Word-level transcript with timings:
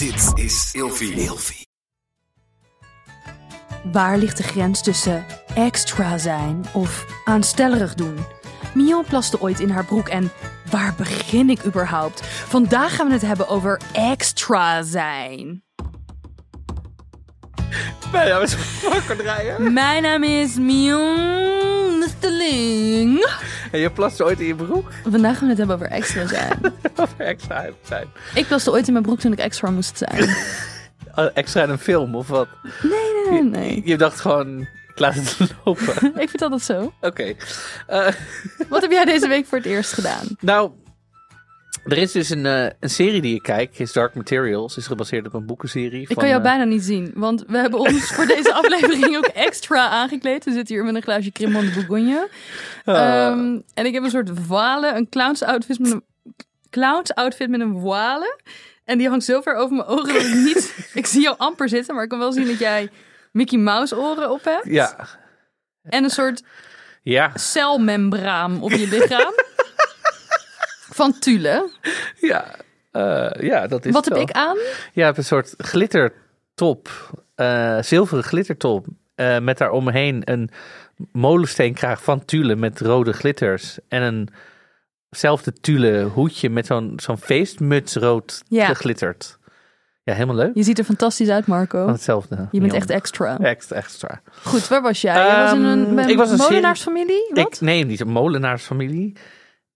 Dit 0.00 0.32
is 0.34 0.70
Ilfie. 0.72 1.12
Ilfie. 1.12 1.66
Waar 3.92 4.18
ligt 4.18 4.36
de 4.36 4.42
grens 4.42 4.82
tussen 4.82 5.24
extra 5.54 6.18
zijn 6.18 6.64
of 6.72 7.06
aanstellerig 7.24 7.94
doen? 7.94 8.16
Mion 8.74 9.04
plaste 9.04 9.40
ooit 9.40 9.60
in 9.60 9.70
haar 9.70 9.84
broek 9.84 10.08
en 10.08 10.32
waar 10.70 10.94
begin 10.96 11.50
ik 11.50 11.64
überhaupt? 11.64 12.26
Vandaag 12.26 12.94
gaan 12.94 13.06
we 13.06 13.12
het 13.12 13.22
hebben 13.22 13.48
over 13.48 13.80
extra 13.92 14.82
zijn. 14.82 15.62
Mijn 19.72 20.02
naam 20.02 20.22
is 20.22 20.54
Mion 20.54 21.69
Musteling. 22.10 23.26
En 23.72 23.78
je 23.80 23.90
plaste 23.90 24.24
ooit 24.24 24.40
in 24.40 24.46
je 24.46 24.54
broek? 24.54 24.90
Vandaag 25.10 25.32
gaan 25.38 25.42
we 25.42 25.48
het 25.48 25.58
hebben 25.58 25.76
over 25.76 25.86
extra 25.88 26.26
zijn. 26.26 26.58
Of 26.96 27.14
extra 27.16 27.66
zijn? 27.82 28.06
Ik 28.34 28.46
plaste 28.46 28.70
ooit 28.70 28.86
in 28.86 28.92
mijn 28.92 29.04
broek 29.04 29.18
toen 29.20 29.32
ik 29.32 29.38
extra 29.38 29.70
moest 29.70 29.98
zijn. 29.98 30.28
Oh, 31.14 31.26
extra 31.34 31.62
in 31.62 31.70
een 31.70 31.78
film 31.78 32.14
of 32.14 32.28
wat? 32.28 32.48
Nee, 32.82 33.30
nee, 33.30 33.42
nee. 33.50 33.82
Je 33.84 33.96
dacht 33.96 34.20
gewoon, 34.20 34.60
ik 34.60 34.98
laat 34.98 35.14
het 35.14 35.36
lopen. 35.64 35.94
Ik 36.20 36.28
vind 36.30 36.38
dat 36.38 36.62
zo. 36.62 36.92
Oké. 37.00 37.34
Eh, 37.86 38.06
Wat 38.68 38.82
heb 38.82 38.90
jij 38.90 39.04
deze 39.04 39.28
week 39.28 39.46
voor 39.46 39.58
het 39.58 39.66
eerst 39.66 39.92
gedaan? 39.92 40.26
nou, 40.40 40.70
er 41.84 41.98
is 41.98 42.12
dus 42.12 42.30
een, 42.30 42.46
eh, 42.46 42.66
een 42.80 42.90
serie 42.90 43.20
die 43.20 43.34
ik 43.34 43.42
kijk. 43.42 43.78
Is 43.78 43.92
Dark 43.92 44.14
Materials. 44.14 44.76
Is 44.76 44.86
gebaseerd 44.86 45.26
op 45.26 45.34
een 45.34 45.46
boekenserie. 45.46 46.00
Ik 46.00 46.06
van, 46.06 46.16
kan 46.16 46.28
jou 46.28 46.40
eh, 46.40 46.46
bijna 46.46 46.64
niet 46.64 46.82
zien, 46.82 47.10
want 47.14 47.44
we 47.46 47.58
hebben 47.58 47.78
ons 47.80 48.12
voor 48.14 48.26
deze 48.26 48.54
aflevering 48.54 49.16
ook 49.16 49.24
extra 49.26 49.88
aangekleed. 49.88 50.44
We 50.44 50.52
zitten 50.52 50.74
hier 50.74 50.84
met 50.84 50.94
een 50.94 51.02
glaasje 51.02 51.32
Cremant 51.32 51.74
de 51.74 51.74
Bourgogne. 51.74 52.28
Ah. 52.84 52.96
Ehm, 52.96 53.58
en 53.74 53.86
ik 53.86 53.94
heb 53.94 54.02
een 54.02 54.10
soort 54.10 54.30
voile, 54.46 54.92
een 54.94 55.08
clowns 55.08 55.42
outfit 55.42 55.78
met 55.78 55.90
een 55.92 56.04
clowns 56.70 57.14
outfit 57.14 57.50
met 57.50 57.60
een 57.60 57.80
voile. 57.80 58.38
En 58.84 58.98
die 58.98 59.08
hangt 59.08 59.24
zo 59.24 59.40
ver 59.40 59.54
over 59.54 59.76
mijn 59.76 59.88
ogen 59.88 60.12
dat 60.14 60.22
ik 60.22 60.34
niet... 60.34 60.74
ik 60.94 61.06
zie 61.06 61.22
jou 61.22 61.34
amper 61.38 61.68
zitten, 61.68 61.94
maar 61.94 62.04
ik 62.04 62.10
kan 62.10 62.18
wel 62.18 62.32
zien 62.32 62.46
dat 62.46 62.58
jij 62.58 62.88
Mickey 63.32 63.58
Mouse 63.58 63.98
oren 63.98 64.30
op 64.30 64.44
hebt. 64.44 64.66
Ja. 64.66 65.08
En 65.82 66.04
een 66.04 66.10
soort 66.10 66.42
Ja. 67.02 67.30
celmembraan 67.34 68.60
op 68.62 68.70
je 68.70 68.88
lichaam. 68.88 69.32
Van 71.00 71.18
Tule. 71.18 71.70
Ja. 72.20 72.44
Eh, 72.90 73.30
ja, 73.42 73.66
dat 73.66 73.84
is 73.86 73.92
Wat 73.92 74.04
heb 74.04 74.14
wel. 74.14 74.22
ik 74.22 74.30
aan? 74.30 74.56
Je 74.92 75.02
hebt 75.02 75.16
een 75.18 75.24
soort 75.24 75.54
glittertop. 75.58 76.88
eh 77.34 77.78
zilveren 77.82 78.24
glittertop. 78.24 78.86
eh, 79.14 79.38
met 79.38 79.58
daaromheen 79.58 80.22
een 80.24 80.50
molensteenkraag 81.12 82.02
van 82.02 82.24
Tule 82.24 82.56
met 82.56 82.80
rode 82.80 83.12
glitters. 83.12 83.78
En 83.88 84.02
een 84.02 84.28
zelfde 85.10 85.52
Tule 85.52 86.02
hoedje 86.02 86.50
met 86.50 86.66
zo'n 86.66 86.92
zo'n 86.96 87.18
feestmuts 87.18 87.94
rood 87.94 88.42
Ja. 88.48 88.66
geglitterd. 88.66 89.38
Ja, 90.02 90.12
helemaal 90.12 90.36
leuk. 90.36 90.50
Je 90.54 90.62
ziet 90.62 90.78
er 90.78 90.84
fantastisch 90.84 91.28
uit, 91.28 91.46
Marco. 91.46 91.82
Van 91.84 91.92
hetzelfde. 91.92 92.48
Je 92.50 92.60
bent 92.60 92.72
echt 92.72 92.90
extra. 92.90 93.38
Extra, 93.38 93.76
extra. 93.76 94.20
Goed, 94.44 94.68
waar 94.68 94.82
was 94.82 95.00
jij? 95.00 95.26
Je 95.26 95.42
was 95.42 95.52
in 95.52 95.64
een, 95.64 95.84
Ehm, 95.86 95.94
bij 95.94 96.04
ik 96.10 96.16
was 96.16 96.30
een 96.30 96.36
molenaarsfamilie? 96.36 97.30
Ik, 97.32 97.60
nee, 97.60 97.84
niet 97.84 98.00
een 98.00 98.08
molenaarsfamilie. 98.08 99.16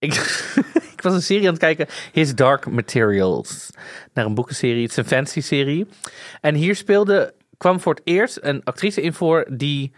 Ik, 0.05 0.14
ik 0.97 1.00
was 1.02 1.14
een 1.14 1.22
serie 1.22 1.44
aan 1.47 1.52
het 1.52 1.58
kijken. 1.62 1.86
His 2.12 2.34
Dark 2.34 2.70
Materials. 2.70 3.70
Naar 4.12 4.24
een 4.24 4.34
boekenserie. 4.34 4.83
Het 4.83 4.91
is 4.91 4.97
een 4.97 5.05
fantasy 5.05 5.41
serie. 5.41 5.86
En 6.41 6.55
hier 6.55 6.77
speelde, 6.77 7.34
kwam 7.56 7.80
voor 7.80 7.94
het 7.94 8.02
eerst 8.05 8.38
een 8.42 8.64
actrice 8.64 9.00
in 9.00 9.12
voor 9.12 9.47
die 9.50 9.92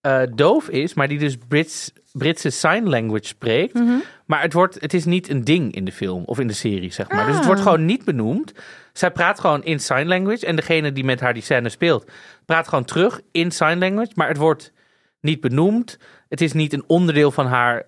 eh, 0.00 0.22
doof 0.34 0.68
is, 0.68 0.94
maar 0.94 1.08
die 1.08 1.18
dus 1.18 1.36
Brits, 1.48 1.92
Britse 2.12 2.50
sign 2.50 2.88
language 2.88 3.26
spreekt. 3.26 3.74
Mhm. 3.74 3.94
Maar 4.26 4.42
het, 4.42 4.52
wordt, 4.52 4.80
het 4.80 4.94
is 4.94 5.04
niet 5.04 5.28
een 5.28 5.44
ding 5.44 5.74
in 5.74 5.84
de 5.84 5.92
film 5.92 6.22
of 6.24 6.38
in 6.38 6.46
de 6.46 6.52
serie, 6.52 6.92
zeg 6.92 7.08
maar. 7.08 7.24
Dus 7.24 7.32
het 7.32 7.40
Ah. 7.40 7.46
wordt 7.46 7.60
gewoon 7.62 7.84
niet 7.84 8.04
benoemd. 8.04 8.52
Zij 8.92 9.10
praat 9.10 9.40
gewoon 9.40 9.64
in 9.64 9.80
sign 9.80 10.06
language. 10.06 10.46
En 10.46 10.56
degene 10.56 10.92
die 10.92 11.04
met 11.04 11.20
haar 11.20 11.34
die 11.34 11.42
scène 11.42 11.68
speelt, 11.68 12.10
praat 12.46 12.68
gewoon 12.68 12.84
terug 12.84 13.20
in 13.32 13.50
sign 13.50 13.78
language. 13.78 14.12
Maar 14.14 14.28
het 14.28 14.36
wordt 14.36 14.72
niet 15.20 15.40
benoemd. 15.40 15.98
Het 16.28 16.40
is 16.40 16.52
niet 16.52 16.72
een 16.72 16.84
onderdeel 16.86 17.30
van 17.30 17.46
haar 17.46 17.82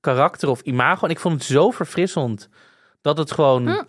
karakter 0.00 0.48
of 0.48 0.60
imago. 0.60 1.04
En 1.04 1.10
ik 1.10 1.20
vond 1.20 1.34
het 1.34 1.44
zo 1.44 1.70
verfrissend 1.70 2.48
dat 3.00 3.18
het 3.18 3.32
gewoon 3.32 3.68
Hm. 3.68 3.82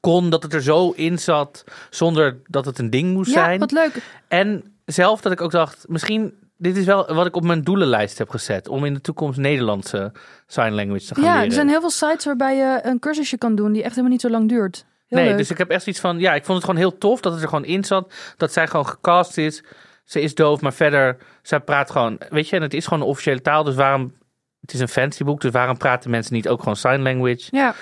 kon, 0.00 0.30
dat 0.30 0.42
het 0.42 0.54
er 0.54 0.62
zo 0.62 0.90
in 0.90 1.18
zat, 1.18 1.64
zonder 1.90 2.40
dat 2.46 2.64
het 2.64 2.78
een 2.78 2.90
ding 2.90 3.12
moest 3.12 3.32
ja, 3.34 3.44
zijn. 3.44 3.58
wat 3.60 3.72
leuk. 3.72 4.02
En 4.28 4.74
zelf 4.84 5.20
dat 5.20 5.32
ik 5.32 5.40
ook 5.40 5.50
dacht, 5.50 5.84
misschien, 5.88 6.34
dit 6.56 6.76
is 6.76 6.84
wel 6.84 7.14
wat 7.14 7.26
ik 7.26 7.36
op 7.36 7.44
mijn 7.44 7.62
doelenlijst 7.62 8.18
heb 8.18 8.28
gezet. 8.30 8.68
Om 8.68 8.84
in 8.84 8.94
de 8.94 9.00
toekomst 9.00 9.38
Nederlandse 9.38 10.12
sign 10.46 10.70
language 10.72 11.06
te 11.06 11.14
gaan 11.14 11.24
Ja, 11.24 11.30
leren. 11.32 11.46
er 11.48 11.52
zijn 11.52 11.68
heel 11.68 11.80
veel 11.80 11.90
sites 11.90 12.24
waarbij 12.24 12.56
je 12.56 12.80
een 12.82 12.98
cursusje 12.98 13.38
kan 13.38 13.54
doen 13.54 13.72
die 13.72 13.80
echt 13.82 13.90
helemaal 13.90 14.10
niet 14.12 14.20
zo 14.20 14.30
lang 14.30 14.48
duurt. 14.48 14.84
Heel 15.06 15.18
nee, 15.20 15.28
leuk. 15.28 15.38
dus 15.38 15.50
ik 15.50 15.58
heb 15.58 15.68
echt 15.70 15.86
iets 15.86 16.00
van, 16.00 16.18
ja, 16.18 16.34
ik 16.34 16.44
vond 16.44 16.56
het 16.58 16.66
gewoon 16.66 16.80
heel 16.80 16.98
tof 16.98 17.20
dat 17.20 17.32
het 17.32 17.42
er 17.42 17.48
gewoon 17.48 17.64
in 17.64 17.84
zat. 17.84 18.14
Dat 18.36 18.52
zij 18.52 18.66
gewoon 18.66 18.86
gecast 18.86 19.36
is. 19.38 19.62
Ze 20.04 20.20
is 20.20 20.34
doof, 20.34 20.60
maar 20.60 20.72
verder, 20.72 21.16
zij 21.42 21.60
praat 21.60 21.90
gewoon, 21.90 22.18
weet 22.30 22.48
je, 22.48 22.56
en 22.56 22.62
het 22.62 22.74
is 22.74 22.84
gewoon 22.84 23.02
een 23.02 23.08
officiële 23.08 23.42
taal. 23.42 23.64
Dus 23.64 23.74
waarom, 23.74 24.12
het 24.62 24.72
is 24.74 24.80
een 24.80 24.88
fantasyboek, 24.88 25.40
dus 25.40 25.50
waarom 25.50 25.76
praten 25.76 26.10
mensen 26.10 26.34
niet 26.34 26.48
ook 26.48 26.58
gewoon 26.58 26.76
sign 26.76 27.00
language? 27.00 27.48
Ja, 27.50 27.74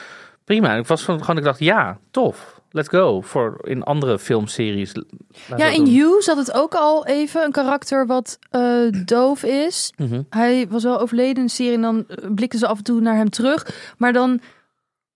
Prima. 0.50 0.74
Ik 0.74 0.86
was 0.86 1.02
van, 1.02 1.20
gewoon, 1.20 1.36
ik 1.36 1.44
dacht, 1.44 1.58
ja, 1.58 1.98
tof. 2.10 2.60
Let's 2.70 2.88
go. 2.88 3.20
Voor 3.20 3.58
in 3.62 3.82
andere 3.82 4.18
filmseries. 4.18 4.92
Ja 5.56 5.66
in 5.66 5.84
doen. 5.84 5.94
You 5.94 6.22
zat 6.22 6.36
het 6.36 6.52
ook 6.52 6.74
al 6.74 7.06
even. 7.06 7.44
Een 7.44 7.52
karakter 7.52 8.06
wat 8.06 8.38
eh, 8.50 9.04
doof 9.04 9.42
is. 9.42 9.92
Mhm. 9.96 10.22
Hij 10.30 10.66
was 10.68 10.82
wel 10.82 11.00
overleden 11.00 11.36
in 11.36 11.44
de 11.44 11.50
serie 11.50 11.74
en 11.74 11.80
dan 11.80 12.04
eh, 12.08 12.16
blikken 12.34 12.58
ze 12.58 12.66
af 12.66 12.76
en 12.76 12.84
toe 12.84 13.00
naar 13.00 13.16
hem 13.16 13.30
terug. 13.30 13.92
Maar 13.98 14.12
dan, 14.12 14.40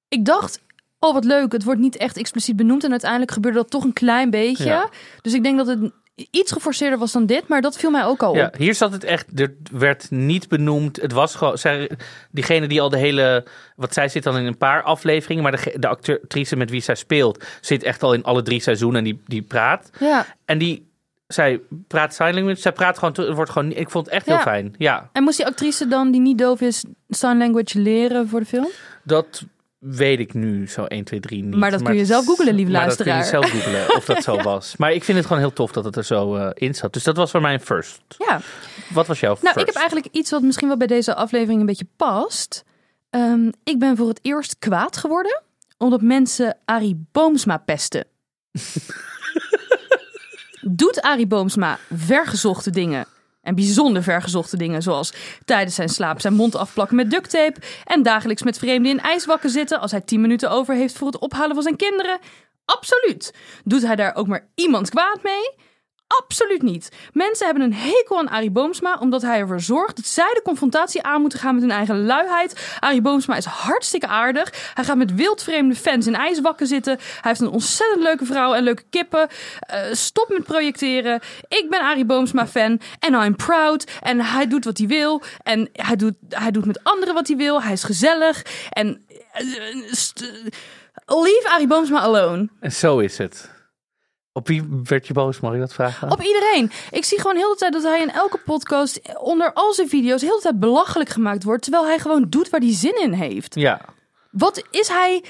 ik 0.08 0.25
dacht, 0.25 0.60
oh 0.98 1.12
wat 1.12 1.25
leuk, 1.25 1.52
het 1.52 1.64
wordt 1.64 1.81
niet 1.81 1.96
echt 1.96 2.16
expliciet 2.16 2.56
benoemd. 2.56 2.84
En 2.84 2.91
uiteindelijk 2.91 3.31
gebeurde 3.31 3.58
dat 3.58 3.70
toch 3.70 3.84
een 3.84 3.92
klein 3.92 4.31
beetje. 4.31 4.64
Ja. 4.64 4.88
Dus 5.22 5.32
ik 5.32 5.42
denk 5.42 5.56
dat 5.56 5.66
het 5.66 5.92
iets 6.30 6.52
geforceerder 6.52 6.98
was 6.98 7.12
dan 7.12 7.26
dit, 7.26 7.48
maar 7.48 7.60
dat 7.60 7.76
viel 7.76 7.91
mij 7.91 8.04
ook 8.04 8.22
al 8.22 8.36
Ja, 8.36 8.47
op. 8.47 8.56
hier 8.56 8.75
zat 8.75 8.92
het 8.92 9.04
echt, 9.04 9.41
er 9.41 9.54
werd 9.72 10.10
niet 10.10 10.48
benoemd. 10.48 11.00
Het 11.00 11.12
was 11.12 11.34
gewoon, 11.34 11.58
zij, 11.58 11.91
diegene 12.30 12.66
die 12.66 12.80
al 12.80 12.88
de 12.88 12.98
hele, 12.98 13.44
wat 13.76 13.94
zij 13.94 14.08
zit 14.08 14.22
dan 14.22 14.36
in 14.36 14.47
een 14.47 14.58
paar 14.58 14.82
afleveringen, 14.82 15.42
maar 15.42 15.52
de, 15.64 15.75
de 15.78 15.88
actrice 15.88 16.56
met 16.56 16.70
wie 16.70 16.80
zij 16.80 16.94
speelt, 16.94 17.44
zit 17.60 17.82
echt 17.82 18.02
al 18.02 18.12
in 18.14 18.25
alle 18.25 18.42
drie 18.42 18.60
seizoenen 18.60 18.98
en 18.98 19.04
die, 19.04 19.20
die 19.26 19.42
praat. 19.42 19.91
Ja, 20.00 20.26
En 20.44 20.58
die, 20.58 20.86
zij 21.26 21.60
praat 21.88 22.14
sign 22.14 22.34
language, 22.34 22.60
zij 22.60 22.72
praat 22.72 22.98
gewoon, 22.98 23.26
het 23.26 23.34
wordt 23.36 23.50
gewoon, 23.50 23.72
ik 23.72 23.91
vond 23.91 24.04
het 24.06 24.14
echt 24.14 24.26
heel 24.26 24.34
Ja. 24.34 24.42
fijn. 24.42 24.75
Ja, 24.78 25.08
en 25.12 25.22
moest 25.22 25.36
die 25.36 25.46
actrice 25.46 25.88
dan, 25.88 26.10
die 26.10 26.20
niet 26.20 26.38
doof 26.38 26.60
is, 26.60 26.84
sign 27.08 27.36
language 27.38 27.78
leren 27.78 28.28
voor 28.28 28.41
de 28.41 28.46
film? 28.46 28.69
dat 29.02 29.44
weet 29.86 30.18
ik 30.18 30.34
nu 30.34 30.68
zo 30.68 30.84
1, 30.84 31.04
2, 31.04 31.20
3 31.20 31.42
niet. 31.44 31.54
Maar 31.56 31.70
dat 31.70 31.82
kun 31.82 31.94
je 31.94 32.04
zelf 32.04 32.24
googlen, 32.24 32.54
lieve 32.54 32.70
maar 32.72 32.86
dat 32.88 32.96
kun 32.96 33.04
je 33.04 33.10
luisteraar. 33.10 33.42
zelf 33.42 33.62
googlen 33.62 33.96
of 33.96 34.04
dat 34.04 34.22
zo 34.22 34.42
was. 34.52 34.76
Maar 34.76 34.92
ik 34.92 35.04
vind 35.04 35.18
het 35.18 35.26
gewoon 35.26 35.42
heel 35.42 35.52
tof 35.52 35.72
dat 35.72 35.84
het 35.84 35.96
er 35.96 36.04
zo 36.04 36.34
eh, 36.36 36.50
in 36.54 36.74
zat. 36.74 36.92
Dus 36.92 37.02
dat 37.04 37.16
was 37.16 37.30
voor 37.30 37.40
mij 37.40 37.52
een 37.54 37.60
first. 37.60 38.00
Ja. 38.18 38.40
Wat 38.92 39.06
was 39.06 39.20
jouw 39.20 39.32
Nou, 39.40 39.42
first? 39.54 39.60
ik 39.60 39.66
heb 39.66 39.74
eigenlijk 39.76 40.14
iets 40.14 40.30
wat 40.30 40.42
misschien 40.42 40.68
wel 40.68 40.76
bij 40.76 40.86
deze 40.86 41.14
aflevering 41.14 41.60
een 41.60 41.66
beetje 41.66 41.86
past. 41.96 42.64
Ehm, 43.10 43.50
ik 43.64 43.78
ben 43.78 43.96
voor 43.96 44.08
het 44.08 44.18
eerst 44.22 44.58
kwaad 44.58 44.96
geworden 44.96 45.42
omdat 45.78 46.00
mensen 46.02 46.56
Arie 46.64 47.06
Boomsma 47.12 47.56
pesten. 47.56 48.06
Doet 50.60 51.00
Arie 51.02 51.26
Boomsma 51.26 51.78
vergezochte 51.94 52.70
dingen 52.70 53.06
en 53.44 53.55
bijzonder 53.55 54.03
vergezochte 54.03 54.56
dingen, 54.56 54.82
zoals 54.82 55.12
tijdens 55.44 55.75
zijn 55.75 55.88
slaap 55.88 56.21
zijn 56.21 56.34
mond 56.34 56.55
afplakken 56.55 56.97
met 56.97 57.10
duct 57.10 57.31
tape 57.31 57.60
en 57.84 58.03
dagelijks 58.03 58.43
met 58.43 58.59
vreemden 58.59 58.93
in 58.93 59.00
ijswakken 59.00 59.50
zitten 59.50 59.81
als 59.81 59.91
hij 59.91 60.00
10 60.00 60.21
minuten 60.21 60.50
over 60.50 60.75
heeft 60.75 60.99
voor 60.99 61.06
het 61.06 61.19
ophalen 61.19 61.55
van 61.55 61.62
zijn 61.62 61.77
kinderen? 61.77 62.19
Absoluut. 62.65 63.34
Doet 63.65 63.87
hij 63.87 63.97
daar 63.97 64.15
ook 64.15 64.27
maar 64.27 64.47
iemand 64.55 64.91
kwaad 64.91 65.22
mee? 65.22 65.72
Absoluut 66.06 66.62
niet. 66.62 66.88
Mensen 67.12 67.47
hebben 67.47 67.65
een 67.65 67.75
hekel 67.75 68.19
aan 68.19 68.28
Arie 68.28 68.50
Boomsma 68.50 68.97
omdat 69.00 69.22
hij 69.22 69.38
ervoor 69.38 69.60
zorgt 69.60 69.97
dat 69.97 70.06
zij 70.06 70.31
de 70.34 70.42
confrontatie 70.42 71.03
aan 71.03 71.20
moeten 71.20 71.38
gaan 71.38 71.54
met 71.54 71.62
hun 71.62 71.72
eigen 71.72 72.04
luiheid. 72.04 72.76
Arie 72.81 73.00
Boomsma 73.00 73.37
is 73.37 73.44
hartstikke 73.44 74.06
aardig. 74.06 74.72
Hij 74.75 74.84
gaat 74.84 74.97
met 74.97 75.14
wildvreemde 75.14 75.75
fans 75.75 76.06
in 76.06 76.14
ijswakken 76.14 76.66
zitten. 76.66 76.97
Hij 76.97 77.20
heeft 77.22 77.41
een 77.41 77.48
ontzettend 77.48 78.03
leuke 78.03 78.25
vrouw 78.25 78.54
en 78.54 78.62
leuke 78.62 78.82
kippen. 78.91 79.28
Eh, 79.61 79.81
stop 79.93 80.28
met 80.28 80.44
projecteren. 80.44 81.20
Ik 81.49 81.67
ben 81.70 81.81
Arie 81.81 82.05
Boomsma 82.05 82.46
fan 82.46 82.81
en 82.99 83.14
I'm 83.14 83.37
proud. 83.37 83.90
En 84.00 84.20
hij 84.20 84.46
doet 84.46 84.64
wat 84.64 84.78
hij 84.78 84.87
wil. 84.87 85.23
En 85.43 85.69
hij 85.73 85.96
doet, 85.96 86.14
hij 86.28 86.50
doet 86.50 86.64
met 86.64 86.84
anderen 86.84 87.14
wat 87.14 87.26
hij 87.26 87.37
wil. 87.37 87.62
Hij 87.62 87.73
is 87.73 87.84
gezellig. 87.84 88.43
En 88.70 89.05
eh, 89.32 89.46
leave 91.06 91.49
Arie 91.49 91.67
Boomsma 91.67 92.00
alone. 92.00 92.49
En 92.61 92.73
zo 92.73 92.99
is 92.99 93.19
het. 93.19 93.53
Op 94.36 94.48
wie 94.48 94.64
werd 94.82 95.06
je 95.06 95.12
boos, 95.12 95.40
mag 95.40 95.54
ik 95.54 95.60
dat 95.60 95.75
vragen? 95.75 96.10
Op 96.10 96.22
iedereen. 96.22 96.70
Ik 96.90 97.04
zie 97.04 97.20
gewoon 97.20 97.36
heel 97.36 97.50
de 97.50 97.56
tijd 97.56 97.72
dat 97.72 97.82
hij 97.82 98.00
in 98.00 98.10
elke 98.10 98.38
podcast, 98.44 99.00
onder 99.19 99.52
al 99.52 99.72
zijn 99.72 99.88
video's, 99.88 100.20
heel 100.20 100.36
de 100.36 100.42
tijd 100.42 100.60
belachelijk 100.60 101.10
gemaakt 101.10 101.44
wordt. 101.44 101.62
Terwijl 101.62 101.84
hij 101.86 101.98
gewoon 101.98 102.26
doet 102.28 102.50
waar 102.50 102.60
hij 102.60 102.72
zin 102.75 103.00
in 103.00 103.12
heeft. 103.12 103.54
Ja. 103.54 103.81
Wat 104.31 104.66
is 104.70 104.88
hij. 104.88 105.25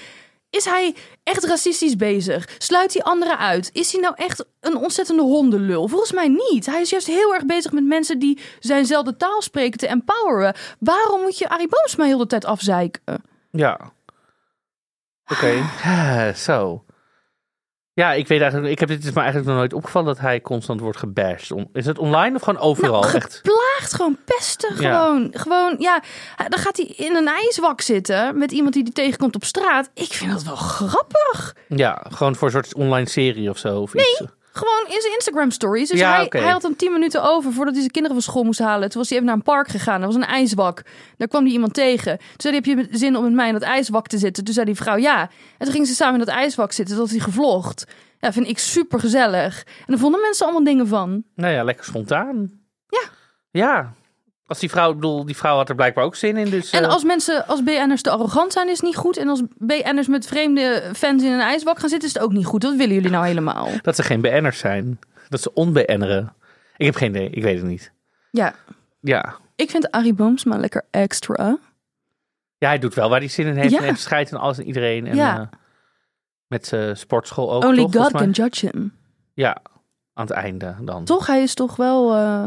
Is 0.50 0.64
hij 0.64 0.94
echt 1.22 1.44
racistisch 1.44 1.96
bezig? 1.96 2.48
Sluit 2.58 2.92
hij 2.92 3.02
anderen 3.02 3.38
uit? 3.38 3.70
Is 3.72 3.92
hij 3.92 4.00
nou 4.00 4.14
echt 4.16 4.44
een 4.60 4.76
ontzettende 4.76 5.22
hondenlul? 5.22 5.88
Volgens 5.88 6.12
mij 6.12 6.28
niet. 6.28 6.66
Hij 6.66 6.80
is 6.80 6.90
juist 6.90 7.06
heel 7.06 7.34
erg 7.34 7.46
bezig 7.46 7.72
met 7.72 7.84
mensen 7.84 8.18
die 8.18 8.38
zijnzelfde 8.58 9.16
taal 9.16 9.42
spreken 9.42 9.78
te 9.78 9.86
empoweren. 9.86 10.54
Waarom 10.78 11.20
moet 11.20 11.38
je 11.38 11.48
Arie 11.48 11.68
Boomsma 11.68 12.04
heel 12.04 12.18
de 12.18 12.26
tijd 12.26 12.44
afzeiken? 12.44 13.22
Ja. 13.50 13.92
Oké. 15.26 15.62
Ah, 15.84 16.34
Zo. 16.34 16.83
Ja, 17.94 18.12
ik 18.12 18.28
weet 18.28 18.40
eigenlijk, 18.40 18.72
ik 18.72 18.78
heb 18.78 18.88
dit 18.88 19.04
is 19.04 19.10
me 19.10 19.20
eigenlijk 19.20 19.46
nog 19.48 19.56
nooit 19.56 19.72
opgevallen 19.72 20.08
dat 20.08 20.18
hij 20.18 20.40
constant 20.40 20.80
wordt 20.80 20.98
gebashed. 20.98 21.66
Is 21.72 21.86
het 21.86 21.98
online 21.98 22.34
of 22.36 22.42
gewoon 22.42 22.60
overal? 22.60 23.00
Nou, 23.00 23.14
Echt? 23.14 23.34
geplaagd, 23.34 23.94
gewoon 23.94 24.18
pesten. 24.24 24.82
Ja. 24.82 25.04
Gewoon, 25.04 25.28
gewoon, 25.32 25.76
ja. 25.78 26.02
Dan 26.48 26.58
gaat 26.58 26.76
hij 26.76 26.86
in 26.86 27.16
een 27.16 27.28
ijswak 27.28 27.80
zitten 27.80 28.38
met 28.38 28.52
iemand 28.52 28.74
die 28.74 28.82
hij 28.82 28.92
tegenkomt 28.92 29.34
op 29.34 29.44
straat. 29.44 29.90
Ik 29.94 30.12
vind 30.12 30.32
dat 30.32 30.42
wel 30.42 30.56
grappig. 30.56 31.56
Ja, 31.68 32.06
gewoon 32.08 32.34
voor 32.34 32.46
een 32.46 32.52
soort 32.52 32.74
online 32.74 33.08
serie 33.08 33.50
of 33.50 33.58
zo. 33.58 33.80
Of 33.80 33.94
iets. 33.94 34.22
Gewoon 34.56 34.84
in 34.94 35.00
zijn 35.00 35.14
Instagram 35.14 35.50
stories. 35.50 35.88
Dus 35.88 35.98
Ja, 35.98 36.14
hij, 36.16 36.26
hij 36.30 36.50
had 36.50 36.62
dan 36.62 36.76
10 36.76 36.92
minuten 36.92 37.22
over 37.22 37.52
voordat 37.52 37.72
hij 37.72 37.82
zijn 37.82 37.92
kinderen 37.92 38.22
van 38.22 38.30
school 38.32 38.44
moest 38.44 38.58
halen. 38.58 38.90
Toen 38.90 39.00
was 39.00 39.08
hij 39.08 39.18
even 39.18 39.28
naar 39.28 39.38
een 39.38 39.52
park 39.52 39.68
gegaan. 39.68 40.00
Er 40.00 40.06
was 40.06 40.16
een 40.16 40.24
ijswak. 40.24 40.82
Daar 41.16 41.28
kwam 41.28 41.42
hij 41.44 41.52
iemand 41.52 41.74
tegen. 41.74 42.18
Toen 42.18 42.26
zei 42.36 42.60
hij, 42.60 42.72
heb 42.74 42.90
je 42.90 42.98
zin 42.98 43.16
om 43.16 43.22
met 43.24 43.32
mij 43.32 43.46
in 43.46 43.52
dat 43.52 43.62
ijswak 43.62 44.06
te 44.06 44.18
zitten? 44.18 44.44
Toen 44.44 44.54
zei 44.54 44.66
die 44.66 44.74
vrouw 44.74 44.96
ja. 44.96 45.20
En 45.20 45.30
toen 45.58 45.72
gingen 45.72 45.86
ze 45.86 45.94
samen 45.94 46.20
in 46.20 46.26
dat 46.26 46.34
ijswak 46.34 46.72
zitten. 46.72 46.96
Dat 46.96 47.04
had 47.04 47.14
hij 47.16 47.24
gevlogd. 47.24 47.84
Ja, 48.20 48.32
vind 48.32 48.48
ik 48.48 48.58
super 48.58 49.00
gezellig. 49.00 49.62
En 49.66 49.84
daar 49.86 49.98
vonden 49.98 50.20
mensen 50.20 50.44
allemaal 50.46 50.64
dingen 50.64 50.86
van. 50.88 51.24
Nou 51.34 51.52
ja, 51.54 51.64
lekker 51.64 51.84
spontaan. 51.84 52.50
Ja. 52.88 53.02
Ja. 53.50 53.92
Als 54.46 54.58
die 54.58 54.70
vrouw, 54.70 54.94
bedoel, 54.94 55.24
die 55.24 55.36
vrouw 55.36 55.56
had 55.56 55.68
er 55.68 55.74
blijkbaar 55.74 56.04
ook 56.04 56.14
zin 56.16 56.36
in. 56.36 56.50
Dus, 56.50 56.70
En 56.70 56.82
eh, 56.82 56.88
als 56.88 57.04
mensen, 57.04 57.46
als 57.46 57.62
BN'ers 57.62 58.02
te 58.02 58.10
arrogant 58.10 58.52
zijn, 58.52 58.66
is 58.68 58.72
het 58.76 58.82
niet 58.82 58.96
goed. 58.96 59.16
En 59.16 59.28
als 59.28 59.42
BN'ers 59.58 60.06
met 60.06 60.26
vreemde 60.26 60.90
fans 60.96 61.22
in 61.22 61.32
een 61.32 61.40
ijswak 61.40 61.78
gaan 61.78 61.88
zitten, 61.88 62.08
is 62.08 62.14
het 62.14 62.22
ook 62.22 62.32
niet 62.32 62.46
goed. 62.46 62.62
Wat 62.62 62.74
willen 62.74 62.94
jullie 62.94 63.10
nou 63.10 63.26
helemaal? 63.26 63.68
Dat 63.82 63.96
ze 63.96 64.02
geen 64.02 64.20
BN'ers 64.20 64.58
zijn. 64.58 64.98
Dat 65.28 65.40
ze 65.40 65.52
on-BN'eren. 65.54 66.34
Ik 66.76 66.86
heb 66.86 66.94
geen 66.94 67.10
idee, 67.10 67.30
ik 67.30 67.42
weet 67.42 67.56
het 67.58 67.66
niet. 67.66 67.92
Ja, 68.30 68.54
Ja. 69.00 69.34
ik 69.56 69.70
vind 69.70 69.90
Arie 69.90 70.14
Boomsma 70.14 70.56
lekker 70.56 70.82
extra. 70.90 71.58
Ja, 72.58 72.68
hij 72.68 72.78
doet 72.78 72.94
wel 72.94 73.08
waar 73.08 73.18
hij 73.18 73.28
zin 73.28 73.46
in 73.46 73.56
heeft. 73.56 73.70
Ja. 73.72 73.78
En 73.78 73.84
heeft 73.84 74.00
scheid 74.00 74.30
en 74.30 74.38
alles 74.38 74.58
en 74.58 74.66
iedereen. 74.66 75.06
En, 75.06 75.16
Ja. 75.16 75.40
eh, 75.40 75.46
met 76.46 76.66
zijn 76.66 76.96
sportschool 76.96 77.52
ook, 77.52 77.64
Only 77.64 77.88
toch, 77.88 78.02
God 78.04 78.12
can 78.12 78.30
judge 78.30 78.66
him. 78.72 78.92
Ja, 79.34 79.56
aan 80.14 80.26
het 80.26 80.30
einde 80.34 80.74
dan. 80.80 81.04
Toch? 81.04 81.26
Hij 81.26 81.42
is 81.42 81.54
toch 81.54 81.76
wel... 81.76 82.14
eh, 82.14 82.46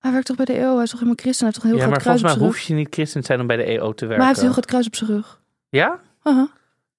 Hij 0.00 0.10
werkt 0.12 0.26
toch 0.26 0.36
bij 0.36 0.44
de 0.44 0.52
EO? 0.52 0.74
Hij 0.74 0.82
is 0.82 0.90
toch 0.90 0.98
helemaal 0.98 1.22
christen? 1.22 1.46
Hij 1.46 1.54
heeft 1.54 1.54
toch 1.54 1.64
een 1.64 1.70
heel 1.70 1.78
ja, 1.78 1.84
groot 1.84 1.94
maar 1.94 2.02
kruis 2.02 2.20
volgens 2.20 2.40
op 2.40 2.40
mij 2.40 2.48
zijn 2.48 2.52
rug? 2.52 2.60
hoef 2.60 2.68
je 2.68 2.74
niet 2.74 2.94
christen 2.94 3.20
te 3.20 3.26
zijn 3.26 3.40
om 3.40 3.46
bij 3.46 3.56
de 3.56 3.64
EO 3.64 3.92
te 3.92 4.06
werken. 4.06 4.08
Maar 4.08 4.16
hij 4.16 4.26
heeft 4.26 4.38
een 4.38 4.44
heel 4.44 4.52
groot 4.52 4.66
kruis 4.66 4.86
op 4.86 4.96
zijn 4.96 5.10
rug. 5.10 5.40
Ja? 5.68 6.00
Aha. 6.22 6.48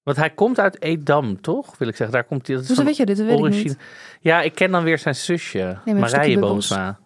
Want 0.04 0.18
hij 0.18 0.30
komt 0.30 0.60
uit 0.60 0.82
Edam, 0.82 1.42
toch? 1.42 1.78
Wil 1.78 1.88
ik 1.88 1.96
zeggen. 1.96 2.16
Daar 2.16 2.24
komt 2.24 2.48
hij. 2.48 2.56
Dat 2.56 2.64
is 2.64 2.70
Hoezo 2.70 2.84
weet 2.84 2.98
je 2.98 3.06
dit? 3.06 3.18
Dat 3.18 3.26
weet 3.26 3.46
ik 3.46 3.64
niet. 3.64 3.78
Ja, 4.20 4.42
ik 4.42 4.56
ken 4.56 4.72
dan 4.72 4.84
weer 4.84 4.98
zijn 4.98 5.16
zusje, 5.16 5.78
maar 5.86 5.96
een 5.96 6.00
Marije. 6.00 6.40
Boomsma. 6.40 7.00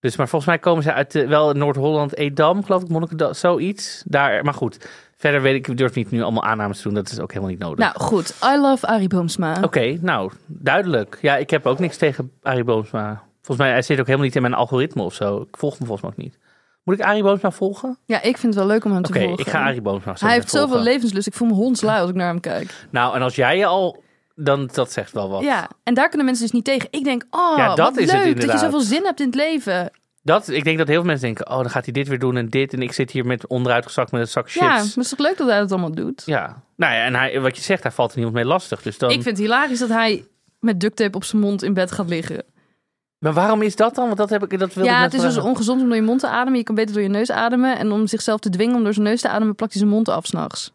Dus, 0.00 0.16
maar 0.16 0.28
volgens 0.28 0.50
mij 0.50 0.60
komen 0.60 0.82
ze 0.82 0.92
uit 0.92 1.12
de, 1.12 1.26
wel 1.26 1.52
Noord-Holland, 1.52 2.16
Edam, 2.16 2.64
geloof 2.64 2.82
ik, 2.82 2.88
Monnikendam, 2.88 3.34
zoiets. 3.34 4.02
Daar, 4.06 4.44
maar 4.44 4.54
goed, 4.54 4.88
verder 5.16 5.42
weet 5.42 5.54
ik, 5.54 5.68
ik 5.68 5.76
durf 5.76 5.94
niet 5.94 6.10
nu 6.10 6.22
allemaal 6.22 6.44
aannames 6.44 6.76
te 6.76 6.82
doen. 6.82 6.94
Dat 6.94 7.10
is 7.10 7.20
ook 7.20 7.28
helemaal 7.28 7.50
niet 7.50 7.60
nodig. 7.60 7.78
Nou 7.78 7.98
goed, 8.00 8.34
I 8.44 8.56
love 8.60 8.86
Arie 8.86 9.08
Boomsma. 9.08 9.62
Oké, 9.62 9.98
nou, 10.00 10.32
duidelijk. 10.46 11.18
Ja, 11.20 11.36
ik 11.36 11.50
heb 11.50 11.66
ook 11.66 11.78
niks 11.78 11.96
tegen 11.96 12.32
Arie 12.42 12.64
Boomsma. 12.64 13.22
Volgens 13.48 13.66
mij, 13.66 13.76
hij 13.76 13.82
zit 13.82 13.98
ook 14.00 14.06
helemaal 14.06 14.26
niet 14.26 14.36
in 14.36 14.42
mijn 14.42 14.54
algoritme 14.54 15.02
of 15.02 15.14
zo. 15.14 15.40
Ik 15.40 15.56
volg 15.56 15.78
hem 15.78 15.86
volgens 15.86 16.02
mij 16.02 16.10
ook 16.10 16.24
niet. 16.24 16.38
Moet 16.84 16.94
ik 16.98 17.04
Arie 17.04 17.22
Boomsma 17.22 17.50
volgen? 17.50 17.98
Ja, 18.06 18.16
ik 18.22 18.38
vind 18.38 18.42
het 18.42 18.54
wel 18.54 18.66
leuk 18.66 18.84
om 18.84 18.92
hem 18.92 19.04
Oké, 19.04 19.12
te 19.12 19.18
volgen. 19.18 19.38
ik 19.38 19.48
ga 19.48 19.64
Arie 19.64 19.80
Boomsma 19.80 20.14
Hij 20.18 20.32
heeft 20.32 20.50
volgen. 20.50 20.68
zoveel 20.68 20.84
levenslust. 20.84 21.26
Ik 21.26 21.34
voel 21.34 21.48
me 21.48 21.54
hondslui 21.54 22.00
als 22.00 22.10
ik 22.10 22.16
naar 22.16 22.26
hem 22.28 22.40
kijk. 22.40 22.74
Nou, 22.90 23.14
en 23.14 23.22
als 23.22 23.34
jij 23.34 23.56
je 23.56 23.66
al, 23.66 24.02
dan 24.34 24.70
dat 24.72 24.92
zegt 24.92 25.12
wel 25.12 25.28
wat. 25.28 25.42
Ja, 25.42 25.68
en 25.82 25.94
daar 25.94 26.08
kunnen 26.08 26.26
mensen 26.26 26.44
dus 26.44 26.54
niet 26.54 26.64
tegen. 26.64 26.88
Ik 26.90 27.04
denk, 27.04 27.24
oh, 27.30 27.56
Ja, 27.56 27.66
dat 27.74 27.78
wat 27.78 27.96
is 27.96 28.12
het 28.12 28.24
leuk 28.24 28.40
dat 28.40 28.52
je 28.52 28.58
zoveel 28.58 28.80
zin 28.80 29.04
hebt 29.04 29.20
in 29.20 29.26
het 29.26 29.34
leven. 29.34 29.90
Dat, 30.22 30.48
ik 30.48 30.64
denk 30.64 30.78
dat 30.78 30.86
heel 30.86 30.96
veel 30.96 31.06
mensen 31.06 31.26
denken, 31.26 31.50
oh, 31.50 31.56
dan 31.56 31.70
gaat 31.70 31.84
hij 31.84 31.92
dit 31.92 32.08
weer 32.08 32.18
doen 32.18 32.36
en 32.36 32.48
dit. 32.48 32.72
En 32.72 32.82
ik 32.82 32.92
zit 32.92 33.10
hier 33.10 33.26
met 33.26 33.46
onderuitgezakt 33.46 34.12
met 34.12 34.20
een 34.20 34.28
zak 34.28 34.50
chips. 34.50 34.64
Ja, 34.64 34.72
maar 34.72 34.84
het 34.84 34.96
is 34.96 35.08
toch 35.08 35.18
leuk 35.18 35.36
dat 35.36 35.48
hij 35.48 35.58
dat 35.58 35.70
allemaal 35.72 35.92
doet? 35.94 36.22
Ja. 36.26 36.62
Nou 36.76 36.94
ja, 36.94 37.04
en 37.04 37.14
hij, 37.14 37.40
wat 37.40 37.56
je 37.56 37.62
zegt, 37.62 37.82
daar 37.82 37.92
valt 37.92 38.10
er 38.10 38.16
niemand 38.16 38.36
mee 38.36 38.46
lastig. 38.46 38.82
Dus 38.82 38.98
dan... 38.98 39.10
Ik 39.10 39.22
vind 39.22 39.36
het 39.36 39.46
hilarisch 39.46 39.78
dat 39.78 39.88
hij 39.88 40.24
met 40.60 40.80
duct 40.80 40.96
tape 40.96 41.16
op 41.16 41.24
zijn 41.24 41.42
mond 41.42 41.62
in 41.62 41.74
bed 41.74 41.92
gaat 41.92 42.08
liggen. 42.08 42.44
Maar 43.18 43.32
waarom 43.32 43.62
is 43.62 43.76
dat 43.76 43.94
dan? 43.94 44.04
Want 44.06 44.16
dat 44.16 44.30
heb 44.30 44.42
ik, 44.52 44.58
dat 44.58 44.74
wilde 44.74 44.90
ja, 44.90 44.96
ik 44.96 45.02
het 45.12 45.14
is 45.14 45.34
dus 45.34 45.36
ongezond 45.44 45.80
om 45.80 45.86
door 45.86 45.96
je 45.96 46.02
mond 46.02 46.20
te 46.20 46.28
ademen. 46.28 46.58
Je 46.58 46.64
kan 46.64 46.74
beter 46.74 46.94
door 46.94 47.02
je 47.02 47.08
neus 47.08 47.30
ademen. 47.30 47.78
En 47.78 47.92
om 47.92 48.06
zichzelf 48.06 48.40
te 48.40 48.50
dwingen 48.50 48.76
om 48.76 48.84
door 48.84 48.92
zijn 48.92 49.06
neus 49.06 49.20
te 49.20 49.28
ademen, 49.28 49.54
plakt 49.54 49.72
hij 49.72 49.82
zijn 49.82 49.94
mond 49.94 50.08
af 50.08 50.26
s'nachts. 50.26 50.72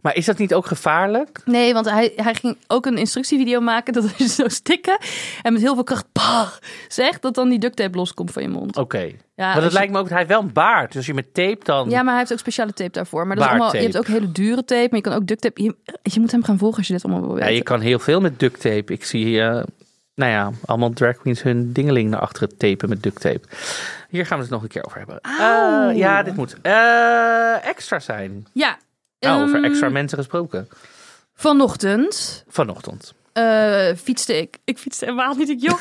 Maar 0.00 0.16
is 0.16 0.24
dat 0.26 0.38
niet 0.38 0.54
ook 0.54 0.66
gevaarlijk? 0.66 1.40
Nee, 1.44 1.72
want 1.74 1.90
hij, 1.90 2.12
hij 2.16 2.34
ging 2.34 2.56
ook 2.66 2.86
een 2.86 2.96
instructievideo 2.98 3.60
maken 3.60 3.92
dat 3.92 4.04
hij 4.16 4.28
zo 4.38 4.48
stikken 4.48 4.98
en 5.42 5.52
met 5.52 5.62
heel 5.62 5.74
veel 5.74 5.84
kracht 5.84 6.06
bah, 6.12 6.48
zegt 6.88 7.22
dat 7.22 7.34
dan 7.34 7.48
die 7.48 7.58
duct 7.58 7.76
tape 7.76 7.96
loskomt 7.96 8.30
van 8.30 8.42
je 8.42 8.48
mond. 8.48 8.76
Oké. 8.76 8.98
Ja, 8.98 9.12
maar 9.34 9.46
als 9.54 9.62
dat 9.62 9.72
je- 9.72 9.78
lijkt 9.78 9.92
me 9.92 9.98
ook, 9.98 10.08
hij 10.08 10.16
heeft 10.18 10.30
wel 10.30 10.40
een 10.40 10.52
baard. 10.52 10.86
Dus 10.86 10.96
als 10.96 11.06
je 11.06 11.14
met 11.14 11.34
tape 11.34 11.58
dan... 11.64 11.90
Ja, 11.90 11.96
maar 12.02 12.10
hij 12.10 12.18
heeft 12.18 12.32
ook 12.32 12.38
speciale 12.38 12.72
tape 12.72 12.90
daarvoor. 12.90 13.26
Maar 13.26 13.36
dat 13.36 13.44
is 13.44 13.50
allemaal, 13.50 13.76
je 13.76 13.82
hebt 13.82 13.98
ook 13.98 14.06
hele 14.06 14.32
dure 14.32 14.64
tape, 14.64 14.80
maar 14.90 14.96
je 14.96 15.00
kan 15.00 15.12
ook 15.12 15.26
duct 15.26 15.40
tape. 15.40 15.62
Je, 15.62 15.74
je 16.02 16.20
moet 16.20 16.30
hem 16.30 16.44
gaan 16.44 16.58
volgen 16.58 16.78
als 16.78 16.86
je 16.86 16.92
dit 16.92 17.04
allemaal 17.04 17.22
wil 17.22 17.30
Ja, 17.30 17.38
weten. 17.40 17.54
je 17.54 17.62
kan 17.62 17.80
heel 17.80 17.98
veel 17.98 18.20
met 18.20 18.38
duct 18.40 18.60
tape. 18.60 18.92
Ik 18.92 19.04
zie, 19.04 19.40
eh, 19.40 19.62
nou 20.18 20.30
ja, 20.32 20.50
allemaal 20.64 20.90
drag 20.92 21.16
queens 21.16 21.42
hun 21.42 21.72
dingeling 21.72 22.10
naar 22.10 22.20
achteren 22.20 22.56
tapen 22.56 22.88
met 22.88 23.02
duct 23.02 23.20
tape. 23.20 23.40
Hier 24.08 24.26
gaan 24.26 24.36
we 24.36 24.42
het 24.42 24.52
nog 24.52 24.62
een 24.62 24.68
keer 24.68 24.84
over 24.84 24.98
hebben. 24.98 25.20
Eh, 25.20 25.96
ja, 25.96 26.22
dit 26.22 26.36
moet 26.36 26.56
eh, 26.62 27.66
extra 27.66 27.98
zijn. 28.00 28.46
Ja. 28.52 28.78
Nou, 29.20 29.42
over 29.42 29.54
ehm, 29.56 29.64
extra 29.64 29.88
mensen 29.88 30.18
gesproken. 30.18 30.68
Vanochtend 31.34 32.44
Vanochtend. 32.48 33.14
eh, 33.32 33.88
fietste 33.96 34.38
ik. 34.38 34.58
Ik 34.64 34.78
fietste 34.78 35.04
helemaal 35.04 35.34
niet, 35.34 35.48
ik 35.48 35.60
jok. 35.60 35.80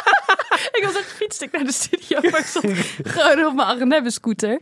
ik 0.78 0.80
was 0.84 0.96
echt 0.96 1.12
fietste 1.12 1.44
ik 1.44 1.52
naar 1.52 1.64
de 1.64 1.72
studio, 1.72 2.30
maar 2.30 2.40
ik 2.40 2.46
zat 2.46 2.64
gewoon 3.04 3.46
op 3.46 3.54
mijn 3.54 3.68
Agenebbe 3.68 4.10
scooter. 4.10 4.60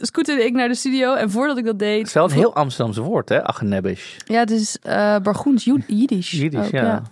Scooterde 0.00 0.44
ik 0.44 0.52
naar 0.52 0.68
de 0.68 0.74
studio 0.74 1.14
en 1.14 1.30
voordat 1.30 1.56
ik 1.58 1.64
dat 1.64 1.72
Het 1.72 1.80
deed... 1.80 2.06
is 2.06 2.12
wel 2.12 2.24
een 2.24 2.30
heel 2.30 2.54
Amsterdamse 2.54 3.00
woord, 3.00 3.28
hè? 3.28 3.44
Agenebbisch. 3.44 4.16
Ja, 4.24 4.38
het 4.38 4.50
is 4.50 4.78
eh 4.82 5.16
Bargoens, 5.18 5.64
Jiddisch. 5.86 6.30
Ja. 6.70 7.02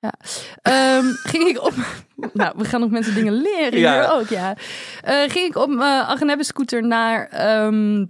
Ja. 0.00 0.14
Ehm, 0.62 1.04
ging 1.32 1.48
ik 1.48 1.62
op... 1.62 1.74
Nou, 2.32 2.54
we 2.56 2.64
gaan 2.64 2.80
nog 2.80 2.90
mensen 2.90 3.14
dingen 3.14 3.32
leren 3.32 3.78
Ja. 3.78 4.00
hier 4.00 4.12
ook, 4.12 4.28
ja. 4.28 4.56
Eh, 5.02 5.30
ging 5.30 5.48
ik 5.48 5.56
op 5.56 5.68
mijn 5.68 6.04
Agenebbe 6.04 6.44
scooter 6.44 6.86
naar 6.86 7.28
ehm, 7.28 8.04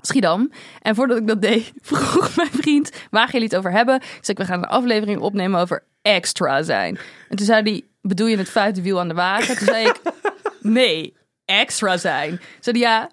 Schiedam. 0.00 0.50
En 0.82 0.94
voordat 0.94 1.16
ik 1.16 1.26
dat 1.26 1.42
deed, 1.42 1.72
vroeg 1.82 2.36
mijn 2.36 2.50
vriend... 2.52 2.90
Waar 3.10 3.22
gaan 3.22 3.32
jullie 3.32 3.48
het 3.48 3.56
over 3.56 3.70
hebben? 3.70 4.00
Ik, 4.22 4.38
we 4.38 4.44
gaan 4.44 4.58
een 4.58 4.68
aflevering 4.68 5.20
opnemen 5.20 5.60
over 5.60 5.84
extra 6.02 6.62
zijn. 6.62 6.98
En 7.28 7.36
toen 7.36 7.46
zei 7.46 7.62
hij, 7.62 7.84
bedoel 8.02 8.26
je 8.26 8.36
het 8.36 8.50
vijfde 8.50 8.82
wiel 8.82 9.00
aan 9.00 9.08
de 9.08 9.14
wagen? 9.14 9.56
Toen 9.56 9.66
zei 9.66 9.86
ik, 9.86 10.00
nee, 10.60 11.16
extra 11.44 11.96
zijn. 11.96 12.30
Toen 12.30 12.38
zei 12.60 12.78
hij, 12.78 12.88
ja, 12.88 13.10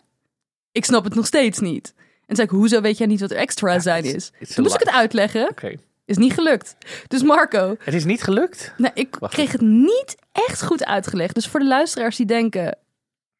ik 0.71 0.85
snap 0.85 1.03
het 1.03 1.15
nog 1.15 1.25
steeds 1.25 1.59
niet. 1.59 1.93
En 1.97 2.25
toen 2.27 2.35
zei 2.35 2.47
ik, 2.47 2.53
hoezo 2.53 2.81
weet 2.81 2.97
jij 2.97 3.07
niet 3.07 3.19
wat 3.19 3.31
extra 3.31 3.79
zijn 3.79 4.03
is? 4.03 4.31
Toen 4.53 4.63
moest 4.63 4.75
ik 4.75 4.79
het 4.79 4.91
uitleggen. 4.91 5.49
Oké. 5.49 5.75
Is 6.05 6.17
niet 6.17 6.33
gelukt. 6.33 6.75
Dus 7.07 7.23
Marco, 7.23 7.75
Het 7.79 7.93
is 7.93 8.05
niet 8.05 8.23
gelukt? 8.23 8.73
nou, 8.77 8.91
ik 8.93 9.15
Wacht 9.19 9.33
kreeg 9.33 9.51
het 9.51 9.61
niet 9.61 10.15
echt 10.31 10.63
goed 10.63 10.85
uitgelegd. 10.85 11.35
Dus 11.35 11.47
voor 11.47 11.59
de 11.59 11.67
luisteraars 11.67 12.15
die 12.15 12.25
denken, 12.25 12.77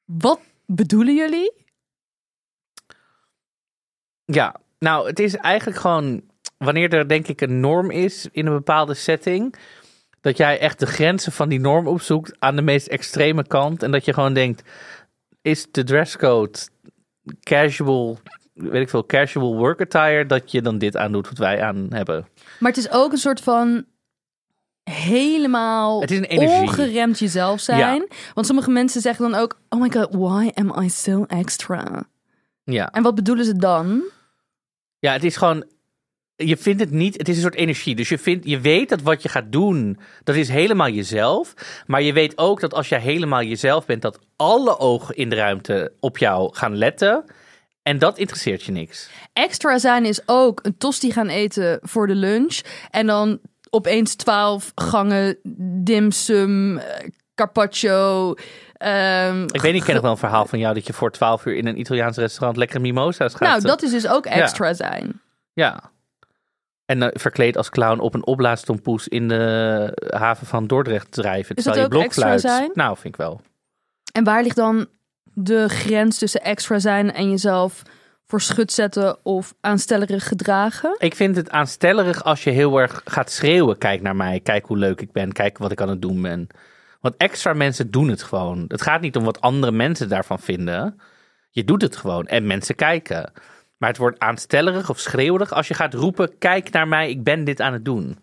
wat 0.06 0.40
bedoelen 0.66 1.16
jullie? 1.16 1.52
Ja, 4.26 4.56
nou, 4.80 5.08
het 5.08 5.20
is 5.20 5.36
eigenlijk 5.36 5.80
gewoon 5.80 6.24
wanneer 6.58 6.94
er 6.94 7.08
denk 7.08 7.28
ik 7.28 7.42
een 7.42 7.60
norm 7.60 7.92
is 7.92 8.28
in 8.32 8.46
een 8.46 8.54
bepaalde 8.54 8.94
setting, 8.94 9.56
dat 10.22 10.38
jij 10.38 10.60
echt 10.60 10.80
de 10.80 10.86
grenzen 10.86 11.32
van 11.32 11.50
die 11.50 11.60
norm 11.60 11.88
opzoekt 11.88 12.36
aan 12.40 12.56
de 12.56 12.62
meest 12.62 12.88
extreme 12.88 13.48
kant 13.48 13.84
en 13.84 13.92
dat 13.92 14.06
je 14.06 14.14
gewoon 14.14 14.34
denkt, 14.34 14.64
is 15.42 15.68
de 15.72 15.84
dresscode 15.84 16.60
casual, 17.40 18.18
weet 18.54 18.82
ik 18.82 18.90
veel, 18.90 19.06
casual 19.06 19.58
work 19.58 19.82
attire, 19.82 20.26
dat 20.26 20.52
je 20.52 20.62
dan 20.62 20.78
dit 20.78 20.98
aandoet 20.98 21.30
wat 21.30 21.38
wij 21.38 21.62
aan 21.62 21.88
hebben. 21.90 22.28
Maar 22.64 22.72
het 22.72 22.86
is 22.86 22.92
ook 22.92 23.12
een 23.12 23.18
soort 23.18 23.42
van 23.42 23.86
helemaal 24.84 26.02
Het 26.02 26.12
is 26.12 26.18
een 26.18 26.24
energie. 26.24 26.62
ongeremd 26.62 27.20
jezelf 27.20 27.60
zijn. 27.60 28.08
Want 28.34 28.46
sommige 28.46 28.72
mensen 28.72 29.02
zeggen 29.02 29.32
dan 29.32 29.42
ook, 29.42 29.60
oh 29.70 29.82
my 29.82 29.92
god, 29.92 30.08
why 30.12 30.52
am 30.54 30.82
I 30.84 30.90
so 30.90 31.24
extra? 31.28 32.04
Ja. 32.64 32.92
En 32.92 33.04
wat 33.04 33.16
bedoelen 33.16 33.46
ze 33.46 33.56
dan? 33.56 34.04
Ja, 35.00 35.12
het 35.12 35.24
is 35.24 35.36
gewoon. 35.36 35.66
Je 36.36 36.58
vindt 36.58 36.80
het 36.80 36.92
niet. 36.92 37.18
Het 37.18 37.30
is 37.30 37.36
een 37.36 37.42
soort 37.42 37.56
energie. 37.56 37.96
Dus 37.96 38.10
je, 38.10 38.18
vindt, 38.18 38.46
je 38.46 38.60
weet 38.60 38.90
dat 38.90 39.02
wat 39.02 39.22
je 39.22 39.30
gaat 39.30 39.52
doen. 39.52 40.00
Dat 40.24 40.36
is 40.36 40.50
helemaal 40.50 40.90
jezelf. 40.90 41.54
Maar 41.88 42.02
je 42.02 42.14
weet 42.14 42.38
ook 42.38 42.60
dat 42.60 42.74
als 42.74 42.90
jij 42.90 43.00
helemaal 43.00 43.44
jezelf 43.44 43.86
bent. 43.86 44.02
Dat 44.02 44.20
alle 44.36 44.80
ogen 44.80 45.16
in 45.16 45.30
de 45.30 45.36
ruimte 45.36 45.94
op 46.00 46.18
jou 46.18 46.56
gaan 46.56 46.76
letten. 46.76 47.26
En 47.84 47.98
dat 48.00 48.18
interesseert 48.18 48.64
je 48.64 48.72
niks. 48.72 49.10
Extra 49.34 49.78
zijn 49.78 50.06
is 50.06 50.22
ook 50.26 50.60
een 50.64 50.78
tosti 50.78 51.12
gaan 51.12 51.28
eten 51.28 51.80
voor 51.82 52.08
de 52.08 52.16
lunch. 52.16 52.60
En 52.90 53.08
dan 53.08 53.40
opeens 53.70 54.16
twaalf 54.16 54.72
gangen 54.76 55.38
dimsum, 55.84 56.78
eh, 56.78 57.10
carpaccio. 57.36 58.34
ehm, 58.74 59.44
Ik 59.44 59.62
weet 59.62 59.72
niet, 59.72 59.82
ik 59.82 59.84
ken 59.84 59.94
nog 59.94 60.04
wel 60.04 60.12
een 60.12 60.18
verhaal 60.18 60.46
van 60.46 60.60
jou. 60.60 60.74
Dat 60.74 60.88
je 60.88 60.94
voor 60.94 61.12
12 61.12 61.46
uur 61.46 61.56
in 61.56 61.68
een 61.68 61.80
Italiaans 61.80 62.18
restaurant 62.18 62.58
lekkere 62.58 62.80
mimosa's 62.80 63.34
gaat. 63.34 63.50
nou, 63.50 63.62
dat 63.62 63.82
is 63.82 63.92
dus 63.92 64.08
ook 64.08 64.26
extra 64.26 64.74
zijn. 64.74 65.22
Ja. 65.54 65.92
En 66.86 67.02
eh, 67.02 67.10
verkleed 67.14 67.58
als 67.58 67.70
clown 67.70 68.00
op 68.00 68.14
een 68.14 68.26
opblaastompoes 68.26 69.08
in 69.08 69.28
de 69.28 70.10
haven 70.10 70.48
van 70.48 70.68
Dordrecht 70.68 71.12
drijven. 71.12 71.56
Is 71.56 71.64
dat 71.64 71.74
terwijl 71.74 71.94
je 71.94 72.00
ook 72.00 72.06
extra 72.06 72.38
zijn? 72.38 72.70
Nou, 72.74 72.94
vind 72.98 73.14
ik 73.14 73.20
wel. 73.20 73.42
En 74.12 74.24
waar 74.24 74.44
ligt 74.44 74.56
dan 74.56 74.88
de 75.34 75.70
grens 75.70 76.18
tussen 76.18 76.42
extra 76.42 76.80
zijn 76.80 77.14
en 77.14 77.30
jezelf 77.30 77.82
voor 78.26 78.42
schut 78.42 78.72
zetten 78.72 79.26
of 79.26 79.54
aanstellerig 79.62 80.28
gedragen? 80.28 80.96
Ik 81.00 81.16
vind 81.16 81.36
het 81.36 81.50
aanstellerig 81.50 82.24
als 82.24 82.44
je 82.44 82.50
heel 82.50 82.78
erg 82.78 83.02
gaat 83.06 83.32
schreeuwen. 83.32 83.78
Kijk 83.78 84.02
naar 84.02 84.16
mij, 84.16 84.40
kijk 84.40 84.66
hoe 84.66 84.78
leuk 84.78 85.02
ik 85.02 85.12
ben, 85.12 85.32
kijk 85.32 85.58
wat 85.58 85.72
ik 85.72 85.82
aan 85.82 85.90
het 85.90 86.02
doen 86.02 86.22
ben. 86.22 86.48
Want 87.02 87.16
extra 87.18 87.54
mensen 87.54 87.92
doen 87.92 88.08
het 88.08 88.24
gewoon. 88.24 88.66
Het 88.68 88.82
gaat 88.82 89.02
niet 89.02 89.16
om 89.16 89.24
wat 89.24 89.42
andere 89.42 89.72
mensen 89.72 90.10
daarvan 90.10 90.40
vinden. 90.40 91.00
Je 91.50 91.64
doet 91.64 91.82
het 91.82 91.96
gewoon 91.96 92.28
en 92.28 92.48
mensen 92.48 92.76
kijken. 92.76 93.32
Maar 93.78 93.90
het 93.90 93.98
wordt 93.98 94.20
aanstellerig 94.20 94.90
of 94.90 95.00
schreeuwerig 95.00 95.54
als 95.54 95.68
je 95.68 95.74
gaat 95.74 95.94
roepen: 95.94 96.38
kijk 96.38 96.72
naar 96.72 96.88
mij, 96.88 97.10
ik 97.10 97.24
ben 97.24 97.44
dit 97.44 97.62
aan 97.62 97.74
het 97.74 97.86
doen. 97.86 98.18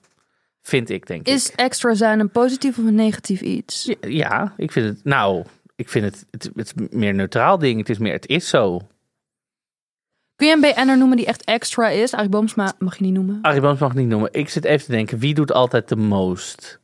Vind 0.62 0.90
ik, 0.90 1.06
denk 1.06 1.26
Is 1.26 1.50
ik. 1.50 1.56
extra 1.56 1.94
zijn 1.94 2.20
een 2.20 2.30
positief 2.30 2.78
of 2.78 2.84
een 2.84 2.94
negatief 2.94 3.40
iets? 3.40 3.84
Ja, 3.84 4.08
Ja, 4.08 4.54
ik 4.56 4.72
vind 4.72 4.86
het. 4.86 5.04
Nou, 5.04 5.44
ik 5.80 5.88
vind 5.88 6.04
het. 6.04 6.26
Het, 6.30 6.50
het 6.54 6.66
is 6.76 6.88
meer 6.90 7.14
neutraal 7.14 7.58
ding. 7.58 7.78
Het 7.78 7.88
is 7.88 7.98
meer. 7.98 8.12
Het 8.12 8.26
is 8.26 8.48
zo. 8.48 8.80
Kun 10.36 10.46
je 10.46 10.52
een 10.54 10.60
BN'er 10.60 10.98
noemen 10.98 11.16
die 11.16 11.26
echt 11.26 11.44
extra 11.44 11.88
is? 11.88 12.12
Arie 12.14 12.28
Boomsma 12.28 12.72
mag 12.78 12.96
je 12.96 13.04
niet 13.04 13.12
noemen. 13.14 13.38
Arie 13.42 13.60
Boomsma 13.60 13.86
mag 13.86 13.94
ik 13.96 14.00
niet 14.02 14.08
noemen. 14.08 14.32
Ik 14.32 14.48
zit 14.48 14.64
even 14.64 14.84
te 14.84 14.90
denken, 14.92 15.18
wie 15.18 15.34
doet 15.34 15.52
altijd 15.52 15.88
de 15.88 15.96
most? 15.96 16.80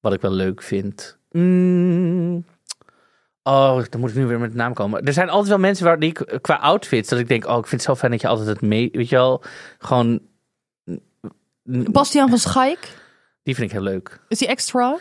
Wat 0.00 0.12
ik 0.12 0.20
wel 0.20 0.30
leuk 0.30 0.62
vind. 0.62 1.18
Mm. 1.30 2.44
Oh, 3.42 3.82
dan 3.90 4.00
moet 4.00 4.10
ik 4.10 4.16
nu 4.16 4.26
weer 4.26 4.38
met 4.38 4.50
de 4.50 4.56
naam 4.56 4.74
komen. 4.74 5.04
Er 5.04 5.12
zijn 5.12 5.28
altijd 5.28 5.48
wel 5.48 5.58
mensen 5.58 5.84
waar 5.84 5.98
die 5.98 6.08
ik 6.10 6.38
qua 6.40 6.54
outfits 6.56 7.08
dat 7.08 7.18
ik 7.18 7.28
denk, 7.28 7.46
oh, 7.46 7.58
ik 7.58 7.66
vind 7.66 7.80
het 7.80 7.90
zo 7.90 7.94
fijn 7.96 8.12
dat 8.12 8.20
je 8.20 8.28
altijd 8.28 8.48
het 8.48 8.60
mee, 8.60 8.88
weet 8.92 9.08
je 9.08 9.16
wel, 9.16 9.42
gewoon. 9.78 10.20
Bastiaan 11.90 12.28
van 12.28 12.38
Schaik, 12.48 12.96
Die 13.42 13.54
vind 13.54 13.66
ik 13.66 13.72
heel 13.72 13.82
leuk. 13.86 14.20
is 14.28 14.38
die 14.38 14.48
extra? 14.48 14.96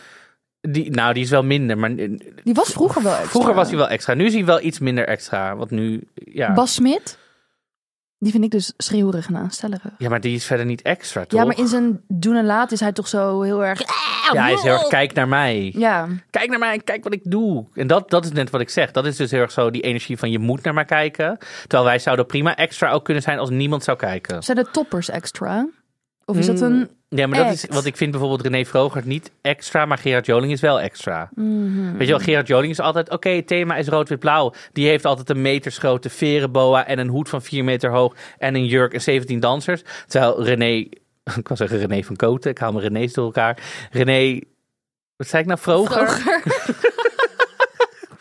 Die, 0.70 0.90
nou, 0.90 1.14
die 1.14 1.24
is 1.24 1.30
wel 1.30 1.44
minder, 1.44 1.78
maar 1.78 1.96
Die 1.96 2.54
was 2.54 2.70
vroeger 2.70 3.04
wel 3.04 3.12
extra. 3.12 3.30
vroeger 3.30 3.54
was 3.54 3.68
hij 3.68 3.78
wel 3.78 3.88
extra. 3.90 4.14
Nu 4.14 4.26
is 4.26 4.34
hij 4.34 4.46
wel 4.46 4.62
iets 4.62 4.80
minder 4.80 5.08
extra. 5.08 5.56
Want 5.56 5.72
nu, 5.72 6.08
ja. 6.14 6.54
Bas 6.54 6.74
Smit, 6.74 7.18
die 8.20 8.32
vind 8.32 8.44
ik 8.44 8.52
dus 8.52 8.74
schreeuwerig 8.78 9.28
en 9.28 9.36
aanstellerig. 9.38 9.92
Ja, 9.98 10.10
maar 10.10 10.22
die 10.22 10.36
is 10.36 10.46
verder 10.46 10.66
niet 10.66 10.82
extra, 10.82 11.26
toch? 11.26 11.40
Ja, 11.40 11.46
maar 11.46 11.58
in 11.58 11.68
zijn 11.68 12.02
doen 12.08 12.36
en 12.36 12.46
laten 12.46 12.74
is 12.74 12.80
hij 12.80 12.92
toch 12.92 13.08
zo 13.08 13.42
heel 13.42 13.64
erg... 13.66 13.80
Ja, 14.34 14.44
hij 14.44 14.54
is 14.54 14.62
heel 14.62 14.74
erg, 14.74 14.88
kijk 14.88 15.14
naar 15.14 15.28
mij. 15.28 15.74
Ja, 15.76 16.08
Kijk 16.30 16.50
naar 16.50 16.60
mij, 16.60 16.80
kijk 16.80 17.04
wat 17.04 17.14
ik 17.14 17.22
doe. 17.24 17.66
En 17.74 17.88
dat, 17.88 18.10
dat 18.10 18.26
is 18.26 18.32
net 18.32 18.50
wat 18.50 18.62
ik 18.62 18.70
zeg. 18.70 18.92
Dat 18.92 19.06
is 19.06 19.16
dus 19.16 19.32
heel 19.32 19.42
erg 19.42 19.52
zo 19.52 19.72
die 19.72 19.82
energie 19.82 20.18
van 20.18 20.32
je 20.32 20.40
moet 20.40 20.64
naar 20.64 20.74
mij 20.74 20.86
kijken. 20.86 21.38
Terwijl 21.62 21.84
wij 21.84 22.00
zouden 22.00 22.26
prima 22.26 22.56
extra 22.56 22.92
ook 22.92 23.04
kunnen 23.06 23.24
zijn 23.24 23.40
als 23.40 23.50
niemand 23.50 23.84
zou 23.84 23.98
kijken. 23.98 24.44
zijn 24.44 24.58
de 24.58 24.68
toppers 24.72 25.10
extra? 25.10 25.68
Of 26.30 26.38
is 26.38 26.46
dat 26.46 26.62
een... 26.62 26.90
Ja, 27.10 27.28
maar 27.28 27.44
dat 27.44 27.54
is 27.54 27.66
wat 27.70 27.86
ik 27.86 27.98
vind 27.98 28.12
bijvoorbeeld 28.12 28.42
René 28.42 28.66
Vroger 28.66 29.02
niet 29.06 29.32
extra, 29.42 29.86
maar 29.86 29.98
Gerard 29.98 30.26
Joling 30.26 30.52
is 30.52 30.62
wel 30.62 30.80
extra. 30.80 31.30
Mhm. 31.36 31.98
Weet 31.98 32.08
je 32.08 32.14
wel, 32.14 32.24
Gerard 32.24 32.48
Joling 32.48 32.72
is 32.72 32.80
altijd, 32.80 33.10
oké, 33.10 33.30
het 33.30 33.48
thema 33.48 33.76
is 33.76 33.88
rood-wit-blauw. 33.88 34.54
Die 34.74 34.88
heeft 34.88 35.06
altijd 35.06 35.30
een 35.30 35.42
metersgrote 35.42 36.10
verenboa 36.10 36.88
en 36.88 37.00
een 37.00 37.08
hoed 37.08 37.30
van 37.30 37.42
4 37.42 37.64
meter 37.64 37.92
hoog 37.92 38.16
en 38.38 38.56
een 38.56 38.66
jurk 38.66 38.94
en 38.94 39.02
17 39.02 39.40
dansers. 39.40 39.84
Terwijl 40.08 40.44
René, 40.44 40.74
ik 41.38 41.48
wil 41.48 41.58
zeggen 41.58 41.80
René 41.80 42.04
van 42.04 42.16
Koten, 42.16 42.52
ik 42.52 42.58
haal 42.58 42.72
mijn 42.72 42.84
René's 42.84 43.14
door 43.14 43.26
elkaar. 43.26 43.58
René, 43.92 44.40
wat 45.16 45.28
zei 45.28 45.42
ik 45.42 45.48
nou, 45.48 45.60
Vroger? 45.60 46.10
Vroger. 46.10 46.44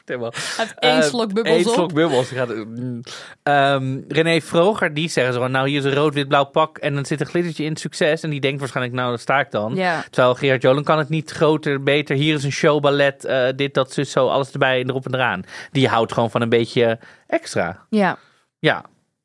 Helemaal. 0.06 0.32
Hij 0.32 0.64
heeft 0.64 0.78
één 0.78 0.96
Eh, 0.96 1.02
slok 1.02 1.32
bubbels 1.32 1.56
Eén 1.56 1.66
op. 1.66 1.74
slok 1.74 1.92
bubbels. 1.92 2.28
Die 2.28 2.38
Gaat, 2.38 2.54
mm. 2.54 3.00
Ehm, 3.42 4.00
René 4.08 4.40
Vroger, 4.40 4.94
die 4.94 5.08
zeggen 5.08 5.34
zo, 5.34 5.46
nou 5.48 5.68
hier 5.68 5.78
is 5.78 5.84
een 5.84 5.94
rood-wit-blauw 5.94 6.44
pak 6.44 6.78
en 6.78 6.94
dan 6.94 7.04
zit 7.06 7.20
een 7.20 7.26
glittertje 7.26 7.64
in 7.64 7.76
succes. 7.76 8.22
En 8.22 8.30
die 8.30 8.40
denkt 8.40 8.58
waarschijnlijk, 8.58 8.96
nou 8.96 9.08
daar 9.08 9.18
sta 9.18 9.40
ik 9.40 9.50
dan. 9.50 9.74
Ja. 9.74 10.04
Terwijl 10.10 10.34
Gerard 10.34 10.62
Joling 10.62 10.84
kan 10.84 10.98
het 10.98 11.08
niet 11.08 11.30
groter, 11.30 11.82
beter. 11.82 12.16
Hier 12.16 12.34
is 12.34 12.44
een 12.44 12.52
showballet, 12.52 13.24
eh, 13.24 13.48
dit, 13.56 13.74
dat, 13.74 13.92
zus, 13.92 14.10
zo, 14.10 14.28
alles 14.28 14.52
erbij 14.52 14.80
en 14.80 14.88
erop 14.88 15.06
en 15.06 15.14
eraan. 15.14 15.44
Die 15.70 15.88
houdt 15.88 16.12
gewoon 16.12 16.30
van 16.30 16.40
een 16.42 16.48
beetje 16.48 16.98
extra. 17.26 17.86
Ja. 17.90 18.18
Ja. 18.58 18.84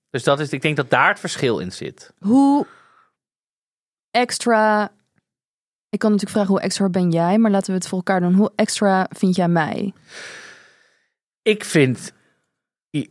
Dus 0.10 0.24
dat 0.24 0.40
is, 0.40 0.50
ik 0.50 0.62
denk 0.62 0.76
dat 0.76 0.90
daar 0.90 1.10
het 1.10 1.20
verschil 1.20 1.60
in 1.60 1.72
zit. 1.72 2.14
Hoe 2.20 2.66
extra... 4.12 4.92
Ik 5.90 6.00
kan 6.00 6.12
natuurlijk 6.12 6.38
vragen 6.38 6.54
hoe 6.56 6.64
extra 6.64 6.90
ben 6.90 7.12
jij, 7.12 7.38
maar 7.38 7.52
laten 7.52 7.68
we 7.68 7.74
het 7.78 7.88
voor 7.88 7.98
elkaar 7.98 8.20
doen. 8.20 8.34
Hoe 8.34 8.52
extra 8.56 9.08
vind 9.10 9.36
jij 9.36 9.48
mij? 9.48 9.94
Ik 11.42 11.66
vind 11.66 12.14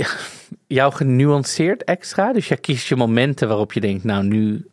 jou 0.66 0.92
genuanceerd 0.92 1.84
extra. 1.84 2.32
Dus 2.32 2.48
je 2.48 2.56
kiest 2.56 2.86
je 2.86 2.96
momenten 2.96 3.48
waarop 3.48 3.72
je 3.72 3.80
denkt, 3.80 4.04
nou 4.04 4.24
nu 4.24 4.70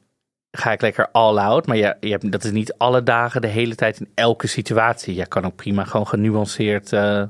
ga 0.52 0.72
ik 0.72 0.82
lekker 0.82 1.10
all 1.12 1.38
out. 1.38 1.66
Maar 1.66 1.78
je, 1.78 1.96
je 2.00 2.10
hebt, 2.10 2.32
dat 2.32 2.44
is 2.44 2.52
niet 2.52 2.74
alle 2.78 3.04
dagen, 3.04 3.42
de 3.42 3.48
hele 3.48 3.76
tijd, 3.76 4.00
in 4.00 4.10
elke 4.14 4.48
situatie. 4.48 5.16
Je 5.16 5.28
kan 5.28 5.46
ook 5.46 5.56
prima 5.56 5.84
gewoon 5.84 6.08
genuanceerd 6.08 6.94
eh, 6.94 7.24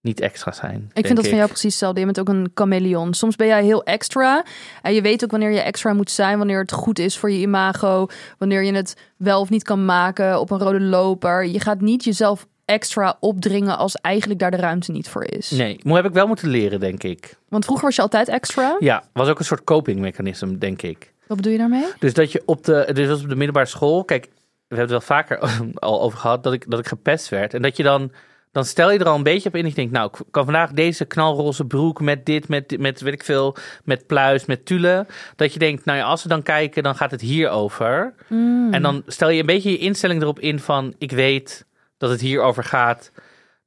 niet 0.00 0.20
extra 0.20 0.52
zijn. 0.52 0.90
Ik 0.92 1.06
vind 1.06 1.16
dat 1.16 1.26
van 1.26 1.36
jou 1.36 1.48
precies 1.48 1.70
hetzelfde. 1.70 2.00
Je 2.00 2.06
bent 2.06 2.20
ook 2.20 2.28
een 2.28 2.50
chameleon. 2.54 3.14
Soms 3.14 3.36
ben 3.36 3.46
jij 3.46 3.64
heel 3.64 3.84
extra. 3.84 4.44
En 4.82 4.94
je 4.94 5.02
weet 5.02 5.24
ook 5.24 5.30
wanneer 5.30 5.50
je 5.50 5.60
extra 5.60 5.92
moet 5.92 6.10
zijn. 6.10 6.38
Wanneer 6.38 6.60
het 6.60 6.72
goed 6.72 6.98
is 6.98 7.18
voor 7.18 7.30
je 7.30 7.38
imago. 7.38 8.06
Wanneer 8.38 8.62
je 8.62 8.74
het 8.74 8.96
wel 9.16 9.40
of 9.40 9.50
niet 9.50 9.62
kan 9.62 9.84
maken 9.84 10.40
op 10.40 10.50
een 10.50 10.58
rode 10.58 10.80
loper. 10.80 11.46
Je 11.46 11.60
gaat 11.60 11.80
niet 11.80 12.04
jezelf 12.04 12.46
extra 12.64 13.16
opdringen 13.20 13.78
als 13.78 13.96
eigenlijk 13.96 14.40
daar 14.40 14.50
de 14.50 14.56
ruimte 14.56 14.92
niet 14.92 15.08
voor 15.08 15.24
is. 15.24 15.50
Nee, 15.50 15.80
maar 15.82 15.96
heb 15.96 16.04
ik 16.04 16.12
wel 16.12 16.26
moeten 16.26 16.48
leren, 16.48 16.80
denk 16.80 17.02
ik. 17.02 17.36
Want 17.48 17.64
vroeger 17.64 17.86
was 17.86 17.96
je 17.96 18.02
altijd 18.02 18.28
extra. 18.28 18.76
Ja, 18.78 19.04
was 19.12 19.28
ook 19.28 19.38
een 19.38 19.44
soort 19.44 19.64
copingmechanisme, 19.64 20.58
denk 20.58 20.82
ik. 20.82 21.12
Wat 21.26 21.36
bedoel 21.36 21.52
je 21.52 21.58
daarmee? 21.58 21.84
Dus 21.98 22.14
dat 22.14 22.32
je 22.32 22.42
op 22.44 22.64
de, 22.64 22.90
dus 22.92 23.22
op 23.22 23.28
de 23.28 23.36
middelbare 23.36 23.66
school, 23.66 24.04
kijk, 24.04 24.28
we 24.68 24.76
hebben 24.76 24.96
het 24.96 25.06
wel 25.06 25.16
vaker 25.16 25.38
al 25.74 26.02
over 26.02 26.18
gehad, 26.18 26.42
dat 26.42 26.52
ik, 26.52 26.70
dat 26.70 26.78
ik 26.78 26.86
gepest 26.86 27.28
werd. 27.28 27.54
En 27.54 27.62
dat 27.62 27.76
je 27.76 27.82
dan, 27.82 28.12
dan 28.52 28.64
stel 28.64 28.90
je 28.90 28.98
er 28.98 29.08
al 29.08 29.16
een 29.16 29.22
beetje 29.22 29.48
op 29.48 29.56
in. 29.56 29.66
Ik 29.66 29.74
denk, 29.74 29.90
nou, 29.90 30.10
ik 30.12 30.24
kan 30.30 30.44
vandaag 30.44 30.72
deze 30.72 31.04
knalroze 31.04 31.64
broek 31.64 32.00
met 32.00 32.26
dit, 32.26 32.48
met, 32.48 32.68
dit, 32.68 32.80
met 32.80 33.00
weet 33.00 33.12
ik 33.12 33.24
veel, 33.24 33.56
met 33.84 34.06
pluis, 34.06 34.44
met 34.44 34.66
tulle. 34.66 35.06
Dat 35.36 35.52
je 35.52 35.58
denkt, 35.58 35.84
nou 35.84 35.98
ja, 35.98 36.04
als 36.04 36.22
we 36.22 36.28
dan 36.28 36.42
kijken, 36.42 36.82
dan 36.82 36.94
gaat 36.94 37.10
het 37.10 37.20
hier 37.20 37.48
over. 37.48 38.14
Mm. 38.28 38.74
En 38.74 38.82
dan 38.82 39.02
stel 39.06 39.28
je 39.28 39.40
een 39.40 39.46
beetje 39.46 39.70
je 39.70 39.78
instelling 39.78 40.22
erop 40.22 40.40
in 40.40 40.58
van, 40.58 40.94
ik 40.98 41.10
weet 41.10 41.64
dat 42.02 42.10
het 42.10 42.20
hierover 42.20 42.64
gaat. 42.64 43.10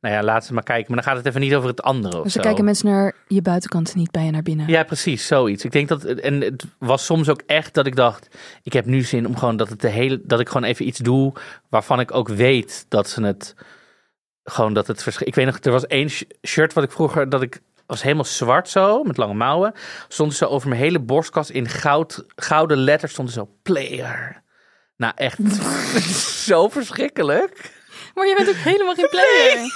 Nou 0.02 0.16
ja, 0.18 0.24
laat 0.24 0.46
ze 0.46 0.54
maar 0.54 0.64
kijken. 0.64 0.86
Maar 0.94 1.04
dan 1.04 1.12
gaat 1.12 1.18
het 1.18 1.26
even 1.26 1.42
niet 1.42 1.56
over 1.56 1.70
het 1.70 1.82
andere 1.82 2.18
of 2.18 2.24
Dus 2.24 2.32
zo. 2.32 2.38
dan 2.38 2.48
kijken 2.48 2.66
mensen 2.66 2.88
naar 2.90 3.16
je 3.28 3.42
buitenkant 3.42 3.92
en 3.92 3.98
niet 4.00 4.12
bij 4.12 4.26
je 4.26 4.32
naar 4.32 4.42
binnen. 4.42 4.68
Ja, 4.68 4.84
precies, 4.84 5.28
zoiets. 5.28 5.64
Ik 5.66 5.72
denk 5.72 5.88
dat 5.88 6.04
en 6.04 6.42
het 6.42 6.66
was 6.80 7.06
soms 7.06 7.30
ook 7.30 7.42
echt 7.46 7.74
dat 7.74 7.86
ik 7.86 7.96
dacht, 7.96 8.28
ik 8.64 8.74
heb 8.74 8.86
nu 8.86 9.02
zin 9.02 9.28
om 9.28 9.38
gewoon 9.38 9.58
dat 9.58 9.70
het 9.70 9.82
de 9.82 9.90
hele 9.90 10.22
dat 10.24 10.40
ik 10.40 10.48
gewoon 10.48 10.64
even 10.68 10.88
iets 10.88 11.00
doe 11.00 11.34
waarvan 11.70 12.00
ik 12.00 12.14
ook 12.14 12.28
weet 12.30 12.86
dat 12.90 13.10
ze 13.10 13.24
het 13.24 13.56
gewoon 14.44 14.74
dat 14.74 14.88
het 14.88 15.04
verschil. 15.04 15.28
Ik 15.28 15.36
weet 15.36 15.46
nog, 15.46 15.58
er 15.60 15.72
was 15.72 15.88
één 15.88 16.10
sh- 16.10 16.22
shirt 16.48 16.74
wat 16.74 16.84
ik 16.84 16.92
vroeger 16.92 17.30
dat 17.30 17.42
ik 17.42 17.62
was 17.86 18.02
helemaal 18.04 18.24
zwart 18.26 18.70
zo 18.70 19.04
met 19.04 19.18
lange 19.18 19.34
mouwen, 19.34 19.74
stond 20.08 20.34
zo 20.34 20.46
over 20.46 20.70
mijn 20.70 20.82
hele 20.82 21.00
borstkas 21.00 21.52
in 21.52 21.68
goud 21.68 22.26
gouden 22.36 22.78
letters 22.78 23.12
stond 23.12 23.32
zo 23.32 23.50
player. 23.64 24.44
Nou 24.98 25.14
echt 25.16 25.40
zo 26.48 26.68
verschrikkelijk. 26.70 27.75
Maar 28.16 28.28
je 28.28 28.36
bent 28.36 28.50
ook 28.50 28.56
helemaal 28.56 28.94
geen 28.96 29.10
player. 29.10 29.58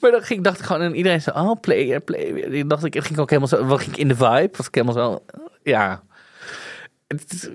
Maar 0.00 0.10
dan 0.10 0.22
ging, 0.22 0.44
dacht 0.44 0.58
ik 0.58 0.64
gewoon, 0.64 0.82
en 0.82 0.94
iedereen 0.94 1.20
zei, 1.22 1.36
oh, 1.38 1.60
player, 1.60 2.00
player. 2.00 2.52
Ik 2.52 2.68
dacht 2.68 2.84
ik, 2.84 2.94
het 2.94 3.04
ging 3.04 3.18
ook 3.18 3.28
helemaal 3.30 3.48
zo, 3.58 3.64
wat 3.64 3.80
ging 3.80 3.92
ik 3.92 3.98
in 4.00 4.08
de 4.08 4.14
vibe? 4.16 4.50
Was 4.56 4.66
ik 4.66 4.74
helemaal 4.74 4.94
zo, 4.94 5.24
ja. 5.62 6.02
Het 7.06 7.32
is- 7.32 7.48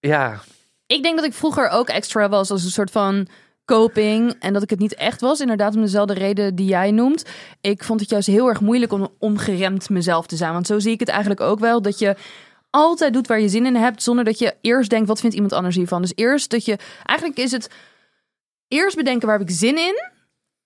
ja, 0.00 0.40
Ik 0.86 1.02
denk 1.02 1.16
dat 1.16 1.24
ik 1.24 1.32
vroeger 1.32 1.68
ook 1.68 1.88
extra 1.88 2.28
was 2.28 2.50
als 2.50 2.64
een 2.64 2.70
soort 2.70 2.90
van 2.90 3.28
coping. 3.64 4.34
En 4.40 4.52
dat 4.52 4.62
ik 4.62 4.70
het 4.70 4.78
niet 4.78 4.94
echt 4.94 5.20
was. 5.20 5.40
Inderdaad, 5.40 5.74
om 5.74 5.80
dezelfde 5.80 6.14
reden 6.14 6.54
die 6.54 6.66
jij 6.66 6.90
noemt. 6.90 7.24
Ik 7.60 7.84
vond 7.84 8.00
het 8.00 8.10
juist 8.10 8.26
heel 8.26 8.48
erg 8.48 8.60
moeilijk 8.60 8.92
om 8.92 9.08
ongeremd 9.18 9.88
mezelf 9.88 10.26
te 10.26 10.36
zijn. 10.36 10.52
Want 10.52 10.66
zo 10.66 10.78
zie 10.78 10.92
ik 10.92 11.00
het 11.00 11.08
eigenlijk 11.08 11.40
ook 11.40 11.58
wel. 11.58 11.82
Dat 11.82 11.98
je 11.98 12.16
altijd 12.70 13.12
doet 13.12 13.26
waar 13.26 13.40
je 13.40 13.48
zin 13.48 13.66
in 13.66 13.76
hebt. 13.76 14.02
Zonder 14.02 14.24
dat 14.24 14.38
je 14.38 14.54
eerst 14.60 14.90
denkt, 14.90 15.08
wat 15.08 15.20
vindt 15.20 15.34
iemand 15.34 15.52
anders 15.52 15.76
hiervan? 15.76 16.02
Dus 16.02 16.12
eerst 16.14 16.50
dat 16.50 16.64
je... 16.64 16.78
Eigenlijk 17.04 17.38
is 17.38 17.50
het 17.52 17.70
eerst 18.70 18.96
bedenken, 18.96 19.28
waar 19.28 19.38
heb 19.38 19.48
ik 19.48 19.54
zin 19.54 19.78
in? 19.78 20.08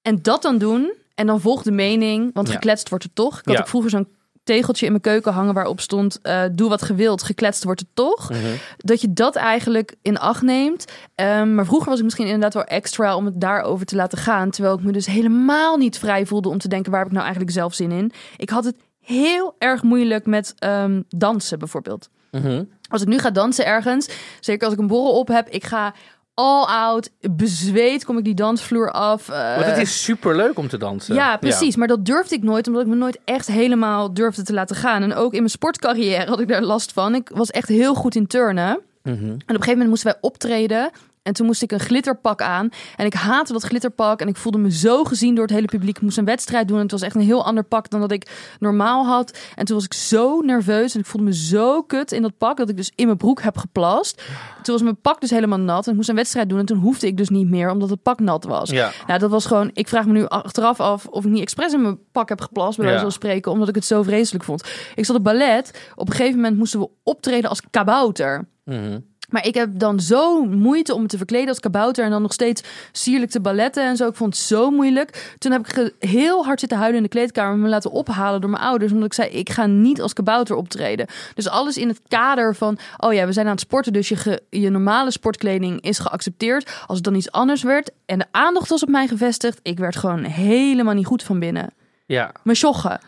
En 0.03 0.23
dat 0.23 0.43
dan 0.43 0.59
doen. 0.59 0.93
En 1.15 1.27
dan 1.27 1.41
volgt 1.41 1.65
de 1.65 1.71
mening. 1.73 2.31
Want 2.35 2.47
Ja. 2.49 2.53
gekletst 2.55 2.89
wordt 2.89 3.05
het 3.05 3.15
toch. 3.15 3.39
Ik 3.39 3.45
had 3.45 3.55
Ja. 3.55 3.61
ook 3.61 3.69
vroeger 3.69 3.91
zo'n 3.91 4.09
tegeltje 4.45 4.85
in 4.85 4.91
mijn 4.91 5.03
keuken 5.05 5.33
hangen 5.33 5.55
waarop 5.55 5.81
stond: 5.81 6.19
eh, 6.23 6.43
doe 6.53 6.69
wat 6.69 6.83
gewild, 6.83 7.23
gekletst 7.23 7.65
wordt 7.65 7.81
het 7.81 7.89
toch. 7.95 8.31
Dat 8.77 9.01
je 9.01 9.13
dat 9.13 9.37
eigenlijk 9.37 9.95
in 10.03 10.19
acht 10.19 10.43
neemt. 10.43 10.85
Ehm, 11.15 11.55
maar 11.55 11.65
vroeger 11.67 11.89
was 11.89 11.99
ik 11.99 12.05
misschien 12.05 12.25
inderdaad 12.27 12.55
wel 12.55 12.65
extra 12.65 13.17
om 13.17 13.25
het 13.25 13.41
daarover 13.41 13.87
te 13.87 13.97
laten 13.97 14.19
gaan. 14.19 14.51
Terwijl 14.51 14.75
ik 14.79 14.85
me 14.85 14.93
dus 14.93 15.07
helemaal 15.07 15.77
niet 15.77 15.99
vrij 15.99 16.27
voelde 16.27 16.49
om 16.49 16.59
te 16.59 16.69
denken: 16.69 16.91
waar 16.91 17.01
heb 17.01 17.09
ik 17.09 17.15
nou 17.15 17.25
eigenlijk 17.27 17.57
zelf 17.57 17.75
zin 17.75 17.91
in? 17.93 18.13
Ik 18.37 18.51
had 18.51 18.65
het 18.65 18.77
heel 19.01 19.55
erg 19.59 19.83
moeilijk 19.83 20.27
met 20.27 20.55
ehm, 20.59 21.03
dansen 21.09 21.59
bijvoorbeeld. 21.59 22.09
Mhm. 22.31 22.65
Als 22.89 23.03
ik 23.03 23.09
nu 23.09 23.19
ga 23.19 23.31
dansen 23.31 23.67
ergens, 23.67 24.09
zeker 24.41 24.65
als 24.65 24.73
ik 24.75 24.81
een 24.81 24.87
borrel 24.87 25.19
op 25.19 25.29
heb, 25.29 25.49
ik 25.49 25.65
ga 25.65 25.95
all 26.35 26.65
out, 26.65 27.11
bezweet 27.31 28.05
kom 28.05 28.19
ik 28.19 28.25
die 28.25 28.35
dansvloer 28.35 28.91
af. 28.91 29.27
want 29.27 29.65
het 29.65 29.79
is 29.79 30.05
super 30.05 30.37
leuk 30.37 30.59
om 30.59 30.69
te 30.69 30.77
dansen. 30.77 31.15
ja, 31.15 31.37
precies. 31.37 31.77
Maar 31.77 31.89
dat 31.89 32.05
durfde 32.05 32.35
ik 32.35 32.43
nooit, 32.43 32.67
omdat 32.67 32.83
ik 32.83 32.89
me 32.89 32.95
nooit 32.95 33.19
echt 33.25 33.47
helemaal 33.47 34.15
durfde 34.15 34.43
te 34.43 34.53
laten 34.53 34.77
gaan. 34.77 35.03
En 35.03 35.15
ook 35.15 35.33
in 35.33 35.39
mijn 35.39 35.51
sportcarrière 35.51 36.27
had 36.31 36.41
ik 36.41 36.49
daar 36.49 36.63
last 36.63 36.93
van. 36.93 37.15
Ik 37.15 37.31
was 37.35 37.51
echt 37.51 37.69
heel 37.69 37.95
goed 37.95 38.15
in 38.15 38.27
turnen. 38.27 38.79
Mhm. 39.03 39.15
En 39.15 39.33
op 39.33 39.41
een 39.41 39.47
gegeven 39.47 39.71
moment 39.71 39.89
moesten 39.89 40.11
wij 40.11 40.19
optreden 40.21 40.91
En 41.25 41.33
toen 41.33 41.47
moest 41.47 41.63
ik 41.63 41.73
een 41.73 41.81
glitterpak 41.81 42.43
aan. 42.43 42.69
En 42.97 43.07
ik 43.07 43.15
haatte 43.15 43.53
dat 43.53 43.63
glitterpak. 43.63 44.21
En 44.21 44.29
ik 44.29 44.37
voelde 44.37 44.59
me 44.59 44.71
zo 44.73 45.05
gezien 45.05 45.35
door 45.35 45.45
het 45.45 45.53
hele 45.55 45.67
publiek. 45.67 45.97
Ik 45.97 46.03
moest 46.03 46.19
een 46.19 46.25
wedstrijd 46.25 46.69
doen. 46.69 46.77
En 46.77 46.83
het 46.83 46.91
was 46.93 47.03
echt 47.03 47.15
een 47.15 47.21
heel 47.21 47.45
ander 47.45 47.65
pak 47.65 47.91
dan 47.91 48.01
dat 48.01 48.11
ik 48.13 48.55
normaal 48.59 49.07
had. 49.07 49.39
En 49.55 49.65
toen 49.65 49.77
was 49.77 49.85
ik 49.85 49.95
zo 49.95 50.41
nerveus. 50.41 50.95
En 50.95 51.01
ik 51.01 51.07
voelde 51.07 51.27
me 51.27 51.35
zo 51.35 51.83
kut 51.83 52.13
in 52.13 52.23
dat 52.23 52.39
pak. 52.39 52.57
Dat 52.57 52.69
ik 52.69 52.77
dus 52.77 52.93
in 52.95 53.07
mijn 53.07 53.19
broek 53.19 53.43
heb 53.43 53.57
geplast. 53.59 54.23
Toen 54.63 54.75
was 54.75 54.83
mijn 54.83 55.01
pak 55.01 55.21
dus 55.21 55.31
helemaal 55.31 55.59
nat. 55.59 55.85
En 55.85 55.91
ik 55.91 55.97
moest 55.97 56.09
een 56.09 56.15
wedstrijd 56.15 56.49
doen. 56.49 56.59
En 56.59 56.67
toen 56.67 56.79
hoefde 56.79 57.07
ik 57.07 57.17
dus 57.17 57.29
niet 57.29 57.49
meer. 57.51 57.71
Omdat 57.71 57.91
het 57.91 58.03
pak 58.03 58.21
nat 58.21 58.45
was. 58.45 58.71
Ja. 58.71 58.91
Nou, 59.07 59.19
dat 59.19 59.31
was 59.31 59.47
gewoon... 59.47 59.71
Ik 59.73 59.89
vraag 59.89 60.07
me 60.07 60.13
nu 60.13 60.27
achteraf 60.27 60.81
af 60.81 61.07
of 61.07 61.25
ik 61.25 61.31
niet 61.31 61.43
expres 61.43 61.73
in 61.73 61.83
mijn 61.83 61.99
pak 62.13 62.29
heb 62.29 62.41
geplast. 62.41 62.77
Bij 62.77 62.85
wijze 62.87 63.01
Ja. 63.05 63.11
van 63.11 63.13
spreken. 63.13 63.53
Omdat 63.53 63.69
ik 63.69 63.75
het 63.75 63.85
zo 63.85 64.03
vreselijk 64.03 64.45
vond. 64.45 64.69
Ik 64.95 65.05
zat 65.05 65.17
op 65.17 65.25
ballet. 65.25 65.89
Op 65.95 66.09
een 66.09 66.15
gegeven 66.15 66.37
moment 66.37 66.57
moesten 66.57 66.81
we 66.81 66.89
optreden 67.03 67.51
als 67.51 67.61
kabouter. 67.71 68.49
Mhm. 68.65 68.99
Maar 69.35 69.47
ik 69.47 69.55
heb 69.55 69.69
dan 69.73 70.01
zo 70.01 70.45
moeite 70.45 70.95
om 70.95 71.03
me 71.03 71.09
te 71.09 71.17
verkleden 71.17 71.49
als 71.49 71.61
kabouter. 71.61 72.05
En 72.05 72.11
dan 72.11 72.23
nog 72.23 72.33
steeds 72.33 72.63
sierlijk 72.93 73.31
te 73.31 73.41
balletten 73.41 73.85
en 73.85 73.97
zo. 73.97 74.09
Ik 74.09 74.15
vond 74.15 74.35
het 74.37 74.45
zo 74.45 74.71
moeilijk. 74.71 75.35
Toen 75.39 75.53
heb 75.53 75.67
ik 75.69 75.93
heel 75.99 76.45
hard 76.45 76.61
zitten 76.61 76.79
huilen 76.79 76.97
in 76.97 77.03
de 77.03 77.09
kleedkamer. 77.09 77.57
Me 77.59 77.69
laten 77.69 77.91
ophalen 77.91 78.41
door 78.41 78.51
mijn 78.51 78.63
ouders. 78.63 78.93
Omdat 78.93 79.07
ik 79.07 79.13
zei, 79.13 79.29
ik 79.31 79.51
ga 79.51 79.67
niet 79.67 80.01
als 80.01 80.13
kabouter 80.13 80.57
optreden. 80.57 81.07
Dus 81.35 81.49
alles 81.49 81.77
in 81.77 81.89
het 81.89 82.01
kader 82.09 82.55
van... 82.55 82.79
Oh 82.97 83.13
ja, 83.13 83.27
we 83.27 83.33
zijn 83.33 83.47
aan 83.47 83.53
het 83.53 83.61
sporten. 83.61 83.93
Dus 83.93 84.09
je, 84.09 84.17
ge- 84.17 84.43
je 84.51 84.71
normale 84.71 85.11
sportkleding 85.11 85.81
is 85.81 85.99
geaccepteerd. 85.99 86.83
Als 86.87 86.97
het 86.97 87.05
dan 87.05 87.15
iets 87.15 87.31
anders 87.33 87.63
werd. 87.63 87.91
En 88.07 88.19
de 88.19 88.27
aandacht 88.31 88.69
was 88.69 88.83
op 88.83 88.89
mij 88.89 89.07
gevestigd. 89.07 89.61
Ik 89.63 89.79
werd 89.79 89.97
gewoon 89.97 90.25
helemaal 90.25 90.95
niet 90.95 91.07
goed 91.07 91.23
van 91.23 91.39
binnen. 91.39 91.71
ja, 92.07 92.33
Me 92.43 92.55
sjoggen. 92.55 93.01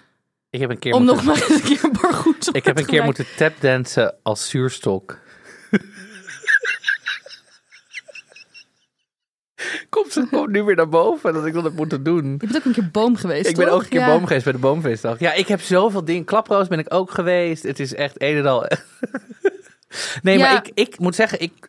ik 0.50 0.60
heb 0.60 0.70
een 0.70 0.78
keer 0.78 0.92
Om 0.94 1.04
moeten, 1.04 1.24
nog 1.24 1.34
maar 1.36 1.48
eens 1.48 1.62
een 1.62 1.76
keer 1.76 1.90
bargoed 2.00 2.48
ik 2.56 2.64
heb 2.64 2.78
een 2.78 2.86
keer 2.86 3.04
moeten 3.04 3.26
tapdansen 3.36 4.14
als 4.22 4.48
zuurstok. 4.48 5.18
Komt 9.90 10.12
ze 10.12 10.26
komt 10.30 10.50
nu 10.50 10.62
weer 10.62 10.76
naar 10.76 10.88
boven 10.88 11.32
dat 11.32 11.46
ik 11.46 11.52
dat 11.52 11.64
heb 11.64 11.72
moeten 11.72 12.02
doen. 12.02 12.30
Je 12.30 12.36
bent 12.36 12.56
ook 12.56 12.64
een 12.64 12.72
keer 12.72 12.88
boom 12.92 13.16
geweest, 13.16 13.48
Ik 13.48 13.56
ben 13.56 13.68
ook 13.70 13.82
een 13.82 13.88
keer 13.88 14.00
Ja. 14.00 14.06
boom 14.06 14.26
geweest 14.26 14.44
bij 14.44 14.52
de 14.52 14.58
boomfeestdag. 14.58 15.18
Ja, 15.18 15.32
ik 15.32 15.48
heb 15.48 15.60
zoveel 15.60 16.04
dingen. 16.04 16.24
Klaproos 16.24 16.68
ben 16.68 16.78
ik 16.78 16.94
ook 16.94 17.10
geweest. 17.10 17.62
Het 17.62 17.80
is 17.80 17.94
echt 17.94 18.22
een 18.22 18.36
en 18.36 18.46
al. 18.46 18.66
nee, 20.22 20.38
Ja. 20.38 20.50
maar 20.52 20.66
ik, 20.66 20.70
ik 20.74 20.98
moet 20.98 21.14
zeggen, 21.14 21.40
ik, 21.40 21.68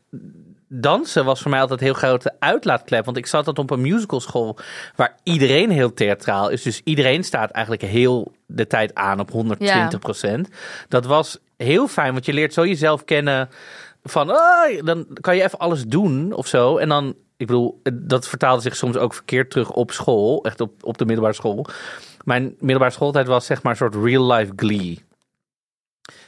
dansen 0.68 1.25
was 1.25 1.42
voor 1.42 1.51
mij 1.51 1.60
altijd 1.60 1.80
een 1.80 1.86
heel 1.86 1.96
grote 1.96 2.36
uitlaatklep. 2.39 3.06
Want 3.06 3.18
ik 3.18 3.25
zat 3.25 3.46
dat 3.46 3.60
op 3.60 3.70
een 3.70 3.82
musicalschool 3.82 4.58
waar 4.96 5.16
iedereen 5.24 5.70
heel 5.70 5.94
theatraal 5.94 6.50
is. 6.50 6.62
Dus 6.62 6.82
iedereen 6.84 7.24
staat 7.24 7.51
eigenlijk 7.51 7.84
heel 7.84 8.32
de 8.46 8.68
tijd 8.68 8.96
aan 8.96 9.20
op 9.20 9.32
120% 9.32 10.42
Dat 10.88 11.06
was 11.06 11.38
heel 11.58 11.88
fijn, 11.88 12.13
want 12.13 12.25
je 12.25 12.34
leert 12.34 12.54
zo 12.54 12.66
jezelf 12.66 13.06
kennen 13.06 13.50
van, 14.04 14.30
ah, 14.30 14.84
dan 14.86 15.08
kan 15.22 15.36
je 15.36 15.44
even 15.44 15.60
alles 15.60 15.84
doen 15.86 16.34
of 16.34 16.48
zo. 16.48 16.77
En 16.77 16.89
dan, 16.89 17.16
ik 17.38 17.48
bedoel, 17.48 17.82
dat 17.94 18.27
vertaalde 18.27 18.62
zich 18.62 18.75
soms 18.75 18.98
ook 18.98 19.13
verkeerd 19.13 19.50
terug 19.50 19.72
op 19.72 19.91
school, 19.91 20.44
echt 20.44 20.62
op, 20.62 20.84
op 20.84 20.98
de 20.98 21.06
middelbare 21.06 21.36
school. 21.36 21.65
Mijn 22.24 22.56
middelbare 22.60 22.91
schooltijd 22.91 23.27
was 23.27 23.46
zeg 23.46 23.63
maar 23.63 23.72
een 23.72 23.77
soort 23.77 23.96
real 23.96 24.32
life 24.32 24.53
glee. 24.56 25.06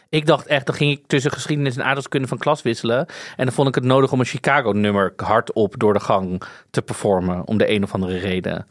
Ik 0.10 0.26
dacht 0.26 0.48
echt, 0.48 0.66
dan 0.66 0.76
ging 0.76 0.92
ik 0.98 1.08
tussen 1.08 1.32
geschiedenis 1.32 1.76
en 1.76 1.84
aardrijkskunde 1.84 2.28
van 2.28 2.38
klas 2.38 2.62
wisselen. 2.62 3.06
En 3.36 3.46
dan 3.46 3.54
vond 3.54 3.68
ik 3.68 3.76
het 3.76 3.84
nodig 3.84 4.12
om 4.12 4.20
een 4.20 4.26
Chicago-nummer 4.26 5.14
hardop 5.16 5.74
door 5.78 5.94
de 5.94 6.00
gang 6.00 6.42
te 6.70 6.82
performen. 6.82 7.48
Om 7.48 7.58
de 7.58 7.70
een 7.70 7.84
of 7.84 7.94
andere 7.94 8.18
reden. 8.18 8.68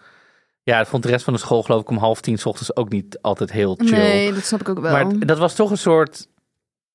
Ja, 0.62 0.78
dat 0.78 0.88
vond 0.88 1.02
de 1.02 1.08
rest 1.08 1.24
van 1.24 1.32
de 1.32 1.38
school 1.38 1.62
geloof 1.62 1.80
ik 1.80 1.88
om 1.88 1.96
half 1.96 2.20
tien 2.20 2.38
's 2.38 2.46
ochtends 2.46 2.76
ook 2.76 2.88
niet 2.88 3.18
altijd 3.20 3.52
heel 3.52 3.74
chill. 3.74 3.90
Nee, 3.90 4.32
dat 4.32 4.44
snap 4.44 4.60
ik 4.60 4.68
ook 4.68 4.80
wel. 4.80 4.92
Maar 4.92 5.26
dat 5.26 5.38
was 5.38 5.54
toch 5.54 5.70
een 5.70 5.78
soort, 5.78 6.28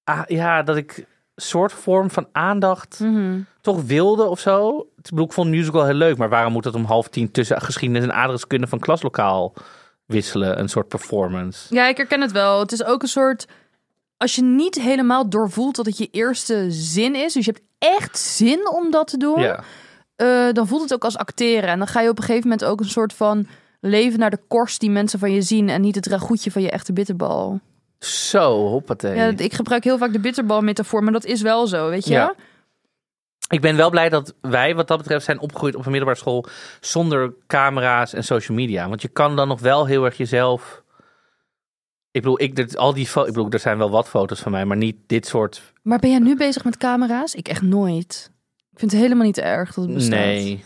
ah, 0.04 0.24
ja, 0.28 0.64
dat 0.64 0.76
ik 0.76 1.06
soort 1.36 1.72
vorm 1.74 2.10
van 2.12 2.28
aandacht 2.32 3.00
Mhm. 3.00 3.40
toch 3.62 3.84
wilde 3.84 4.24
of 4.24 4.40
zo. 4.40 4.88
Ik 5.16 5.34
vond 5.34 5.50
musical 5.50 5.86
heel 5.86 5.94
leuk, 5.94 6.18
maar 6.18 6.30
waarom 6.30 6.54
moet 6.54 6.64
dat 6.64 6.76
om 6.76 6.86
half 6.86 7.08
tien 7.10 7.32
tussen 7.32 7.62
geschiedenis 7.62 8.04
en 8.04 8.14
aardrijkskunde 8.14 8.68
van 8.68 8.80
klaslokaal 8.80 9.54
wisselen? 10.06 10.60
Een 10.60 10.70
soort 10.70 10.88
performance. 10.88 11.74
Ja, 11.76 11.88
ik 11.88 11.98
herken 11.98 12.22
het 12.22 12.32
wel. 12.32 12.60
Het 12.60 12.72
is 12.72 12.84
ook 12.84 13.02
een 13.02 13.08
soort. 13.08 13.46
Als 14.18 14.36
je 14.36 14.44
niet 14.44 14.76
helemaal 14.82 15.30
doorvoelt 15.30 15.76
dat 15.76 15.86
het 15.86 15.98
je 15.98 16.08
eerste 16.12 16.66
zin 16.72 17.16
is, 17.16 17.34
dus 17.34 17.46
je 17.46 17.52
hebt 17.52 17.66
echt 17.98 18.18
zin 18.20 18.70
om 18.72 18.92
dat 18.92 19.08
te 19.08 19.18
doen, 19.18 19.40
Ja, 19.40 19.64
eh, 20.16 20.52
dan 20.52 20.68
voelt 20.68 20.82
het 20.82 20.94
ook 20.94 21.04
als 21.04 21.18
acteren. 21.18 21.70
En 21.70 21.78
dan 21.78 21.88
ga 21.88 22.02
je 22.02 22.10
op 22.10 22.18
een 22.18 22.24
gegeven 22.24 22.50
moment 22.50 22.66
ook 22.68 22.80
een 22.80 22.90
soort 22.90 23.14
van 23.14 23.48
leven 23.80 24.20
naar 24.20 24.30
de 24.30 24.42
korst 24.48 24.80
die 24.80 24.90
mensen 24.90 25.20
van 25.20 25.32
je 25.32 25.42
zien 25.42 25.70
en 25.70 25.82
niet 25.82 25.96
het 25.96 26.08
ragoetje 26.08 26.52
van 26.52 26.62
je 26.62 26.72
echte 26.72 26.94
bitterbal. 26.94 27.60
Zo, 28.06 28.68
hoppatee. 28.68 29.16
Ja, 29.16 29.34
ik 29.38 29.54
gebruik 29.54 29.84
heel 29.84 29.98
vaak 29.98 30.14
de 30.14 30.20
bitterbal-metafoor, 30.20 31.04
maar 31.04 31.14
dat 31.14 31.26
is 31.26 31.42
wel 31.42 31.68
zo, 31.68 31.90
weet 31.90 32.06
je? 32.06 32.14
Ja. 32.14 32.36
Ik 33.50 33.62
ben 33.62 33.76
wel 33.76 33.90
blij 33.90 34.10
dat 34.10 34.34
wij 34.42 34.76
wat 34.76 34.88
dat 34.88 34.98
betreft 34.98 35.26
zijn 35.26 35.40
opgegroeid 35.40 35.76
op 35.76 35.86
een 35.86 35.92
middelbare 35.92 36.20
school 36.20 36.46
zonder 36.80 37.34
camera's 37.48 38.14
en 38.14 38.24
social 38.24 38.58
media. 38.58 38.90
Want 38.90 39.02
je 39.02 39.08
kan 39.08 39.36
dan 39.36 39.48
nog 39.48 39.60
wel 39.60 39.86
heel 39.86 40.06
erg 40.06 40.18
jezelf. 40.18 40.84
Ik 42.12 42.22
bedoel, 42.22 42.42
ik, 42.42 42.74
al 42.74 42.94
die 42.94 43.08
ik 43.08 43.14
bedoel, 43.14 43.50
er 43.50 43.60
zijn 43.60 43.78
wel 43.78 43.90
wat 43.90 44.10
foto's 44.10 44.40
van 44.40 44.52
mij, 44.52 44.66
maar 44.66 44.78
niet 44.78 44.98
dit 45.08 45.26
soort. 45.28 45.74
Maar 45.82 46.00
ben 46.00 46.10
jij 46.10 46.20
nu 46.20 46.36
bezig 46.36 46.64
met 46.64 46.78
camera's? 46.78 47.36
Ik 47.36 47.48
echt 47.48 47.62
nooit. 47.62 48.32
Ik 48.72 48.80
vind 48.80 48.92
het 48.92 49.02
helemaal 49.02 49.26
niet 49.26 49.40
erg 49.40 49.74
dat 49.74 49.84
het 49.84 49.94
bestaat. 49.94 50.20
Nee. 50.20 50.64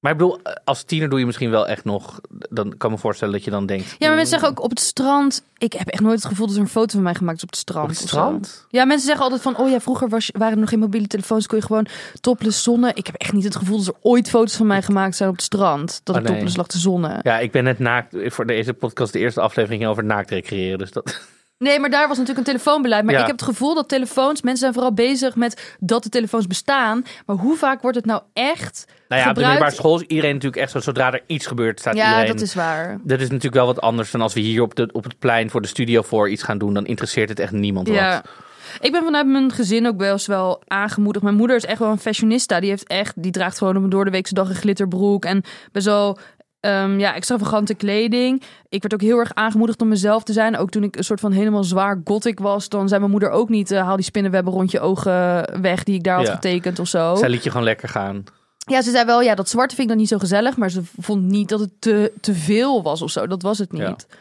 Maar 0.00 0.12
ik 0.12 0.18
bedoel, 0.18 0.38
als 0.64 0.82
tiener 0.82 1.08
doe 1.08 1.18
je 1.18 1.26
misschien 1.26 1.50
wel 1.50 1.68
echt 1.68 1.84
nog. 1.84 2.20
Dan 2.50 2.76
kan 2.76 2.90
ik 2.90 2.96
me 2.96 3.02
voorstellen 3.02 3.34
dat 3.34 3.44
je 3.44 3.50
dan 3.50 3.66
denkt. 3.66 3.84
Ja, 3.98 4.06
maar 4.06 4.08
mensen 4.16 4.28
zeggen 4.38 4.48
ook 4.48 4.62
op 4.62 4.70
het 4.70 4.80
strand. 4.80 5.42
Ik 5.58 5.72
heb 5.72 5.88
echt 5.88 6.02
nooit 6.02 6.14
het 6.18 6.24
gevoel 6.24 6.46
dat 6.46 6.54
er 6.56 6.62
een 6.62 6.68
foto 6.68 6.92
van 6.94 7.02
mij 7.02 7.14
gemaakt 7.14 7.36
is 7.36 7.42
op 7.42 7.48
het 7.50 7.58
strand. 7.58 7.84
op 7.84 7.90
het 7.90 7.98
strand. 8.08 8.66
Ja, 8.68 8.84
mensen 8.84 9.06
zeggen 9.06 9.24
altijd 9.24 9.42
van, 9.42 9.56
oh 9.58 9.70
ja, 9.70 9.80
vroeger 9.80 10.08
was, 10.08 10.30
waren 10.32 10.52
er 10.54 10.60
nog 10.60 10.68
geen 10.68 10.78
mobiele 10.78 11.06
telefoons, 11.06 11.46
kon 11.46 11.58
je 11.58 11.64
gewoon 11.64 11.86
topless 12.20 12.62
zonnen. 12.62 12.96
Ik 12.96 13.06
heb 13.06 13.14
echt 13.14 13.32
niet 13.32 13.44
het 13.44 13.56
gevoel 13.56 13.76
dat 13.78 13.86
er 13.86 13.94
ooit 14.00 14.28
foto's 14.30 14.56
van 14.56 14.66
mij 14.66 14.82
gemaakt 14.82 15.16
zijn 15.16 15.28
op 15.28 15.34
het 15.34 15.44
strand. 15.44 16.00
Dat 16.04 16.14
Oh, 16.16 16.20
ik 16.22 16.26
nee. 16.28 16.36
topless 16.36 16.56
lag 16.58 16.66
te 16.66 16.78
zonnen. 16.78 17.18
Ja, 17.22 17.38
ik 17.38 17.52
ben 17.52 17.64
net 17.64 17.78
naakt. 17.78 18.14
Voor 18.26 18.46
deze 18.46 18.72
podcast, 18.74 19.12
de 19.12 19.18
eerste 19.18 19.40
aflevering 19.40 19.80
ging 19.80 19.92
over 19.92 20.04
naakt 20.04 20.30
recreëren. 20.30 20.78
Dus 20.78 20.92
dat. 20.92 21.20
Nee, 21.64 21.80
maar 21.80 21.90
daar 21.90 22.08
was 22.08 22.18
natuurlijk 22.18 22.46
een 22.46 22.52
telefoonbeleid. 22.52 23.04
Maar 23.04 23.14
Ja. 23.14 23.20
ik 23.20 23.26
heb 23.26 23.36
het 23.38 23.48
gevoel 23.48 23.74
dat 23.74 23.88
telefoons, 23.88 24.42
mensen 24.42 24.60
zijn 24.60 24.72
vooral 24.72 24.92
bezig 24.94 25.36
met 25.36 25.76
dat 25.80 26.02
de 26.02 26.08
telefoons 26.08 26.46
bestaan. 26.46 27.02
Maar 27.26 27.36
hoe 27.36 27.56
vaak 27.56 27.82
wordt 27.82 27.96
het 27.96 28.06
nou 28.06 28.22
echt 28.32 28.84
Nou 29.08 29.22
ja, 29.22 29.28
op 29.28 29.34
de 29.34 29.40
gebruikt? 29.40 29.46
middelbare 29.48 29.74
school 29.74 29.96
is 30.00 30.06
iedereen 30.06 30.34
natuurlijk 30.34 30.62
echt 30.62 30.70
zo. 30.72 30.78
Zodra 30.80 31.12
er 31.12 31.22
iets 31.26 31.46
gebeurt, 31.46 31.80
staat 31.80 31.94
Ja, 31.96 32.04
iedereen. 32.08 32.26
dat 32.32 32.40
is 32.40 32.54
waar. 32.54 32.98
Dat 33.02 33.18
is 33.20 33.26
natuurlijk 33.28 33.54
wel 33.54 33.66
wat 33.66 33.80
anders 33.80 34.10
dan 34.10 34.20
als 34.20 34.34
we 34.34 34.40
hier 34.40 34.62
op, 34.62 34.74
de, 34.74 34.88
op 34.92 35.04
het 35.04 35.18
plein 35.18 35.50
voor 35.50 35.60
de 35.62 35.68
studio 35.68 36.02
voor 36.02 36.30
iets 36.30 36.42
gaan 36.42 36.58
doen. 36.58 36.74
Dan 36.74 36.86
interesseert 36.86 37.28
het 37.28 37.38
echt 37.38 37.52
niemand 37.52 37.88
Ja. 37.88 38.12
wat. 38.22 38.32
Ik 38.80 38.92
ben 38.92 39.02
vanuit 39.04 39.26
mijn 39.26 39.52
gezin 39.52 39.86
ook 39.86 39.96
best 39.96 40.26
wel 40.26 40.62
aangemoedigd. 40.66 41.24
Mijn 41.24 41.36
moeder 41.36 41.56
is 41.56 41.64
echt 41.64 41.78
wel 41.78 41.90
een 41.90 41.98
fashionista. 41.98 42.60
Die 42.60 42.70
heeft 42.70 42.86
echt, 42.86 43.22
die 43.22 43.32
draagt 43.32 43.58
gewoon 43.58 43.76
op 43.76 43.82
een 43.82 43.90
doordeweekse 43.90 44.34
dag 44.34 44.48
een 44.48 44.54
glitterbroek 44.54 45.24
en 45.24 45.42
best 45.72 45.86
wel 45.86 46.18
ehm, 46.60 46.98
ja, 46.98 47.14
extravagante 47.14 47.74
kleding. 47.74 48.42
Ik 48.68 48.82
werd 48.82 48.94
ook 48.94 49.00
heel 49.00 49.18
erg 49.18 49.34
aangemoedigd 49.34 49.82
om 49.82 49.88
mezelf 49.88 50.22
te 50.22 50.32
zijn. 50.32 50.56
Ook 50.56 50.70
toen 50.70 50.82
ik 50.82 50.96
een 50.96 51.04
soort 51.04 51.20
van 51.20 51.32
helemaal 51.32 51.64
zwaar 51.64 52.00
gothic 52.04 52.38
was, 52.38 52.68
dan 52.68 52.88
zei 52.88 53.00
mijn 53.00 53.12
moeder 53.12 53.30
ook 53.30 53.48
niet: 53.48 53.70
eh, 53.70 53.82
haal 53.82 53.96
die 53.96 54.04
spinnenwebben 54.04 54.52
rond 54.52 54.70
je 54.70 54.80
ogen 54.80 55.44
weg 55.62 55.84
die 55.84 55.94
ik 55.94 56.04
daar 56.04 56.16
had 56.16 56.28
getekend 56.28 56.78
of 56.78 56.88
zo. 56.88 57.14
Zij 57.14 57.28
liet 57.28 57.44
je 57.44 57.50
gewoon 57.50 57.66
lekker 57.66 57.88
gaan. 57.88 58.24
Ja, 58.56 58.82
ze 58.82 58.90
zei 58.90 59.04
wel, 59.04 59.22
ja, 59.22 59.34
dat 59.34 59.48
zwarte 59.48 59.74
vind 59.74 59.82
ik 59.82 59.92
dan 59.92 60.02
niet 60.02 60.08
zo 60.08 60.18
gezellig, 60.18 60.56
maar 60.56 60.70
ze 60.70 60.82
vond 61.00 61.22
niet 61.22 61.48
dat 61.48 61.60
het 61.60 61.70
te, 61.78 62.12
te 62.20 62.34
veel 62.34 62.82
was 62.82 63.02
of 63.02 63.10
zo. 63.10 63.26
Dat 63.26 63.42
was 63.42 63.58
het 63.58 63.72
niet. 63.72 63.80
Ja. 63.82 64.16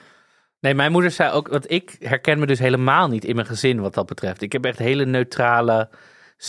Nee, 0.59 0.73
mijn 0.73 0.91
moeder 0.91 1.11
zei 1.11 1.31
ook, 1.31 1.47
want 1.47 1.71
ik 1.71 1.95
herken 1.99 2.39
me 2.39 2.45
dus 2.45 2.59
helemaal 2.59 3.07
niet 3.07 3.25
in 3.25 3.35
mijn 3.35 3.47
gezin 3.47 3.79
wat 3.79 3.93
dat 3.93 4.05
betreft. 4.05 4.41
Ik 4.41 4.51
heb 4.51 4.65
echt 4.65 4.77
hele 4.77 5.05
neutrale 5.05 5.89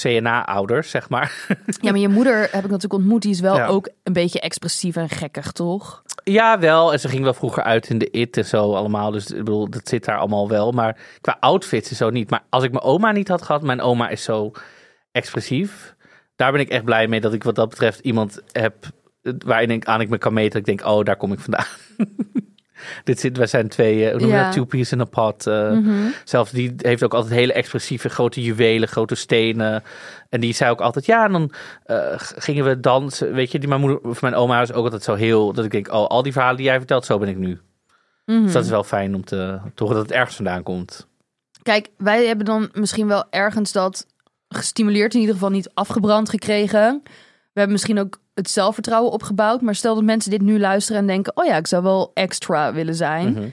CNA-ouders, 0.00 0.90
zeg 0.90 1.08
maar. 1.08 1.46
Ja, 1.80 1.90
maar 1.90 2.00
je 2.00 2.08
moeder 2.08 2.38
heb 2.40 2.64
ik 2.64 2.70
natuurlijk 2.70 2.92
ontmoet. 2.92 3.22
Die 3.22 3.30
is 3.30 3.40
wel 3.40 3.56
Ja. 3.56 3.66
ook 3.66 3.88
een 4.02 4.12
beetje 4.12 4.40
expressief 4.40 4.96
en 4.96 5.08
gekkig, 5.08 5.52
toch? 5.52 6.02
Ja, 6.24 6.58
wel. 6.58 6.92
En 6.92 7.00
ze 7.00 7.08
ging 7.08 7.22
wel 7.22 7.34
vroeger 7.34 7.62
uit 7.62 7.88
in 7.90 7.98
de 7.98 8.10
IT 8.10 8.36
en 8.36 8.44
zo 8.44 8.74
allemaal. 8.74 9.10
Dus 9.10 9.30
ik 9.30 9.36
bedoel, 9.36 9.70
dat 9.70 9.88
zit 9.88 10.04
daar 10.04 10.18
allemaal 10.18 10.48
wel. 10.48 10.72
Maar 10.72 10.96
qua 11.20 11.36
outfits 11.40 11.90
en 11.90 11.96
zo 11.96 12.10
niet. 12.10 12.30
Maar 12.30 12.42
als 12.48 12.64
ik 12.64 12.70
mijn 12.72 12.84
oma 12.84 13.12
niet 13.12 13.28
had 13.28 13.42
gehad, 13.42 13.62
mijn 13.62 13.80
oma 13.80 14.08
is 14.08 14.22
zo 14.22 14.50
expressief. 15.12 15.94
Daar 16.36 16.52
ben 16.52 16.60
ik 16.60 16.68
echt 16.68 16.84
blij 16.84 17.08
mee 17.08 17.20
dat 17.20 17.32
ik 17.32 17.44
wat 17.44 17.54
dat 17.54 17.68
betreft 17.68 17.98
iemand 18.00 18.40
heb 18.52 18.74
waarin 19.22 19.70
ik 19.70 19.84
aan 19.84 20.00
ik 20.00 20.08
me 20.08 20.18
kan 20.18 20.32
meten. 20.32 20.58
Ik 20.58 20.64
denk, 20.66 20.84
oh, 20.86 21.04
daar 21.04 21.16
kom 21.16 21.32
ik 21.32 21.40
vandaan. 21.40 21.66
Dit 23.04 23.20
zit, 23.20 23.36
wij 23.36 23.46
zijn 23.46 23.68
twee, 23.68 24.04
eh, 24.04 24.10
hoe 24.10 24.20
noem 24.20 24.28
je 24.30 24.34
Ja. 24.36 24.42
dat? 24.44 24.52
Two 24.52 24.64
peas 24.64 24.92
in 24.92 25.00
a 25.00 25.04
pot. 25.04 25.46
eh. 25.46 25.76
Zelfs 26.24 26.50
die 26.50 26.74
heeft 26.76 27.02
ook 27.02 27.14
altijd 27.14 27.34
hele 27.34 27.52
expressieve 27.52 28.08
grote 28.08 28.42
juwelen, 28.42 28.88
grote 28.88 29.14
stenen. 29.14 29.82
En 30.28 30.40
die 30.40 30.52
zei 30.54 30.70
ook 30.70 30.80
altijd, 30.80 31.06
ja, 31.06 31.24
en 31.24 31.32
dan 31.32 31.52
eh, 31.84 31.98
gingen 32.16 32.64
we 32.64 32.80
dansen. 32.80 33.32
Weet 33.32 33.52
je, 33.52 33.58
die, 33.58 33.68
mijn 33.68 33.80
moeder 33.80 33.98
of 34.00 34.22
mijn 34.22 34.34
oma 34.34 34.60
is 34.62 34.72
ook 34.72 34.84
altijd 34.84 35.02
zo 35.02 35.14
heel, 35.14 35.52
dat 35.52 35.64
ik 35.64 35.70
denk, 35.70 35.88
oh, 35.92 36.06
al 36.06 36.22
die 36.22 36.32
verhalen 36.32 36.56
die 36.56 36.66
jij 36.66 36.76
vertelt, 36.78 37.04
zo 37.04 37.18
ben 37.18 37.28
ik 37.28 37.36
nu. 37.36 37.60
Mhm. 38.26 38.42
Dus 38.42 38.52
dat 38.52 38.64
is 38.64 38.70
wel 38.70 38.84
fijn 38.84 39.14
om 39.14 39.24
te, 39.24 39.58
te 39.74 39.82
horen 39.82 39.96
dat 39.98 40.06
het 40.08 40.16
ergens 40.16 40.36
vandaan 40.36 40.62
komt. 40.62 41.08
Kijk, 41.62 41.88
wij 41.96 42.26
hebben 42.26 42.46
dan 42.46 42.68
misschien 42.72 43.06
wel 43.06 43.24
ergens 43.30 43.72
dat 43.72 44.06
gestimuleerd, 44.48 45.14
in 45.14 45.20
ieder 45.20 45.34
geval 45.34 45.50
niet 45.50 45.70
afgebrand 45.74 46.28
gekregen. 46.28 47.00
We 47.52 47.58
hebben 47.60 47.72
misschien 47.72 47.98
ook 48.00 48.18
het 48.40 48.50
zelfvertrouwen 48.50 49.12
opgebouwd. 49.12 49.60
Maar 49.60 49.74
stel 49.74 49.94
dat 49.94 50.04
mensen 50.04 50.30
dit 50.30 50.42
nu 50.42 50.58
luisteren 50.58 51.00
en 51.00 51.06
denken: 51.06 51.36
oh 51.36 51.44
ja, 51.44 51.56
ik 51.56 51.66
zou 51.66 51.82
wel 51.82 52.10
extra 52.14 52.72
willen 52.72 52.94
zijn. 52.94 53.32
Mhm. 53.32 53.48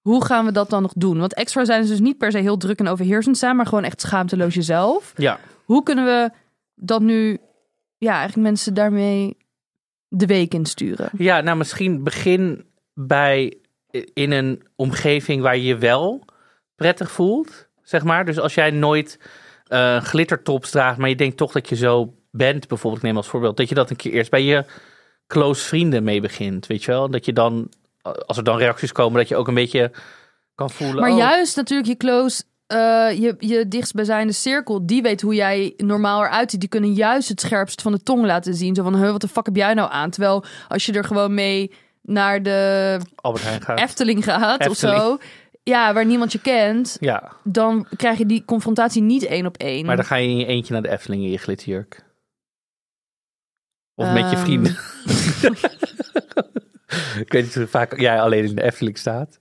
Hoe 0.00 0.24
gaan 0.24 0.44
we 0.44 0.52
dat 0.52 0.70
dan 0.70 0.82
nog 0.82 0.92
doen? 0.96 1.18
Want 1.18 1.34
extra 1.34 1.64
zijn 1.64 1.82
is 1.82 1.88
dus 1.88 2.00
niet 2.00 2.18
per 2.18 2.30
se 2.30 2.38
heel 2.38 2.56
druk 2.56 2.78
en 2.78 2.88
overheersend 2.88 3.38
zijn, 3.38 3.56
maar 3.56 3.66
gewoon 3.66 3.84
echt 3.84 4.00
schaamteloos 4.00 4.54
jezelf. 4.54 5.12
Ja, 5.16 5.38
Hoe 5.64 5.82
kunnen 5.82 6.04
we 6.04 6.30
dat 6.74 7.00
nu 7.00 7.38
ja, 7.98 8.12
eigenlijk 8.12 8.48
mensen 8.48 8.74
daarmee 8.74 9.36
de 10.08 10.26
week 10.26 10.54
insturen? 10.54 11.10
Ja, 11.16 11.40
nou 11.40 11.56
misschien 11.56 12.04
begin 12.04 12.64
bij 12.94 13.58
in 14.12 14.32
een 14.32 14.62
omgeving 14.76 15.42
waar 15.42 15.56
je 15.56 15.64
je 15.64 15.76
wel 15.76 16.24
prettig 16.74 17.10
voelt, 17.10 17.68
zeg 17.82 18.04
maar. 18.04 18.24
Dus 18.24 18.38
als 18.38 18.54
jij 18.54 18.70
nooit 18.70 19.18
eh 19.66 20.00
glittertops 20.00 20.70
draagt, 20.70 20.98
maar 20.98 21.08
je 21.08 21.16
denkt 21.16 21.36
toch 21.36 21.52
dat 21.52 21.68
je 21.68 21.76
zo 21.76 22.14
bent, 22.38 22.68
bijvoorbeeld, 22.68 23.02
ik 23.02 23.08
neem 23.08 23.16
als 23.16 23.28
voorbeeld, 23.28 23.56
dat 23.56 23.68
je 23.68 23.74
dat 23.74 23.90
een 23.90 23.96
keer 23.96 24.12
eerst 24.12 24.30
bij 24.30 24.42
je 24.42 24.64
close 25.26 25.64
vrienden 25.64 26.04
mee 26.04 26.20
begint, 26.20 26.66
weet 26.66 26.84
je 26.84 26.90
wel? 26.90 27.10
Dat 27.10 27.24
je 27.24 27.32
dan, 27.32 27.68
als 28.26 28.36
er 28.36 28.44
dan 28.44 28.58
reacties 28.58 28.92
komen, 28.92 29.18
dat 29.18 29.28
je 29.28 29.36
ook 29.36 29.48
een 29.48 29.54
beetje 29.54 29.90
kan 30.54 30.70
voelen. 30.70 31.00
Maar 31.00 31.10
oh, 31.10 31.18
juist 31.18 31.56
natuurlijk 31.56 31.88
je 31.88 31.96
close, 31.96 32.42
eh, 32.66 32.78
je, 33.20 33.34
je 33.38 33.68
dichtstbijzijnde 33.68 34.32
cirkel, 34.32 34.86
die 34.86 35.02
weet 35.02 35.20
hoe 35.20 35.34
jij 35.34 35.74
normaal 35.76 36.24
eruit 36.24 36.50
ziet. 36.50 36.60
Die 36.60 36.68
kunnen 36.68 36.92
juist 36.92 37.28
het 37.28 37.40
scherpst 37.40 37.82
van 37.82 37.92
de 37.92 38.02
tong 38.02 38.24
laten 38.24 38.54
zien. 38.54 38.74
Zo 38.74 38.82
van, 38.82 38.96
huh, 38.96 39.10
wat 39.10 39.20
de 39.20 39.28
fuck 39.28 39.46
heb 39.46 39.56
jij 39.56 39.74
nou 39.74 39.90
aan? 39.92 40.10
Terwijl 40.10 40.44
als 40.68 40.86
je 40.86 40.92
er 40.92 41.04
gewoon 41.04 41.34
mee 41.34 41.72
naar 42.02 42.42
de 42.42 43.00
Albert 43.14 43.44
Heijn 43.44 43.62
gaat. 43.62 43.78
Efteling 43.78 44.24
gaat 44.24 44.68
of 44.68 44.76
zo, 44.76 45.18
ja, 45.62 45.92
waar 45.92 46.06
niemand 46.06 46.32
je 46.32 46.40
kent, 46.40 46.96
Ja, 47.00 47.32
dan 47.44 47.86
krijg 47.96 48.18
je 48.18 48.26
die 48.26 48.44
confrontatie 48.44 49.02
niet 49.02 49.24
één 49.24 49.46
op 49.46 49.56
één. 49.56 49.86
maar 49.86 49.96
dan 49.96 50.04
ga 50.04 50.16
je 50.16 50.28
in 50.28 50.36
je 50.36 50.46
eentje 50.46 50.72
naar 50.72 50.82
de 50.82 50.90
Efteling 50.90 51.22
in 51.22 51.30
je 51.30 51.38
glitterjurk. 51.38 52.06
Of 53.98 54.12
met 54.12 54.30
je 54.30 54.36
Ehm. 54.36 54.44
vrienden. 54.44 54.70
ik 57.24 57.32
weet 57.32 57.42
niet 57.44 57.54
hoe 57.54 57.66
vaak 57.66 58.00
jij 58.00 58.20
alleen 58.20 58.44
in 58.44 58.54
de 58.54 58.62
Efteling 58.62 58.98
staat. 58.98 59.38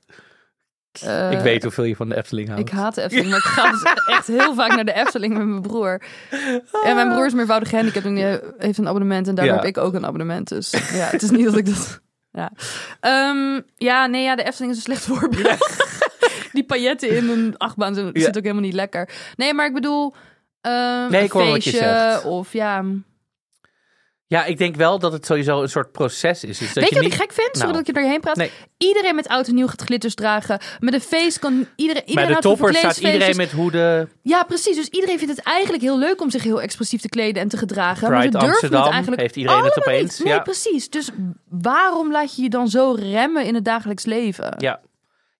Eh, 1.02 1.32
ik 1.32 1.40
weet 1.40 1.64
hoeveel 1.64 1.84
je 1.84 1.96
van 1.96 2.10
de 2.10 2.16
Efteling 2.18 2.48
houdt. 2.48 2.62
Ik 2.70 2.76
haat 2.76 2.96
de 2.96 3.02
Efteling, 3.02 3.30
maar 3.30 3.38
ik 3.38 3.44
ga 3.44 3.72
dus 3.72 3.84
echt 4.06 4.28
heel 4.28 4.56
vaak 4.56 4.76
naar 4.76 4.86
de 4.86 4.94
Efteling 4.94 5.34
met 5.38 5.46
mijn 5.48 5.62
broer. 5.62 6.02
En 6.84 6.96
mijn 6.96 7.10
broer 7.10 7.26
is 7.26 7.34
meervoudig 7.34 7.70
gehandicapt 7.70 8.06
en 8.06 8.16
die 8.16 8.40
heeft 8.58 8.78
een 8.78 8.88
abonnement. 8.88 9.28
En 9.28 9.36
daardoor 9.36 9.54
Ja. 9.56 9.60
heb 9.62 9.70
ik 9.70 9.78
ook 9.78 9.94
een 9.94 10.06
abonnement. 10.06 10.48
Dus 10.48 10.72
ja, 10.72 11.08
het 11.12 11.22
is 11.24 11.30
niet 11.30 11.46
dat 11.46 11.58
ik 11.58 11.66
dat... 11.66 12.02
Ja, 12.32 12.52
Ehm, 13.00 13.62
ja 13.76 14.06
nee, 14.06 14.24
ja, 14.24 14.36
de 14.36 14.44
Efteling 14.44 14.72
is 14.72 14.78
een 14.78 14.84
slecht 14.84 15.06
voorbeeld. 15.18 15.58
die 16.52 16.64
pailletten 16.66 17.10
in 17.10 17.30
een 17.30 17.58
achtbaan 17.58 17.94
Ja. 17.96 18.10
zit 18.22 18.38
ook 18.38 18.44
helemaal 18.44 18.62
niet 18.64 18.74
lekker. 18.74 19.10
Nee, 19.36 19.54
maar 19.54 19.66
ik 19.66 19.74
bedoel... 19.74 20.14
ehm, 20.62 21.10
Nee, 21.10 21.20
een 21.20 21.26
ik 21.26 21.32
hoor 21.32 21.46
wat 21.48 21.64
je 21.64 21.70
feestje 21.72 21.88
zegt. 21.88 22.26
Of 22.26 22.54
ja... 22.54 22.84
Ja, 24.30 24.46
ik 24.46 24.58
denk 24.58 24.76
wel 24.76 25.00
dat 25.00 25.12
het 25.12 25.26
sowieso 25.26 25.62
een 25.62 25.70
soort 25.70 25.92
proces 25.92 26.44
is. 26.44 26.58
Dus 26.58 26.74
dat 26.74 26.84
Weet 26.84 26.90
je 26.90 26.96
wat 26.96 27.04
niet... 27.04 27.14
ik 27.14 27.20
gek 27.20 27.32
vind? 27.34 27.48
Sorry 27.52 27.60
Nou. 27.60 27.72
dat 27.78 27.88
ik 27.88 27.96
je 27.96 28.02
erheen 28.02 28.20
praat. 28.20 28.36
Nee. 28.36 28.52
Iedereen 28.78 29.16
met 29.16 29.28
oud 29.28 29.48
en 29.48 29.56
nieuw 29.56 29.68
gaat 29.68 29.82
glitters 29.82 30.16
dragen. 30.16 30.60
Met 30.80 30.94
een 30.94 31.02
feest 31.02 31.40
kan 31.40 31.68
iedereen... 31.76 32.04
Bij 32.06 32.14
iedereen 32.14 32.28
de 32.28 32.34
houdt 32.34 32.48
van 32.48 32.56
toppers 32.58 32.78
staat 32.78 32.98
iedereen 32.98 33.36
met 33.36 33.52
hoeden. 33.52 34.10
Ja, 34.22 34.44
precies. 34.44 34.76
Dus 34.76 34.88
iedereen 34.88 35.18
vindt 35.20 35.36
het 35.36 35.46
eigenlijk 35.46 35.84
heel 35.84 35.98
leuk 36.00 36.22
om 36.22 36.30
zich 36.30 36.44
heel 36.44 36.62
expressief 36.62 37.02
te 37.02 37.10
kleden 37.10 37.42
en 37.42 37.48
te 37.48 37.58
gedragen. 37.58 38.12
maar 38.12 38.22
ze 38.22 38.30
Pride 38.30 38.32
durven 38.32 38.50
Amsterdam 38.50 38.82
het 38.84 38.92
eigenlijk 38.92 39.22
heeft 39.22 39.36
iedereen 39.36 39.64
het 39.64 39.78
opeens. 39.78 40.18
Niet. 40.18 40.28
Nee, 40.28 40.34
Ja. 40.34 40.40
precies. 40.40 40.90
Dus 40.90 41.10
waarom 41.50 42.12
laat 42.12 42.36
je 42.36 42.42
je 42.42 42.50
dan 42.50 42.68
zo 42.68 42.96
remmen 43.00 43.46
in 43.46 43.56
het 43.56 43.66
dagelijks 43.66 44.06
leven? 44.06 44.56
Ja. 44.58 44.80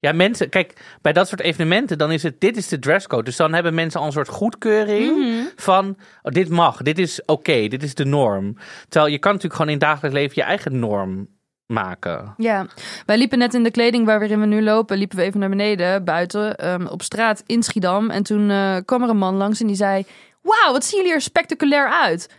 Ja, 0.08 0.14
mensen, 0.14 0.50
kijk, 0.50 0.74
bij 1.02 1.14
dat 1.14 1.28
soort 1.28 1.42
evenementen, 1.42 1.98
dan 1.98 2.12
is 2.12 2.24
het, 2.24 2.40
dit 2.42 2.58
is 2.58 2.68
de 2.68 2.80
dresscode. 2.80 3.24
Dus 3.24 3.36
dan 3.36 3.54
hebben 3.54 3.74
mensen 3.74 4.00
al 4.00 4.06
een 4.06 4.12
soort 4.12 4.28
goedkeuring 4.28 5.18
Mhm. 5.18 5.46
van, 5.56 5.98
oh, 6.22 6.32
dit 6.32 6.50
mag, 6.50 6.82
dit 6.82 7.00
is 7.00 7.26
oké, 7.26 7.68
dit 7.68 7.84
is 7.84 7.96
de 7.96 8.06
norm. 8.06 8.58
Terwijl 8.90 9.12
je 9.12 9.20
kan 9.20 9.32
natuurlijk 9.32 9.60
gewoon 9.62 9.74
in 9.74 9.80
dagelijks 9.80 10.18
leven 10.18 10.34
je 10.36 10.44
eigen 10.44 10.80
norm 10.80 11.28
maken. 11.66 12.34
Ja, 12.38 12.66
wij 13.06 13.18
liepen 13.18 13.38
net 13.38 13.54
in 13.54 13.64
de 13.64 13.72
kleding 13.72 14.06
waarin 14.06 14.40
we 14.40 14.46
nu 14.46 14.62
lopen, 14.64 14.98
liepen 14.98 15.18
we 15.18 15.24
even 15.24 15.40
naar 15.40 15.50
beneden, 15.50 16.04
buiten, 16.04 16.56
ehm, 16.58 16.86
op 16.86 17.02
straat 17.02 17.44
in 17.46 17.64
Schiedam. 17.64 18.10
En 18.10 18.24
toen 18.24 18.50
eh, 18.50 18.76
kwam 18.86 19.04
er 19.04 19.10
een 19.10 19.18
man 19.18 19.36
langs 19.36 19.60
en 19.62 19.68
die 19.68 19.76
zei, 19.76 20.06
wauw, 20.42 20.72
wat 20.72 20.86
zien 20.86 21.00
jullie 21.00 21.14
er 21.16 21.22
spectaculair 21.22 21.90
uit. 21.92 22.30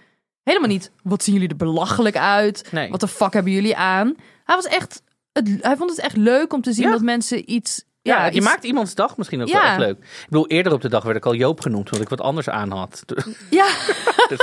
Helemaal 0.43 0.69
niet, 0.69 0.91
wat 1.03 1.23
zien 1.23 1.35
jullie 1.35 1.49
er 1.49 1.57
belachelijk 1.57 2.17
uit? 2.17 2.69
Nee. 2.73 2.91
Wat 2.91 3.01
de 3.01 3.09
fuck 3.09 3.33
hebben 3.33 3.53
jullie 3.53 3.77
aan? 3.77 4.15
Hij 4.45 4.57
was 4.57 4.67
echt, 4.67 5.03
het, 5.39 5.59
hij 5.65 5.77
vond 5.77 5.91
het 5.91 5.99
echt 6.01 6.17
leuk 6.17 6.53
om 6.53 6.63
te 6.63 6.73
zien 6.73 6.85
Ja. 6.85 6.91
dat 6.91 7.03
mensen 7.03 7.53
iets... 7.53 7.85
Ja, 8.03 8.17
Ja, 8.19 8.25
je 8.27 8.33
iets- 8.37 8.45
maakt 8.45 8.65
iemands 8.65 8.95
dag 8.95 9.17
misschien 9.17 9.41
ook 9.43 9.49
Ja. 9.49 9.55
wel 9.61 9.63
echt 9.63 9.79
leuk. 9.79 9.97
Ik 9.99 10.27
bedoel, 10.29 10.47
eerder 10.47 10.73
op 10.73 10.81
de 10.81 10.89
dag 10.89 11.03
werd 11.05 11.17
ik 11.17 11.27
al 11.27 11.35
Joop 11.35 11.61
genoemd, 11.61 11.85
omdat 11.87 12.01
ik 12.01 12.09
wat 12.09 12.21
anders 12.21 12.49
aan 12.49 12.71
had. 12.71 13.05
Ja, 13.51 13.67
Dus 14.29 14.41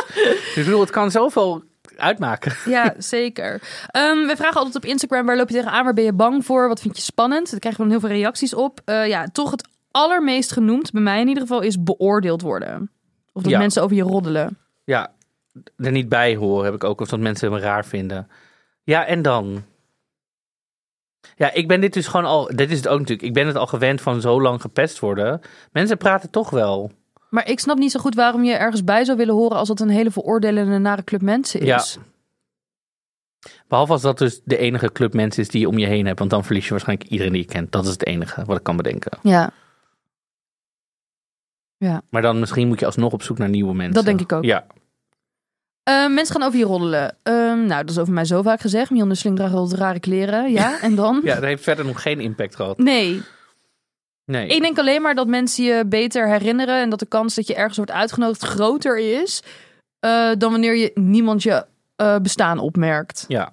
ik 0.55 0.63
bedoel, 0.65 0.79
het 0.79 0.89
kan 0.89 1.11
zoveel 1.11 1.63
uitmaken. 1.97 2.55
ja 2.65 2.93
zeker. 3.15 3.61
Ehm, 3.87 4.25
we 4.27 4.33
vragen 4.35 4.55
altijd 4.57 4.75
op 4.75 4.85
Instagram, 4.85 5.25
waar 5.25 5.37
loop 5.37 5.49
je 5.49 5.55
tegenaan? 5.55 5.83
Waar 5.83 5.93
ben 5.93 6.03
je 6.03 6.13
bang 6.13 6.45
voor? 6.45 6.67
Wat 6.67 6.79
vind 6.81 6.95
je 6.97 7.03
spannend? 7.03 7.51
Daar 7.51 7.59
krijgen 7.59 7.81
we 7.83 7.89
dan 7.89 7.99
heel 7.99 8.09
veel 8.09 8.17
reacties 8.17 8.53
op. 8.53 8.81
Eh, 8.85 9.07
ja, 9.07 9.27
toch 9.31 9.51
het 9.51 9.67
allermeest 9.91 10.51
genoemd, 10.51 10.91
bij 10.91 11.01
mij 11.01 11.21
in 11.21 11.27
ieder 11.27 11.41
geval, 11.43 11.61
is 11.61 11.83
beoordeeld 11.83 12.41
worden. 12.41 12.91
Of 13.33 13.41
dat 13.41 13.51
Ja. 13.51 13.57
mensen 13.59 13.81
over 13.83 13.95
je 13.95 14.01
roddelen. 14.03 14.57
Ja, 14.83 15.11
er 15.77 15.91
niet 15.91 16.09
bij 16.09 16.35
horen 16.35 16.65
heb 16.65 16.73
ik 16.73 16.83
ook, 16.83 17.01
of 17.01 17.07
dat 17.07 17.19
mensen 17.19 17.51
me 17.51 17.59
raar 17.59 17.85
vinden. 17.85 18.27
Ja, 18.83 19.05
en 19.05 19.21
dan? 19.21 19.63
Ja, 21.35 21.53
ik 21.53 21.67
ben 21.67 21.81
dit 21.81 21.93
dus 21.93 22.07
gewoon 22.07 22.25
al, 22.25 22.49
dit 22.55 22.71
is 22.71 22.77
het 22.77 22.87
ook 22.87 22.99
natuurlijk, 22.99 23.27
ik 23.27 23.33
ben 23.33 23.47
het 23.47 23.55
al 23.55 23.67
gewend 23.67 24.01
van 24.01 24.21
zo 24.21 24.41
lang 24.41 24.61
gepest 24.61 24.99
worden. 24.99 25.41
Mensen 25.71 25.97
praten 25.97 26.29
toch 26.29 26.49
wel. 26.49 26.91
Maar 27.29 27.49
ik 27.49 27.59
snap 27.59 27.77
niet 27.77 27.91
zo 27.91 27.99
goed 27.99 28.15
waarom 28.15 28.43
je 28.43 28.53
ergens 28.53 28.83
bij 28.83 29.05
zou 29.05 29.17
willen 29.17 29.33
horen 29.33 29.57
als 29.57 29.67
dat 29.67 29.79
een 29.79 29.89
hele 29.89 30.11
veroordelende 30.11 30.77
nare 30.77 31.03
club 31.03 31.21
mensen 31.21 31.59
is. 31.59 31.93
Ja. 31.93 32.01
Behalve 33.67 33.91
als 33.91 34.01
dat 34.01 34.17
dus 34.17 34.41
de 34.43 34.57
enige 34.57 34.91
club 34.91 35.13
mensen 35.13 35.41
is 35.41 35.49
die 35.49 35.61
je 35.61 35.67
om 35.67 35.77
je 35.77 35.85
heen 35.85 36.05
hebt, 36.05 36.19
want 36.19 36.31
dan 36.31 36.43
verlies 36.43 36.63
je 36.63 36.69
waarschijnlijk 36.69 37.09
iedereen 37.09 37.33
die 37.33 37.41
je 37.41 37.47
kent. 37.47 37.71
Dat 37.71 37.85
is 37.85 37.91
het 37.91 38.05
enige 38.05 38.45
wat 38.45 38.57
ik 38.57 38.63
kan 38.63 38.77
bedenken. 38.77 39.17
Ja, 39.21 39.51
Maar 42.09 42.21
dan 42.21 42.39
misschien 42.39 42.67
moet 42.67 42.79
je 42.79 42.85
alsnog 42.85 43.13
op 43.13 43.23
zoek 43.23 43.37
naar 43.37 43.49
nieuwe 43.49 43.73
mensen. 43.73 43.93
Dat 43.93 44.05
denk 44.05 44.21
ik 44.21 44.31
ook. 44.31 44.43
Ja, 44.43 44.65
Ehm, 45.85 46.13
mensen 46.13 46.35
gaan 46.35 46.47
over 46.47 46.59
je 46.59 46.65
roddelen. 46.65 47.17
Ehm, 47.23 47.65
nou, 47.65 47.81
dat 47.81 47.89
is 47.89 47.97
over 47.97 48.13
mij 48.13 48.25
zo 48.25 48.41
vaak 48.41 48.61
gezegd. 48.61 48.89
Mion 48.91 49.09
de 49.09 49.15
Sling 49.15 49.35
draagt 49.35 49.51
wel 49.53 49.71
rare 49.75 49.99
kleren. 49.99 50.51
Ja, 50.51 50.81
en 50.81 50.95
dan? 50.95 51.21
ja, 51.23 51.33
dat 51.33 51.43
heeft 51.43 51.63
verder 51.63 51.85
nog 51.85 52.01
geen 52.01 52.19
impact 52.19 52.55
gehad. 52.55 52.77
Nee, 52.77 53.21
Nee. 54.25 54.47
ik 54.47 54.61
denk 54.61 54.79
alleen 54.79 55.01
maar 55.01 55.15
dat 55.15 55.27
mensen 55.27 55.63
je 55.63 55.85
beter 55.87 56.27
herinneren... 56.27 56.81
en 56.81 56.89
dat 56.89 56.99
de 56.99 57.05
kans 57.05 57.35
dat 57.35 57.47
je 57.47 57.55
ergens 57.55 57.77
wordt 57.77 57.91
uitgenodigd 57.91 58.43
groter 58.43 58.97
is... 58.99 59.41
eh, 59.99 60.31
dan 60.37 60.51
wanneer 60.51 60.75
je 60.75 60.91
niemand 60.93 61.43
je 61.43 61.65
eh, 61.95 62.17
bestaan 62.17 62.59
opmerkt. 62.59 63.25
Ja. 63.27 63.51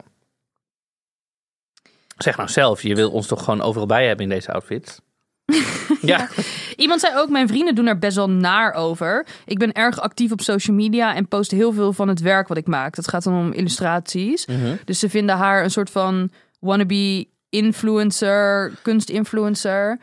Zeg 2.16 2.36
nou 2.36 2.48
zelf, 2.48 2.82
je 2.82 2.94
wil 2.94 3.10
ons 3.10 3.26
toch 3.26 3.44
gewoon 3.44 3.62
overal 3.62 3.86
bij 3.86 4.06
hebben 4.06 4.24
in 4.24 4.30
deze 4.32 4.52
outfits? 4.52 5.00
ja. 6.12 6.28
Iemand 6.76 7.00
zei 7.00 7.16
ook, 7.16 7.28
mijn 7.28 7.48
vrienden 7.48 7.74
doen 7.74 7.86
er 7.86 7.98
best 7.98 8.16
wel 8.16 8.30
naar 8.30 8.72
over. 8.72 9.26
Ik 9.44 9.58
ben 9.58 9.72
erg 9.72 10.00
actief 10.00 10.32
op 10.32 10.40
social 10.40 10.76
media 10.76 11.14
en 11.14 11.28
post 11.28 11.50
heel 11.50 11.72
veel 11.72 11.92
van 11.92 12.08
het 12.08 12.20
werk 12.20 12.48
wat 12.48 12.56
ik 12.56 12.66
maak. 12.66 12.94
Dat 12.94 13.08
gaat 13.08 13.24
dan 13.24 13.34
om 13.34 13.52
illustraties. 13.52 14.46
Mhm. 14.46 14.76
Dus 14.84 14.98
ze 14.98 15.08
vinden 15.08 15.36
haar 15.36 15.64
een 15.64 15.70
soort 15.70 15.90
van 15.90 16.30
wannabe 16.60 17.26
influencer, 17.48 18.72
kunstinfluencer. 18.82 19.98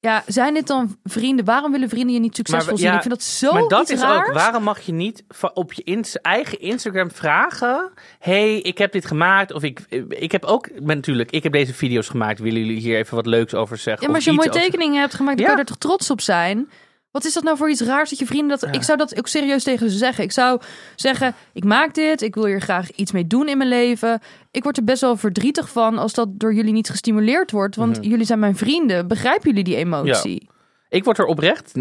Ja, 0.00 0.22
zijn 0.26 0.54
dit 0.54 0.66
dan 0.66 0.96
vrienden? 1.04 1.44
Waarom 1.44 1.72
willen 1.72 1.88
vrienden 1.88 2.14
je 2.14 2.20
niet 2.20 2.36
succesvol 2.36 2.66
Maar, 2.68 2.78
zien? 2.78 2.86
ja, 2.88 2.94
Ik 2.94 3.00
vind 3.02 3.14
dat 3.14 3.22
zo 3.22 3.52
maar 3.52 3.68
dat 3.68 3.90
is 3.90 4.00
raars. 4.00 4.28
ook, 4.28 4.34
waarom 4.34 4.62
mag 4.62 4.80
je 4.80 4.92
niet 4.92 5.24
op 5.54 5.72
je 5.72 5.82
ins- 5.82 6.20
eigen 6.20 6.60
Instagram 6.60 7.10
vragen... 7.10 7.90
hey, 8.18 8.60
ik 8.60 8.78
heb 8.78 8.92
dit 8.92 9.06
gemaakt, 9.06 9.52
of 9.52 9.62
ik, 9.62 9.80
ik 10.08 10.32
heb 10.32 10.44
ook, 10.44 10.68
natuurlijk, 10.80 11.30
ik 11.30 11.42
heb 11.42 11.52
deze 11.52 11.74
video's 11.74 12.08
gemaakt. 12.08 12.38
Willen 12.40 12.60
jullie 12.60 12.80
hier 12.80 12.96
even 12.96 13.14
wat 13.16 13.26
leuks 13.26 13.54
over 13.54 13.76
zeggen? 13.76 14.02
Ja, 14.02 14.06
maar 14.06 14.16
als 14.16 14.24
je 14.24 14.32
mooie 14.32 14.48
over- 14.48 14.60
tekeningen 14.60 15.00
hebt 15.00 15.14
gemaakt, 15.14 15.36
dan 15.38 15.46
Ja. 15.46 15.52
kan 15.54 15.62
je 15.64 15.68
er 15.70 15.78
toch 15.78 15.90
trots 15.90 16.10
op 16.10 16.20
zijn? 16.20 16.68
Wat 17.16 17.24
is 17.24 17.32
dat 17.32 17.42
nou 17.42 17.56
voor 17.56 17.70
iets 17.70 17.80
raars 17.80 18.10
dat 18.10 18.18
je 18.18 18.26
vrienden 18.26 18.58
dat... 18.60 18.74
Ik 18.74 18.82
zou 18.82 18.98
dat 18.98 19.18
ook 19.18 19.26
serieus 19.28 19.62
tegen 19.64 19.90
ze 19.90 19.96
zeggen. 19.96 20.24
Ik 20.24 20.32
zou 20.32 20.60
zeggen, 20.96 21.34
ik 21.52 21.64
maak 21.64 21.94
dit, 21.94 22.22
ik 22.22 22.34
wil 22.34 22.44
hier 22.46 22.60
graag 22.60 22.90
iets 22.90 23.12
mee 23.12 23.26
doen 23.26 23.48
in 23.48 23.58
mijn 23.58 23.68
leven. 23.70 24.20
Ik 24.50 24.62
word 24.62 24.76
er 24.76 24.84
best 24.84 25.00
wel 25.00 25.16
verdrietig 25.16 25.68
van 25.68 25.98
als 25.98 26.12
dat 26.12 26.28
door 26.30 26.54
jullie 26.54 26.72
niet 26.72 26.90
gestimuleerd 26.90 27.50
wordt. 27.50 27.76
Want 27.76 27.96
Mhm. 28.00 28.08
jullie 28.08 28.24
zijn 28.26 28.38
mijn 28.38 28.56
vrienden. 28.56 29.08
Begrijpen 29.08 29.48
jullie 29.48 29.64
die 29.64 29.76
emotie? 29.76 30.48
Ik 30.88 31.04
word 31.04 31.18
er 31.18 31.24
oprecht 31.24 31.72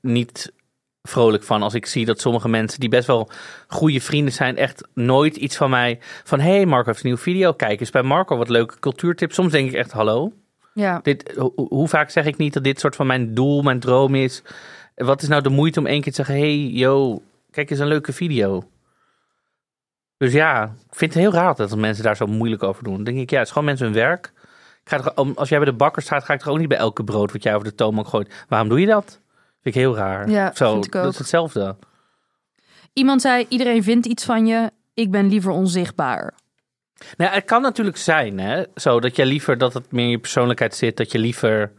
niet 0.00 0.52
vrolijk 1.02 1.42
van 1.42 1.62
als 1.62 1.74
ik 1.74 1.86
zie 1.86 2.04
dat 2.04 2.20
sommige 2.20 2.48
mensen 2.48 2.80
die 2.80 2.88
best 2.88 3.06
wel 3.06 3.28
goede 3.68 4.00
vrienden 4.00 4.32
zijn, 4.32 4.56
echt 4.56 4.88
nooit 4.94 5.36
iets 5.36 5.56
van 5.56 5.70
mij 5.70 5.98
van 6.24 6.40
hey 6.40 6.66
Marco 6.66 6.86
heeft 6.86 6.98
een 6.98 7.06
nieuwe 7.06 7.20
video, 7.22 7.52
kijk 7.52 7.80
eens 7.80 7.90
bij 7.90 8.02
Marco 8.02 8.36
wat 8.36 8.48
leuke 8.48 8.78
cultuurtips. 8.78 9.34
Soms 9.34 9.52
denk 9.52 9.68
ik 9.68 9.74
echt 9.74 9.92
hallo, 9.92 10.32
Ja. 10.74 11.00
dit, 11.02 11.32
ho- 11.36 11.52
hoe 11.54 11.88
vaak 11.88 12.10
zeg 12.10 12.24
ik 12.26 12.36
niet 12.36 12.52
dat 12.52 12.64
dit 12.64 12.80
soort 12.80 12.96
van 12.96 13.06
mijn 13.06 13.34
doel, 13.34 13.62
mijn 13.62 13.80
droom 13.80 14.14
is? 14.14 14.42
Wat 14.94 15.22
is 15.22 15.28
nou 15.28 15.42
de 15.42 15.48
moeite 15.48 15.78
om 15.78 15.86
één 15.86 16.00
keer 16.00 16.12
te 16.12 16.24
zeggen 16.24 16.34
hey 16.44 16.56
yo, 16.58 17.22
kijk 17.50 17.70
eens 17.70 17.78
een 17.80 17.86
leuke 17.86 18.12
video. 18.12 18.68
Dus 20.16 20.32
ja, 20.32 20.62
ik 20.64 20.94
vind 20.96 21.14
het 21.14 21.22
heel 21.22 21.32
raar 21.32 21.54
dat 21.54 21.76
mensen 21.76 22.04
daar 22.04 22.16
zo 22.16 22.26
moeilijk 22.26 22.62
over 22.62 22.84
doen. 22.84 22.94
Dan 22.94 23.04
denk 23.04 23.18
ik 23.18 23.30
ja, 23.30 23.36
het 23.38 23.46
is 23.46 23.52
gewoon 23.52 23.68
mensen 23.68 23.86
hun 23.86 23.94
werk. 23.94 24.32
Ik 24.84 24.90
ga 24.90 25.12
om- 25.14 25.32
als 25.36 25.48
jij 25.48 25.58
bij 25.58 25.66
de 25.70 25.76
bakker 25.76 26.02
staat, 26.02 26.24
ga 26.24 26.34
ik 26.34 26.42
er 26.42 26.50
ook 26.50 26.58
niet 26.58 26.68
bij 26.68 26.78
elke 26.78 27.04
brood 27.04 27.32
wat 27.32 27.42
jij 27.42 27.54
over 27.54 27.68
de 27.68 27.74
toonbank 27.74 28.06
gooit. 28.08 28.44
Waarom 28.48 28.68
doe 28.68 28.80
je 28.80 28.86
dat? 28.86 29.20
Vind 29.62 29.74
ik 29.74 29.82
heel 29.82 29.96
raar. 29.96 30.28
Ja, 30.30 30.52
Zo, 30.54 30.72
vind 30.72 30.86
ik 30.86 30.94
ook. 30.94 31.02
Dat 31.02 31.12
is 31.12 31.18
hetzelfde. 31.18 31.76
Iemand 32.92 33.20
zei, 33.20 33.46
iedereen 33.48 33.82
vindt 33.82 34.06
iets 34.06 34.24
van 34.24 34.46
je. 34.46 34.70
Ik 34.94 35.10
ben 35.10 35.28
liever 35.28 35.50
onzichtbaar. 35.50 36.34
Nou, 37.16 37.32
het 37.34 37.44
kan 37.44 37.62
natuurlijk 37.62 37.96
zijn, 37.96 38.38
hè, 38.38 38.64
zo 38.74 39.00
dat 39.00 39.16
je 39.16 39.26
liever 39.26 39.58
dat 39.58 39.74
het 39.74 39.92
meer 39.92 40.04
in 40.04 40.10
je 40.10 40.18
persoonlijkheid 40.18 40.74
zit, 40.74 40.96
dat 40.96 41.12
je 41.12 41.18
liever 41.18 41.72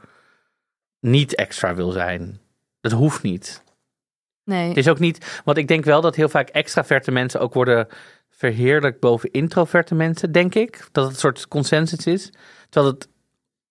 niet 0.99 1.35
extra 1.35 1.75
wil 1.75 1.91
zijn. 1.91 2.39
Dat 2.89 2.99
hoeft 2.99 3.21
niet. 3.21 3.63
Nee. 4.43 4.67
Het 4.67 4.77
is 4.77 4.87
ook 4.87 4.99
niet, 4.99 5.41
want 5.43 5.57
ik 5.57 5.67
denk 5.67 5.85
wel 5.85 6.01
dat 6.01 6.15
heel 6.15 6.29
vaak 6.29 6.49
extraverte 6.49 7.11
mensen 7.11 7.39
ook 7.39 7.53
worden 7.53 7.87
verheerlijkt 8.29 8.99
boven 8.99 9.31
introverte 9.31 9.95
mensen, 9.95 10.31
denk 10.31 10.55
ik. 10.55 10.87
Dat 10.91 11.03
het 11.03 11.13
een 11.13 11.19
soort 11.19 11.47
consensus 11.47 12.05
is. 12.05 12.31
Terwijl 12.69 12.93
het, 12.93 13.07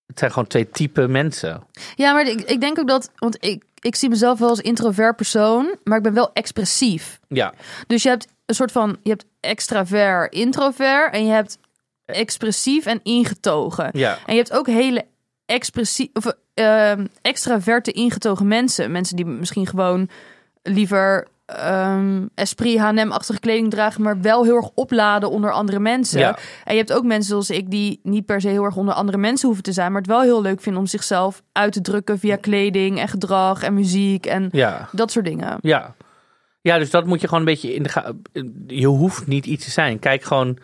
het 0.06 0.18
zijn 0.18 0.30
gewoon 0.30 0.48
twee 0.48 0.70
typen 0.70 1.10
mensen. 1.10 1.66
Ja, 1.94 2.12
maar 2.12 2.26
ik, 2.26 2.40
ik 2.40 2.60
denk 2.60 2.78
ook 2.78 2.88
dat, 2.88 3.10
want 3.16 3.44
ik, 3.44 3.64
ik 3.80 3.94
zie 3.94 4.08
mezelf 4.08 4.38
wel 4.38 4.48
als 4.48 4.60
introvert 4.60 5.16
persoon, 5.16 5.76
maar 5.84 5.96
ik 5.96 6.02
ben 6.02 6.14
wel 6.14 6.32
expressief. 6.32 7.20
Ja, 7.28 7.54
Dus 7.86 8.02
je 8.02 8.08
hebt 8.08 8.26
een 8.46 8.54
soort 8.54 8.72
van, 8.72 8.96
je 9.02 9.10
hebt 9.10 9.24
extravert, 9.40 10.34
introvert 10.34 11.12
en 11.12 11.26
je 11.26 11.32
hebt 11.32 11.58
expressief 12.04 12.86
en 12.86 13.00
ingetogen. 13.02 13.88
ja, 13.92 14.18
En 14.26 14.34
je 14.34 14.40
hebt 14.40 14.52
ook 14.52 14.66
hele 14.66 15.06
expressie, 15.46 16.10
of, 16.12 16.32
ehm, 16.54 17.06
extraverte 17.22 17.92
ingetogen 17.92 18.48
mensen. 18.48 18.90
Mensen 18.92 19.16
die 19.16 19.24
misschien 19.26 19.66
gewoon 19.66 20.08
liever 20.62 21.26
ehm 21.46 22.26
esprit 22.34 22.78
H&M-achtige 22.78 23.40
kleding 23.40 23.70
dragen, 23.70 24.02
maar 24.02 24.20
wel 24.20 24.44
heel 24.44 24.56
erg 24.56 24.70
opladen 24.74 25.30
onder 25.30 25.52
andere 25.52 25.78
mensen. 25.78 26.18
Ja. 26.20 26.38
En 26.64 26.72
je 26.72 26.78
hebt 26.78 26.92
ook 26.92 27.04
mensen 27.04 27.28
zoals 27.28 27.50
ik 27.50 27.70
die 27.70 28.00
niet 28.02 28.26
per 28.26 28.40
se 28.40 28.48
heel 28.48 28.64
erg 28.64 28.76
onder 28.76 28.94
andere 28.94 29.18
mensen 29.18 29.46
hoeven 29.46 29.64
te 29.64 29.72
zijn, 29.72 29.92
maar 29.92 30.00
het 30.00 30.10
wel 30.10 30.22
heel 30.22 30.42
leuk 30.42 30.60
vinden 30.60 30.80
om 30.80 30.86
zichzelf 30.88 31.42
uit 31.52 31.72
te 31.72 31.80
drukken 31.80 32.18
via 32.18 32.36
kleding 32.36 32.98
en 32.98 33.08
gedrag 33.08 33.62
en 33.62 33.74
muziek 33.74 34.26
en 34.26 34.48
ja, 34.52 34.88
dat 34.92 35.10
soort 35.10 35.24
dingen. 35.24 35.58
ja. 35.60 35.94
Ja, 36.60 36.78
dus 36.78 36.90
dat 36.90 37.06
moet 37.06 37.20
je 37.20 37.26
gewoon 37.26 37.40
een 37.40 37.52
beetje 37.52 37.74
in 37.74 37.82
de 37.82 37.88
ga- 37.88 38.12
Je 38.66 38.86
hoeft 38.86 39.26
niet 39.26 39.46
iets 39.46 39.64
te 39.64 39.70
zijn. 39.70 39.98
Kijk 39.98 40.22
gewoon 40.22 40.58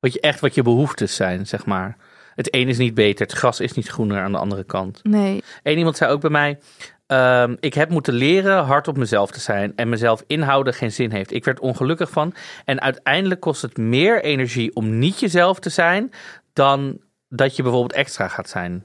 wat 0.00 0.12
je 0.12 0.20
echt 0.20 0.40
wat 0.40 0.54
je 0.54 0.62
behoeftes 0.62 1.14
zijn, 1.14 1.46
zeg 1.46 1.66
maar. 1.66 1.96
Het 2.34 2.54
een 2.54 2.68
is 2.68 2.78
niet 2.78 2.94
beter, 2.94 3.26
het 3.26 3.34
gras 3.36 3.60
is 3.60 3.72
niet 3.72 3.88
groener 3.88 4.22
aan 4.22 4.32
de 4.32 4.38
andere 4.38 4.64
kant. 4.64 5.00
Nee. 5.02 5.42
Eén 5.62 5.78
iemand 5.78 5.96
zei 5.96 6.12
ook 6.12 6.20
bij 6.20 6.30
mij: 6.30 6.58
ehm, 7.06 7.56
Ik 7.60 7.74
heb 7.74 7.90
moeten 7.90 8.14
leren 8.14 8.64
hard 8.64 8.88
op 8.88 8.96
mezelf 8.96 9.30
te 9.30 9.40
zijn 9.40 9.72
en 9.76 9.88
mezelf 9.88 10.24
inhouden 10.26 10.74
geen 10.74 10.92
zin 10.92 11.10
heeft. 11.10 11.32
Ik 11.32 11.44
werd 11.44 11.60
ongelukkig 11.60 12.10
van. 12.10 12.34
En 12.64 12.80
uiteindelijk 12.80 13.40
kost 13.40 13.62
het 13.62 13.76
meer 13.76 14.22
energie 14.22 14.74
om 14.74 14.98
niet 14.98 15.20
jezelf 15.20 15.58
te 15.58 15.70
zijn 15.70 16.10
dan 16.52 17.00
dat 17.28 17.56
je 17.56 17.62
bijvoorbeeld 17.62 17.92
extra 17.92 18.28
gaat 18.28 18.48
zijn. 18.48 18.84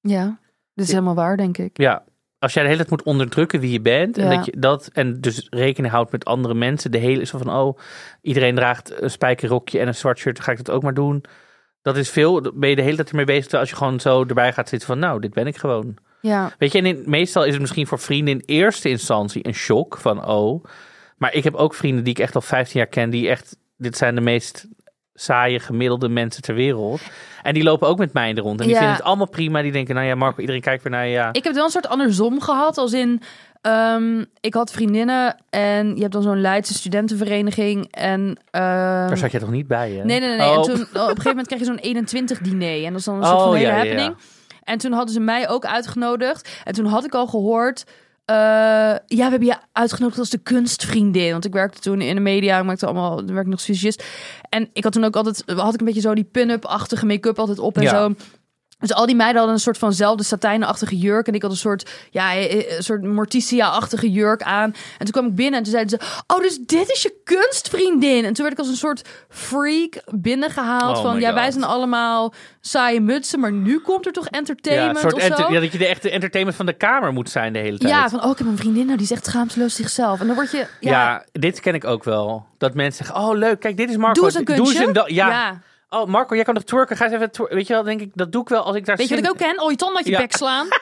Ja, 0.00 0.38
dat 0.74 0.84
is 0.86 0.92
helemaal 0.92 1.14
waar, 1.14 1.36
denk 1.36 1.58
ik. 1.58 1.78
Ja. 1.78 2.04
Als 2.38 2.52
jij 2.52 2.62
de 2.62 2.68
hele 2.68 2.80
tijd 2.84 2.96
moet 2.96 3.06
onderdrukken 3.06 3.60
wie 3.60 3.72
je 3.72 3.80
bent 3.80 4.18
en 4.18 4.24
Ja. 4.30 4.36
dat 4.36 4.44
je 4.44 4.52
dat 4.58 4.90
en 4.92 5.20
dus 5.20 5.46
rekening 5.50 5.92
houdt 5.92 6.12
met 6.12 6.24
andere 6.24 6.54
mensen, 6.54 6.90
de 6.90 6.98
hele 6.98 7.24
zo 7.24 7.38
van 7.38 7.50
oh 7.50 7.78
iedereen 8.22 8.54
draagt 8.54 9.02
een 9.02 9.10
spijkerrokje 9.10 9.78
en 9.78 9.86
een 9.86 9.94
zwart 9.94 10.18
shirt, 10.18 10.36
dan 10.36 10.44
ga 10.44 10.50
ik 10.52 10.64
dat 10.64 10.70
ook 10.70 10.82
maar 10.82 10.94
doen. 10.94 11.24
Dat 11.82 11.96
is 11.96 12.10
veel. 12.10 12.40
Ben 12.54 12.68
je 12.68 12.76
de 12.76 12.82
hele 12.82 12.96
tijd 12.96 13.08
ermee 13.10 13.24
bezig 13.24 13.42
terwijl 13.42 13.62
als 13.62 13.70
je 13.70 13.76
gewoon 13.76 14.00
zo 14.00 14.24
erbij 14.24 14.52
gaat 14.52 14.68
zitten 14.68 14.88
van 14.88 14.98
nou 14.98 15.20
dit 15.20 15.34
ben 15.34 15.46
ik 15.46 15.56
gewoon. 15.56 15.96
Ja, 16.20 16.52
Weet 16.58 16.72
je, 16.72 16.78
en 16.78 16.86
in, 16.86 17.02
meestal 17.06 17.44
is 17.44 17.52
het 17.52 17.60
misschien 17.60 17.86
voor 17.86 17.98
vrienden 17.98 18.34
in 18.34 18.42
eerste 18.46 18.88
instantie 18.88 19.46
een 19.46 19.54
shock 19.54 19.96
van 19.98 20.26
oh. 20.26 20.64
Maar 21.16 21.34
ik 21.34 21.44
heb 21.44 21.54
ook 21.54 21.74
vrienden 21.74 22.04
die 22.04 22.12
ik 22.12 22.18
echt 22.18 22.34
al 22.34 22.40
15 22.40 22.80
jaar 22.80 22.88
ken, 22.88 23.10
die 23.10 23.28
echt, 23.28 23.56
dit 23.76 23.96
zijn 23.96 24.14
de 24.14 24.20
meest 24.20 24.66
saaie, 25.14 25.60
gemiddelde 25.60 26.08
mensen 26.08 26.42
ter 26.42 26.54
wereld. 26.54 27.00
En 27.42 27.54
die 27.54 27.62
lopen 27.62 27.88
ook 27.88 27.98
met 27.98 28.12
mij 28.12 28.34
er 28.34 28.42
rond. 28.42 28.60
En 28.60 28.66
die 28.66 28.74
Ja. 28.74 28.78
vinden 28.80 28.96
het 28.96 29.06
allemaal 29.06 29.28
prima. 29.28 29.62
Die 29.62 29.72
denken, 29.72 29.94
nou 29.94 30.06
ja, 30.06 30.14
Marco, 30.14 30.40
iedereen 30.40 30.60
kijkt 30.60 30.82
weer 30.82 30.92
naar 30.92 31.06
je. 31.06 31.12
Ja. 31.12 31.32
Ik 31.32 31.44
heb 31.44 31.54
wel 31.54 31.64
een 31.64 31.70
soort 31.70 31.88
andersom 31.88 32.40
gehad, 32.40 32.78
als 32.78 32.92
in... 32.92 33.22
ehm, 33.60 34.24
ik 34.40 34.54
had 34.54 34.70
vriendinnen 34.70 35.36
en 35.50 35.94
je 35.94 36.00
hebt 36.00 36.12
dan 36.12 36.22
zo'n 36.22 36.40
Leidse 36.40 36.74
studentenvereniging 36.74 37.86
en... 37.90 38.20
ehm, 38.50 38.62
Daar 39.08 39.16
zat 39.18 39.30
je 39.32 39.38
toch 39.38 39.50
niet 39.50 39.66
bij, 39.66 39.90
hè? 39.90 40.04
Nee, 40.04 40.20
nee, 40.20 40.36
nee. 40.36 40.48
Oh. 40.48 40.56
En 40.56 40.62
toen, 40.62 40.80
op 40.82 40.94
een 40.94 41.00
gegeven 41.00 41.28
moment 41.28 41.46
krijg 41.46 41.60
je 41.60 41.66
zo'n 41.66 41.78
21 41.78 42.38
diner. 42.38 42.84
En 42.84 42.90
dat 42.90 42.98
is 42.98 43.04
dan 43.04 43.16
een 43.16 43.24
soort 43.24 43.36
Oh, 43.36 43.42
van 43.44 43.54
hele 43.54 43.66
ja, 43.66 43.72
ja, 43.74 43.78
happening. 43.78 44.16
En 44.64 44.78
toen 44.78 44.92
hadden 44.92 45.14
ze 45.14 45.20
mij 45.20 45.48
ook 45.48 45.64
uitgenodigd. 45.66 46.60
En 46.64 46.72
toen 46.74 46.84
had 46.86 47.04
ik 47.04 47.14
al 47.14 47.26
gehoord... 47.26 47.84
eh, 48.24 48.34
ja, 48.36 48.98
we 49.06 49.22
hebben 49.22 49.44
je 49.48 49.56
uitgenodigd 49.72 50.18
als 50.18 50.30
de 50.30 50.38
kunstvriendin. 50.38 51.30
Want 51.32 51.44
ik 51.44 51.52
werkte 51.52 51.80
toen 51.80 52.00
in 52.00 52.14
de 52.14 52.20
media. 52.20 52.58
Ik 52.58 52.64
maakte 52.64 52.86
allemaal, 52.86 53.20
ik 53.20 53.26
werkte 53.28 53.50
nog 53.50 53.60
visagist. 53.62 54.04
En 54.48 54.68
ik 54.72 54.84
had 54.84 54.92
toen 54.92 55.04
ook 55.04 55.16
altijd, 55.16 55.42
had 55.46 55.74
ik 55.74 55.80
een 55.80 55.86
beetje 55.86 56.00
zo 56.00 56.14
die 56.14 56.24
pin-up-achtige 56.32 57.06
make-up 57.06 57.38
altijd 57.38 57.58
op 57.58 57.76
en 57.76 57.82
Ja. 57.82 57.88
zo. 57.90 58.14
Dus 58.80 58.94
al 58.94 59.06
die 59.06 59.14
meiden 59.16 59.36
hadden 59.36 59.54
een 59.54 59.60
soort 59.62 59.78
vanzelfde 59.78 60.22
satijnachtige 60.24 60.96
jurk. 60.98 61.26
En 61.26 61.34
ik 61.34 61.42
had 61.42 61.50
een 61.50 61.56
soort, 61.56 61.90
ja, 62.10 62.36
een 62.36 62.64
soort 62.78 63.02
Morticia-achtige 63.02 64.10
jurk 64.10 64.42
aan. 64.42 64.74
En 64.98 65.04
toen 65.04 65.10
kwam 65.10 65.26
ik 65.26 65.34
binnen 65.34 65.58
en 65.58 65.62
toen 65.62 65.72
zeiden 65.72 65.98
ze... 66.00 66.22
Oh, 66.26 66.42
dus 66.42 66.58
dit 66.58 66.90
is 66.90 67.02
je 67.02 67.14
kunstvriendin. 67.24 68.24
En 68.24 68.32
toen 68.32 68.44
werd 68.44 68.52
ik 68.52 68.58
als 68.58 68.68
een 68.68 68.76
soort 68.76 69.08
freak 69.28 70.02
binnengehaald. 70.06 70.96
Oh 70.96 71.02
van, 71.02 71.20
ja, 71.20 71.34
wij 71.34 71.50
zijn 71.50 71.64
allemaal 71.64 72.32
saaie 72.60 73.00
mutsen. 73.00 73.40
Maar 73.40 73.52
nu 73.52 73.78
komt 73.78 74.06
er 74.06 74.12
toch 74.12 74.26
entertainment 74.26 74.98
soort 74.98 75.14
of 75.14 75.22
zo? 75.22 75.52
ja, 75.52 75.60
dat 75.60 75.72
je 75.72 75.78
de 75.78 75.86
echte 75.86 76.10
entertainment 76.10 76.56
van 76.56 76.66
de 76.66 76.72
kamer 76.72 77.12
moet 77.12 77.30
zijn 77.30 77.52
de 77.52 77.58
hele 77.58 77.78
tijd. 77.78 77.92
Ja, 77.92 78.08
van, 78.08 78.24
oh, 78.24 78.30
ik 78.30 78.38
heb 78.38 78.46
een 78.46 78.56
vriendin. 78.56 78.86
Nou, 78.86 78.98
die 78.98 79.06
zegt 79.06 79.26
schaamteloos 79.26 79.74
zichzelf. 79.74 80.20
En 80.20 80.26
dan 80.26 80.34
word 80.34 80.50
je... 80.50 80.66
Ja, 80.80 80.90
Ja, 80.90 81.24
dit 81.32 81.60
ken 81.60 81.74
ik 81.74 81.84
ook 81.84 82.04
wel. 82.04 82.46
Dat 82.58 82.74
mensen 82.74 83.04
zeggen, 83.04 83.24
oh 83.24 83.36
leuk, 83.36 83.60
kijk, 83.60 83.76
dit 83.76 83.90
is 83.90 83.96
Marco. 83.96 84.14
doe 84.14 84.24
eens 84.24 84.34
een 84.34 84.44
kunstje. 84.44 84.82
eens 84.82 84.92
da- 84.92 85.04
ja. 85.06 85.28
ja. 85.28 85.60
Oh, 85.90 86.06
Marco, 86.06 86.34
jij 86.34 86.44
kan 86.44 86.54
nog 86.54 86.62
twerken. 86.64 86.96
Ga 86.96 87.04
eens 87.04 87.14
even 87.14 87.30
twerken. 87.30 87.56
Weet 87.56 87.66
je 87.66 87.72
wel, 87.72 87.82
denk 87.82 88.00
ik, 88.00 88.10
dat 88.14 88.32
doe 88.32 88.42
ik 88.42 88.48
wel 88.48 88.62
als 88.62 88.76
ik 88.76 88.84
daar 88.84 88.96
Weet 88.96 89.08
je 89.08 89.14
wat 89.14 89.24
ik 89.24 89.30
ook 89.30 89.36
ken? 89.36 89.60
Oh, 89.62 89.70
je 89.70 89.76
tand 89.76 89.96
uit 89.96 90.04
je 90.04 90.10
Ja. 90.10 90.18
bek 90.18 90.32
slaan. 90.32 90.68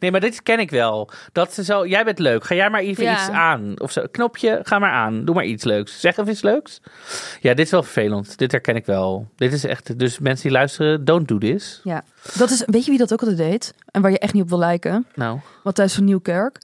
Nee, 0.00 0.10
maar 0.10 0.20
dit 0.20 0.42
ken 0.42 0.58
ik 0.58 0.70
wel. 0.70 1.10
Dat 1.32 1.52
ze 1.54 1.64
zo, 1.64 1.86
jij 1.86 2.04
bent 2.04 2.18
leuk. 2.18 2.44
Ga 2.44 2.54
jij 2.54 2.70
maar 2.70 2.80
even 2.80 3.04
Ja. 3.04 3.12
iets 3.12 3.28
aan. 3.28 3.80
Of 3.80 3.92
zo. 3.92 4.04
Knopje, 4.10 4.60
ga 4.62 4.78
maar 4.78 4.90
aan. 4.90 5.24
Doe 5.24 5.34
maar 5.34 5.44
iets 5.44 5.64
leuks. 5.64 6.00
Zeg 6.00 6.16
even 6.16 6.32
iets 6.32 6.42
leuks. 6.42 6.80
Ja, 7.40 7.54
dit 7.54 7.64
is 7.64 7.70
wel 7.70 7.82
vervelend. 7.82 8.38
Dit 8.38 8.52
herken 8.52 8.76
ik 8.76 8.86
wel. 8.86 9.28
Dit 9.36 9.52
is 9.52 9.64
echt, 9.64 9.98
dus 9.98 10.18
mensen 10.18 10.42
die 10.42 10.52
luisteren, 10.56 11.04
don't 11.04 11.28
do 11.28 11.38
this. 11.38 11.80
Ja. 11.84 12.04
Dat 12.36 12.50
is, 12.50 12.62
weet 12.66 12.84
je 12.84 12.90
wie 12.90 12.98
dat 12.98 13.12
ook 13.12 13.20
altijd 13.20 13.38
deed? 13.38 13.74
En 13.90 14.02
waar 14.02 14.10
je 14.10 14.18
echt 14.18 14.32
niet 14.32 14.42
op 14.42 14.48
wil 14.48 14.58
lijken? 14.58 15.06
Nou, 15.14 15.38
Matthijs 15.64 15.94
van 15.94 16.04
Nieuwkerk. 16.04 16.58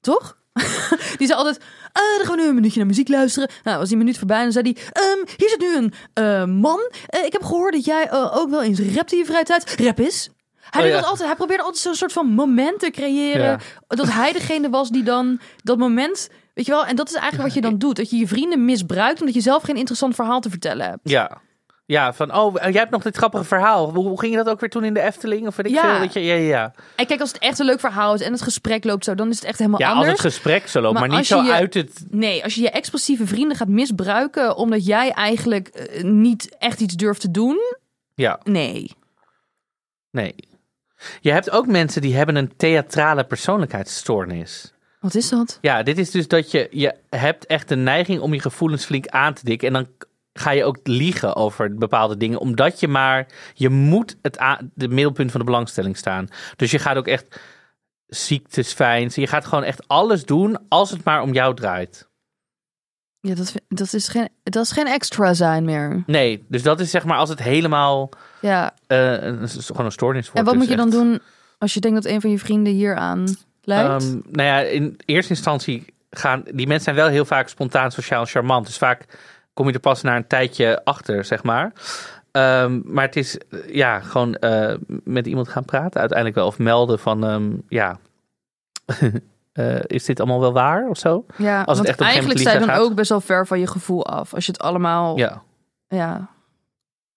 Toch? 0.00 0.36
die 1.18 1.26
zei 1.26 1.38
altijd, 1.38 1.60
ah, 2.00 2.16
dan 2.16 2.26
gaan 2.26 2.36
we 2.36 2.42
nu 2.42 2.48
een 2.48 2.54
minuutje 2.54 2.78
naar 2.78 2.86
muziek 2.88 3.08
luisteren. 3.08 3.48
Nou, 3.62 3.78
was 3.78 3.88
die 3.88 3.96
minuut 3.98 4.18
voorbij 4.18 4.36
en 4.36 4.42
dan 4.42 4.52
zei 4.52 4.74
hij, 4.74 5.02
ehm, 5.04 5.18
hier 5.36 5.48
zit 5.48 5.60
nu 5.60 5.76
een 5.76 5.92
eh, 6.12 6.44
man. 6.44 6.90
Eh, 7.06 7.24
ik 7.24 7.32
heb 7.32 7.42
gehoord 7.42 7.72
dat 7.72 7.84
jij 7.84 8.08
eh, 8.08 8.36
ook 8.36 8.50
wel 8.50 8.62
eens 8.62 8.80
rapt 8.94 9.12
in 9.12 9.18
je 9.18 9.24
vrije 9.24 9.44
tijd. 9.44 9.74
Rap 9.80 10.00
is. 10.00 10.30
Hij, 10.70 10.80
Oh, 10.80 10.86
deed 10.86 10.94
ja. 10.94 11.00
dat 11.00 11.10
altijd, 11.10 11.28
hij 11.28 11.36
probeerde 11.36 11.62
altijd 11.62 11.82
zo'n 11.82 11.94
soort 11.94 12.12
van 12.12 12.26
moment 12.26 12.78
te 12.80 12.90
creëren. 12.90 13.44
Ja. 13.44 13.58
Dat 13.86 14.12
hij 14.12 14.32
degene 14.32 14.70
was 14.70 14.90
die 14.90 15.02
dan 15.02 15.40
dat 15.62 15.78
moment... 15.78 16.28
Weet 16.54 16.66
je 16.66 16.72
wel? 16.72 16.86
En 16.86 16.96
dat 16.96 17.08
is 17.08 17.14
eigenlijk 17.14 17.44
wat 17.44 17.54
je 17.54 17.60
dan 17.60 17.78
doet. 17.78 17.96
Dat 17.96 18.10
je 18.10 18.16
je 18.16 18.26
vrienden 18.26 18.64
misbruikt 18.64 19.20
omdat 19.20 19.34
je 19.34 19.40
zelf 19.40 19.62
geen 19.62 19.76
interessant 19.76 20.14
verhaal 20.14 20.40
te 20.40 20.50
vertellen 20.50 20.86
hebt. 20.86 21.00
ja. 21.02 21.40
Ja, 21.90 22.12
van, 22.12 22.34
oh, 22.34 22.54
jij 22.54 22.70
hebt 22.72 22.90
nog 22.90 23.02
dit 23.02 23.16
grappige 23.16 23.44
verhaal. 23.44 23.94
Hoe, 23.94 24.08
hoe 24.08 24.20
ging 24.20 24.32
je 24.32 24.38
dat 24.38 24.48
ook 24.48 24.60
weer 24.60 24.70
toen 24.70 24.84
in 24.84 24.94
de 24.94 25.00
Efteling? 25.00 25.46
Of 25.46 25.56
weet 25.56 25.66
ik 25.66 25.72
Ja. 25.72 25.90
veel? 25.90 26.00
Weet 26.00 26.12
je? 26.12 26.20
Ja, 26.20 26.34
ja, 26.34 26.46
ja. 26.48 26.72
En 26.96 27.06
kijk, 27.06 27.20
als 27.20 27.32
het 27.32 27.42
echt 27.42 27.58
een 27.58 27.66
leuk 27.66 27.80
verhaal 27.80 28.14
is 28.14 28.20
en 28.20 28.32
het 28.32 28.42
gesprek 28.42 28.84
loopt 28.84 29.04
zo, 29.04 29.14
dan 29.14 29.28
is 29.28 29.36
het 29.36 29.44
echt 29.44 29.58
helemaal 29.58 29.80
ja 29.80 29.88
als 29.88 29.94
anders. 29.96 30.12
het 30.12 30.32
gesprek 30.32 30.68
zo 30.68 30.80
loopt, 30.80 30.92
Maar 30.98 31.08
maar, 31.08 31.18
niet 31.18 31.32
als 31.32 31.40
zo 31.40 31.42
je 31.42 31.52
uit 31.52 31.74
het... 31.74 32.04
Nee, 32.10 32.44
als 32.44 32.54
je 32.54 32.60
je 32.62 32.70
expressieve 32.70 33.26
vrienden 33.26 33.56
gaat 33.56 33.68
misbruiken 33.68 34.56
omdat 34.56 34.86
jij 34.86 35.10
eigenlijk 35.10 35.68
eh, 35.68 36.02
niet 36.04 36.56
echt 36.58 36.80
iets 36.80 36.94
durft 36.94 37.20
te 37.20 37.30
doen, 37.30 37.58
Ja, 38.14 38.40
nee. 38.44 38.90
nee. 40.10 40.34
Je 41.20 41.32
hebt 41.32 41.50
ook 41.50 41.66
mensen 41.66 42.02
die 42.02 42.16
hebben 42.16 42.36
een 42.36 42.56
theatrale 42.56 43.24
persoonlijkheidsstoornis. 43.24 44.72
Wat 45.00 45.14
is 45.14 45.28
dat? 45.28 45.58
Ja, 45.60 45.82
dit 45.82 45.98
is 45.98 46.10
dus 46.10 46.28
dat 46.28 46.50
je, 46.50 46.68
je 46.70 46.94
hebt 47.08 47.46
echt 47.46 47.68
de 47.68 47.76
neiging 47.76 48.20
om 48.20 48.34
je 48.34 48.40
gevoelens 48.40 48.84
flink 48.84 49.06
aan 49.06 49.34
te 49.34 49.44
dikken. 49.44 49.68
En 49.68 49.74
dan 49.74 49.86
ga 50.32 50.50
je 50.50 50.64
ook 50.64 50.78
liegen 50.82 51.36
over 51.36 51.74
bepaalde 51.74 52.16
dingen. 52.16 52.38
Omdat 52.38 52.80
je 52.80 52.88
maar, 52.88 53.26
je 53.54 53.68
moet 53.68 54.16
het 54.22 54.38
de 54.74 54.88
middelpunt 54.88 55.30
van 55.30 55.40
de 55.40 55.46
belangstelling 55.46 55.96
staan. 55.96 56.28
Dus 56.56 56.70
je 56.70 56.78
gaat 56.78 56.96
ook 56.96 57.06
echt 57.06 57.40
ziektes 58.06 58.72
fijn. 58.72 59.10
Je 59.14 59.26
gaat 59.26 59.44
gewoon 59.44 59.64
echt 59.64 59.88
alles 59.88 60.24
doen 60.24 60.58
als 60.68 60.90
het 60.90 61.04
maar 61.04 61.22
om 61.22 61.32
jou 61.32 61.54
draait. 61.54 62.08
Ja, 63.20 63.34
dat, 63.34 63.54
dat, 63.68 63.92
is 63.92 64.08
geen, 64.08 64.28
dat 64.42 64.64
is 64.64 64.72
geen 64.72 64.86
extra 64.86 65.34
zijn 65.34 65.64
meer. 65.64 66.02
Nee, 66.06 66.44
dus 66.48 66.62
dat 66.62 66.80
is 66.80 66.90
zeg 66.90 67.04
maar 67.04 67.18
als 67.18 67.28
het 67.28 67.42
helemaal 67.42 68.10
Ja, 68.40 68.74
eh, 68.86 69.12
een, 69.12 69.48
gewoon 69.48 69.84
een 69.84 69.92
stoornis 69.92 70.24
wordt. 70.24 70.38
en 70.38 70.44
wat 70.44 70.54
dus 70.54 70.62
moet 70.62 70.70
je 70.70 70.76
dan 70.76 70.90
doen 70.90 71.20
als 71.58 71.74
je 71.74 71.80
denkt 71.80 72.02
dat 72.02 72.12
een 72.12 72.20
van 72.20 72.30
je 72.30 72.38
vrienden 72.38 72.72
hier 72.72 72.94
aan 72.96 73.36
lijkt? 73.62 74.02
Ehm, 74.02 74.12
nou 74.12 74.48
ja, 74.48 74.60
in 74.60 74.98
eerste 75.04 75.32
instantie 75.32 75.84
gaan 76.10 76.42
die 76.44 76.66
mensen 76.66 76.84
zijn 76.84 76.96
wel 76.96 77.08
heel 77.08 77.24
vaak 77.24 77.48
spontaan, 77.48 77.90
sociaal, 77.90 78.24
charmant. 78.24 78.66
Dus 78.66 78.78
vaak 78.78 79.04
kom 79.54 79.66
je 79.66 79.72
er 79.72 79.80
pas 79.80 80.02
na 80.02 80.16
een 80.16 80.26
tijdje 80.26 80.84
achter, 80.84 81.24
zeg 81.24 81.42
maar. 81.42 81.72
Ehm, 82.30 82.80
maar 82.84 83.04
het 83.04 83.16
is 83.16 83.38
eh, 83.38 83.74
ja 83.74 84.00
gewoon 84.00 84.34
eh, 84.34 84.74
met 85.04 85.26
iemand 85.26 85.48
gaan 85.48 85.64
praten, 85.64 86.00
uiteindelijk 86.00 86.38
wel 86.38 86.46
of 86.46 86.58
melden 86.58 86.98
van 86.98 87.24
ehm, 87.24 87.52
ja. 87.68 87.98
eh, 89.52 89.80
is 89.86 90.04
dit 90.04 90.20
allemaal 90.20 90.40
wel 90.40 90.52
waar 90.52 90.88
of 90.88 90.98
zo? 90.98 91.24
ja, 91.36 91.58
het 91.58 91.66
want 91.66 91.84
echt 91.86 92.00
op 92.00 92.06
eigenlijk 92.06 92.38
sta 92.40 92.52
je 92.52 92.58
dan 92.58 92.68
gaat. 92.68 92.80
ook 92.80 92.94
best 92.94 93.08
wel 93.08 93.20
ver 93.20 93.46
van 93.46 93.60
je 93.60 93.66
gevoel 93.66 94.06
af. 94.06 94.34
Als 94.34 94.46
je 94.46 94.52
het 94.52 94.60
allemaal... 94.60 95.18
Ja, 95.18 95.42
ja. 95.88 96.28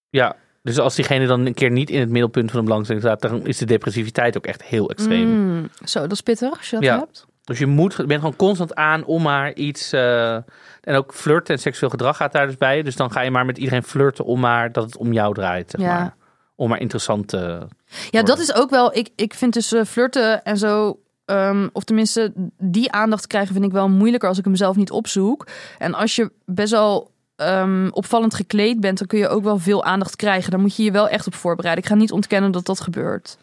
ja. 0.10 0.36
Dus 0.62 0.80
als 0.80 0.96
diegene 0.96 1.28
dan 1.28 1.46
een 1.46 1.54
keer 1.54 1.72
niet 1.72 1.90
in 1.90 2.00
het 2.00 2.10
middelpunt 2.10 2.52
van 2.52 2.60
de 2.60 2.66
belangstelling 2.66 3.06
staat, 3.06 3.22
dan 3.22 3.46
is 3.48 3.58
de 3.58 3.66
depressiviteit 3.66 4.38
ook 4.38 4.46
echt 4.46 4.64
heel 4.64 4.90
extreem. 4.90 5.28
Mm, 5.28 5.70
zo, 5.86 6.02
dat 6.02 6.12
is 6.12 6.22
pittig 6.22 6.58
als 6.58 6.70
je 6.70 6.76
dat 6.76 6.86
Ja. 6.86 6.98
hebt. 7.00 7.26
Dus 7.44 7.60
je 7.60 7.66
moet, 7.66 7.94
je 7.98 8.06
bent 8.06 8.20
gewoon 8.20 8.36
constant 8.36 8.76
aan 8.76 9.06
om 9.06 9.22
maar 9.22 9.54
iets. 9.54 9.92
eh, 9.92 10.34
en 10.82 10.96
ook 10.96 11.14
flirten 11.14 11.54
en 11.56 11.62
seksueel 11.62 11.90
gedrag 11.90 12.18
gaat 12.18 12.32
daar 12.32 12.46
dus 12.46 12.58
bij. 12.58 12.82
Dus 12.84 12.96
dan 12.96 13.12
ga 13.12 13.22
je 13.22 13.32
maar 13.32 13.46
met 13.46 13.58
iedereen 13.58 13.84
flirten 13.84 14.26
om 14.26 14.40
maar 14.40 14.72
dat 14.72 14.84
het 14.84 14.98
om 14.98 15.14
jou 15.14 15.34
draait. 15.34 15.72
Zeg 15.72 15.82
Ja. 15.82 15.94
maar. 15.98 16.16
Om 16.56 16.70
maar 16.70 16.80
interessant 16.80 17.28
te. 17.28 17.68
Ja, 18.10 18.24
dat 18.24 18.40
is 18.40 18.54
ook 18.56 18.70
wel. 18.70 18.96
Ik, 18.96 19.10
ik 19.16 19.34
vind 19.34 19.54
dus 19.54 19.72
eh, 19.74 19.84
flirten 19.84 20.44
en 20.44 20.58
zo. 20.58 20.98
ehm, 21.26 21.68
of 21.74 21.84
tenminste, 21.84 22.32
die 22.58 22.92
aandacht 22.92 23.28
krijgen 23.28 23.54
vind 23.54 23.66
ik 23.66 23.72
wel 23.72 23.90
moeilijker 23.90 24.30
als 24.30 24.38
ik 24.38 24.46
hem 24.46 24.56
zelf 24.56 24.76
niet 24.76 24.92
opzoek. 24.92 25.48
En 25.78 25.94
als 25.94 26.16
je 26.16 26.32
best 26.46 26.72
wel 26.72 27.12
ehm, 27.36 27.88
opvallend 27.92 28.34
gekleed 28.34 28.80
bent, 28.80 28.98
dan 28.98 29.08
kun 29.08 29.20
je 29.20 29.28
ook 29.28 29.44
wel 29.44 29.58
veel 29.58 29.84
aandacht 29.84 30.16
krijgen. 30.16 30.52
Daar 30.52 30.60
moet 30.60 30.76
je 30.76 30.84
je 30.84 30.92
wel 30.92 31.10
echt 31.10 31.28
op 31.28 31.36
voorbereiden. 31.36 31.84
Ik 31.84 31.90
ga 31.90 31.96
niet 31.96 32.12
ontkennen 32.12 32.52
dat 32.52 32.66
dat 32.66 32.80
gebeurt. 32.80 33.38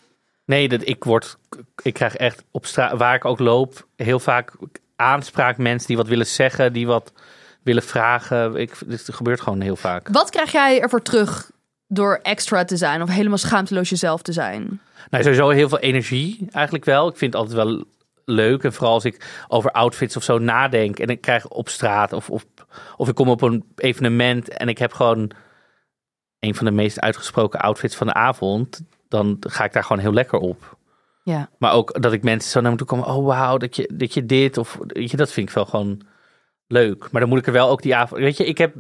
Nee, 0.51 0.69
dat 0.69 0.89
ik 0.89 1.05
word, 1.05 1.37
ik 1.83 1.95
krijg 1.95 2.17
echt 2.17 2.45
op 2.51 2.67
straat, 2.67 2.99
waar 2.99 3.15
ik 3.15 3.25
ook 3.25 3.39
loop, 3.39 3.87
heel 3.97 4.19
vaak 4.19 4.53
aanspraak 4.97 5.57
mensen 5.57 5.89
die 5.89 5.97
wat 5.97 6.09
willen 6.09 6.27
zeggen, 6.27 6.73
die 6.73 6.87
wat 6.87 7.13
willen 7.63 7.83
vragen. 7.83 8.57
Ik, 8.57 8.75
dit 8.87 9.09
gebeurt 9.13 9.41
gewoon 9.41 9.61
heel 9.61 9.77
vaak. 9.77 10.09
Wat 10.09 10.31
krijg 10.31 10.53
jij 10.53 10.81
ervoor 10.81 11.03
terug 11.03 11.51
door 11.87 12.19
extra 12.23 12.65
te 12.65 12.77
zijn 12.77 13.03
of 13.03 13.09
helemaal 13.09 13.39
schaamteloos 13.39 13.89
jezelf 13.89 14.23
te 14.23 14.33
zijn? 14.33 14.81
Nou, 15.11 15.23
sowieso 15.23 15.49
heel 15.49 15.69
veel 15.69 15.79
energie 15.79 16.49
eigenlijk 16.51 16.85
wel. 16.85 17.09
Ik 17.09 17.17
vind 17.17 17.33
het 17.33 17.43
altijd 17.43 17.67
wel 17.67 17.85
leuk. 18.25 18.65
En 18.65 18.73
vooral 18.73 18.95
als 18.95 19.05
ik 19.05 19.45
over 19.49 19.71
outfits 19.71 20.17
of 20.17 20.23
zo 20.23 20.39
nadenk. 20.39 20.99
En 20.99 21.09
ik 21.09 21.21
krijg 21.21 21.49
op 21.49 21.69
straat 21.69 22.13
of, 22.13 22.31
of, 22.31 22.45
of 22.97 23.09
ik 23.09 23.15
kom 23.15 23.29
op 23.29 23.43
een 23.43 23.65
evenement 23.77 24.49
en 24.49 24.69
ik 24.69 24.79
heb 24.79 24.93
gewoon 24.93 25.31
een 26.39 26.55
van 26.55 26.65
de 26.65 26.73
meest 26.73 27.01
uitgesproken 27.01 27.61
outfits 27.61 27.97
van 27.97 28.07
de 28.07 28.15
avond. 28.15 28.81
Dan 29.11 29.37
ga 29.41 29.65
ik 29.65 29.73
daar 29.73 29.85
gewoon 29.85 30.03
heel 30.03 30.13
lekker 30.13 30.39
op. 30.39 30.79
Ja. 31.25 31.51
Maar 31.59 31.73
ook 31.73 32.03
dat 32.03 32.13
ik 32.13 32.23
mensen 32.23 32.51
zo 32.51 32.61
naar 32.61 32.71
me 32.71 32.77
toe 32.77 32.87
komen. 32.87 33.07
Oh, 33.07 33.27
wauw, 33.27 33.57
dat 33.57 33.77
je, 33.77 33.91
dat 33.95 34.15
je 34.15 34.27
dit 34.27 34.59
of 34.59 34.79
weet 34.87 35.11
je, 35.11 35.17
dat 35.17 35.33
vind 35.33 35.49
ik 35.49 35.55
wel 35.55 35.65
gewoon 35.67 36.03
leuk. 36.67 37.09
Maar 37.11 37.21
dan 37.21 37.31
moet 37.31 37.39
ik 37.39 37.47
er 37.47 37.53
wel 37.53 37.69
ook 37.69 37.83
die 37.83 37.97
avond. 37.97 38.21
Weet 38.21 38.37
je, 38.37 38.47
ik 38.47 38.59
heb 38.59 38.75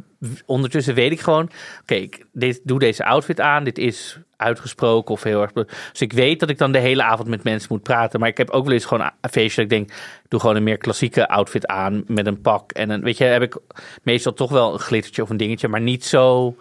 ondertussen 0.46 0.94
weet 0.94 1.12
ik 1.12 1.20
gewoon. 1.20 1.50
Oké, 1.80 1.94
ik 1.94 2.26
dit, 2.32 2.60
doe 2.64 2.78
deze 2.78 3.04
outfit 3.04 3.40
aan. 3.40 3.64
Dit 3.64 3.78
is 3.78 4.18
uitgesproken 4.36 5.14
of 5.14 5.22
heel 5.22 5.42
erg. 5.42 5.52
Dus 5.52 6.00
ik 6.00 6.12
weet 6.12 6.40
dat 6.40 6.50
ik 6.50 6.58
dan 6.58 6.72
de 6.72 6.78
hele 6.78 7.02
avond 7.02 7.28
met 7.28 7.44
mensen 7.44 7.68
moet 7.72 7.82
praten. 7.82 8.20
Maar 8.20 8.28
ik 8.28 8.36
heb 8.36 8.50
ook 8.50 8.64
wel 8.64 8.72
eens 8.72 8.84
gewoon 8.84 9.10
een 9.20 9.30
feestje 9.30 9.62
dat 9.62 9.72
ik 9.72 9.78
denk. 9.78 10.00
Doe 10.28 10.40
gewoon 10.40 10.56
een 10.56 10.62
meer 10.62 10.78
klassieke 10.78 11.28
outfit 11.28 11.66
aan 11.66 12.04
met 12.06 12.26
een 12.26 12.40
pak 12.40 12.72
en 12.72 12.90
een. 12.90 13.02
Weet 13.02 13.18
je, 13.18 13.24
heb 13.24 13.42
ik 13.42 13.56
meestal 14.02 14.32
toch 14.32 14.50
wel 14.50 14.72
een 14.72 14.78
glittertje 14.78 15.22
of 15.22 15.30
een 15.30 15.36
dingetje, 15.36 15.68
maar 15.68 15.80
niet 15.80 16.04
zo 16.04 16.54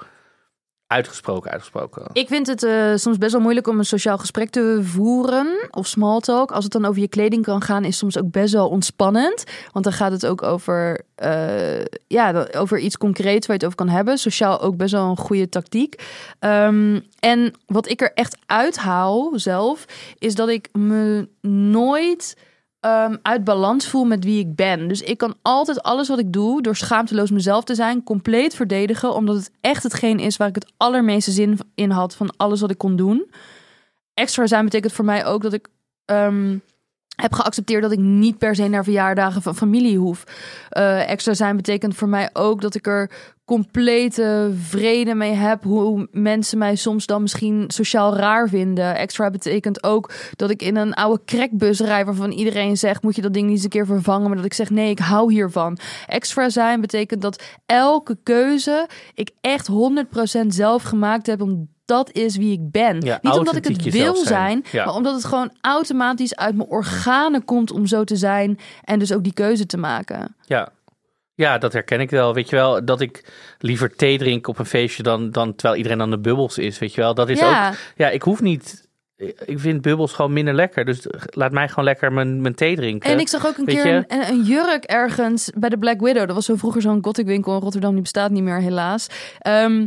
uitgesproken, 0.89 1.51
uitgesproken. 1.51 2.03
Ik 2.13 2.27
vind 2.27 2.47
het 2.47 2.63
eh, 2.63 2.95
soms 2.95 3.17
best 3.17 3.31
wel 3.31 3.41
moeilijk 3.41 3.67
om 3.67 3.77
een 3.77 3.85
sociaal 3.85 4.17
gesprek 4.17 4.49
te 4.49 4.79
voeren 4.83 5.67
of 5.71 5.87
small 5.87 6.19
talk. 6.19 6.51
Als 6.51 6.63
het 6.63 6.73
dan 6.73 6.85
over 6.85 7.01
je 7.01 7.07
kleding 7.07 7.43
kan 7.43 7.61
gaan, 7.61 7.85
is 7.85 7.97
soms 7.97 8.17
ook 8.17 8.31
best 8.31 8.53
wel 8.53 8.69
ontspannend. 8.69 9.43
Want 9.71 9.85
dan 9.85 9.93
gaat 9.93 10.11
het 10.11 10.25
ook 10.25 10.43
over, 10.43 11.01
eh, 11.15 11.83
ja, 12.07 12.47
over 12.55 12.79
iets 12.79 12.97
concreets 12.97 13.47
waar 13.47 13.55
je 13.57 13.65
het 13.65 13.65
over 13.65 13.85
kan 13.85 13.95
hebben. 13.95 14.17
Sociaal 14.17 14.61
ook 14.61 14.77
best 14.77 14.91
wel 14.91 15.09
een 15.09 15.17
goede 15.17 15.49
tactiek. 15.49 16.03
Ehm, 16.39 16.99
en 17.19 17.53
wat 17.65 17.89
ik 17.89 18.01
er 18.01 18.11
echt 18.13 18.37
uithaal 18.45 19.31
zelf, 19.35 19.85
is 20.17 20.35
dat 20.35 20.49
ik 20.49 20.69
me 20.71 21.27
nooit 21.41 22.35
um, 22.81 23.19
uit 23.21 23.43
balans 23.43 23.87
voel 23.87 24.05
met 24.05 24.23
wie 24.23 24.39
ik 24.39 24.55
ben. 24.55 24.87
Dus 24.87 25.01
ik 25.01 25.17
kan 25.17 25.35
altijd 25.41 25.83
alles 25.83 26.07
wat 26.07 26.19
ik 26.19 26.33
doe, 26.33 26.61
door 26.61 26.75
schaamteloos 26.75 27.31
mezelf 27.31 27.63
te 27.63 27.75
zijn, 27.75 28.03
compleet 28.03 28.55
verdedigen. 28.55 29.13
Omdat 29.13 29.35
het 29.35 29.51
echt 29.61 29.83
hetgeen 29.83 30.19
is 30.19 30.37
waar 30.37 30.47
ik 30.47 30.55
het 30.55 30.71
allermeeste 30.77 31.31
zin 31.31 31.59
in 31.75 31.91
had 31.91 32.15
van 32.15 32.33
alles 32.37 32.61
wat 32.61 32.71
ik 32.71 32.77
kon 32.77 32.95
doen. 32.95 33.31
Extra 34.13 34.47
zijn 34.47 34.63
betekent 34.63 34.93
voor 34.93 35.05
mij 35.05 35.25
ook 35.25 35.41
dat 35.41 35.53
ik 35.53 35.67
um, 36.05 36.61
heb 37.15 37.33
geaccepteerd 37.33 37.81
dat 37.81 37.91
ik 37.91 37.99
niet 37.99 38.37
per 38.37 38.55
se 38.55 38.67
naar 38.67 38.83
verjaardagen 38.83 39.41
van 39.41 39.55
familie 39.55 39.97
hoef. 39.97 40.23
Uh, 40.77 41.09
extra 41.09 41.33
zijn 41.33 41.55
betekent 41.55 41.95
voor 41.95 42.09
mij 42.09 42.29
ook 42.33 42.61
dat 42.61 42.75
ik 42.75 42.87
er 42.87 43.11
complete 43.49 44.51
vrede 44.61 45.15
mee 45.15 45.33
heb. 45.33 45.63
Hoe 45.63 46.07
mensen 46.11 46.57
mij 46.57 46.75
soms 46.75 47.05
dan 47.05 47.21
misschien 47.21 47.63
sociaal 47.67 48.15
raar 48.15 48.49
vinden. 48.49 48.95
Extra 48.95 49.29
betekent 49.29 49.83
ook 49.83 50.11
dat 50.35 50.49
ik 50.49 50.61
in 50.61 50.75
een 50.75 50.93
oude 50.93 51.21
crackbus 51.25 51.79
rij 51.79 52.05
waarvan 52.05 52.31
iedereen 52.31 52.77
zegt: 52.77 53.03
moet 53.03 53.15
je 53.15 53.21
dat 53.21 53.33
ding 53.33 53.45
niet 53.45 53.55
eens 53.55 53.63
een 53.63 53.69
keer 53.69 53.85
vervangen? 53.85 54.27
Maar 54.27 54.35
dat 54.35 54.45
ik 54.45 54.53
zeg: 54.53 54.69
nee, 54.69 54.89
ik 54.89 54.99
hou 54.99 55.31
hiervan. 55.33 55.77
Extra 56.07 56.49
zijn 56.49 56.81
betekent 56.81 57.21
dat 57.21 57.43
elke 57.65 58.17
keuze 58.23 58.87
ik 59.13 59.29
echt 59.41 59.69
100% 59.71 60.47
zelf 60.47 60.83
gemaakt 60.83 61.27
heb 61.27 61.41
om 61.41 61.69
dat 61.85 62.11
is 62.11 62.37
wie 62.37 62.51
ik 62.51 62.71
ben. 62.71 63.01
Ja, 63.01 63.19
Niet 63.21 63.33
omdat 63.33 63.55
ik 63.55 63.65
het 63.65 63.83
wil 63.89 64.15
zijn. 64.15 64.25
zijn, 64.27 64.63
Ja. 64.71 64.85
maar 64.85 64.95
omdat 64.95 65.13
het 65.15 65.25
gewoon 65.25 65.51
automatisch 65.61 66.35
uit 66.35 66.55
mijn 66.55 66.69
organen 66.69 67.45
komt 67.45 67.71
om 67.71 67.85
zo 67.85 68.03
te 68.03 68.15
zijn 68.15 68.59
en 68.83 68.99
dus 68.99 69.13
ook 69.13 69.23
die 69.23 69.33
keuze 69.33 69.65
te 69.65 69.77
maken. 69.77 70.35
Ja. 70.45 70.69
Ja, 71.39 71.57
dat 71.57 71.73
herken 71.73 71.99
ik 71.99 72.09
wel. 72.09 72.33
Weet 72.33 72.49
je 72.49 72.55
wel, 72.55 72.85
dat 72.85 73.01
ik 73.01 73.23
liever 73.59 73.95
thee 73.95 74.17
drink 74.17 74.47
op 74.47 74.59
een 74.59 74.65
feestje 74.65 75.03
dan, 75.03 75.31
dan 75.31 75.55
terwijl 75.55 75.77
iedereen 75.77 76.01
aan 76.01 76.09
de 76.09 76.19
bubbels 76.19 76.57
is. 76.57 76.79
Weet 76.79 76.93
je 76.93 77.01
wel, 77.01 77.13
dat 77.13 77.29
is 77.29 77.39
Ja. 77.39 77.69
ook. 77.69 77.75
Ja, 77.95 78.09
ik 78.09 78.21
hoef 78.21 78.41
niet. 78.41 78.87
Ik 79.45 79.59
vind 79.59 79.81
bubbels 79.81 80.13
gewoon 80.13 80.33
minder 80.33 80.53
lekker. 80.53 80.85
Dus 80.85 81.05
laat 81.29 81.51
mij 81.51 81.67
gewoon 81.69 81.85
lekker 81.85 82.13
mijn, 82.13 82.41
mijn 82.41 82.55
thee 82.55 82.75
drinken. 82.75 83.09
En 83.09 83.19
ik 83.19 83.27
zag 83.27 83.47
ook 83.47 83.57
een 83.57 83.65
Weet 83.65 83.81
keer 83.81 83.95
een, 84.07 84.27
een 84.29 84.43
jurk 84.43 84.83
ergens 84.83 85.51
bij 85.57 85.69
de 85.69 85.77
Black 85.77 85.99
Widow. 86.01 86.25
Dat 86.25 86.35
was 86.35 86.45
zo 86.45 86.55
vroeger 86.55 86.81
zo'n 86.81 87.03
gothic 87.03 87.25
winkel 87.25 87.53
in 87.55 87.61
Rotterdam. 87.61 87.91
Die 87.93 88.01
bestaat 88.01 88.31
niet 88.31 88.43
meer 88.43 88.61
helaas. 88.61 89.07
Ehm 89.39 89.85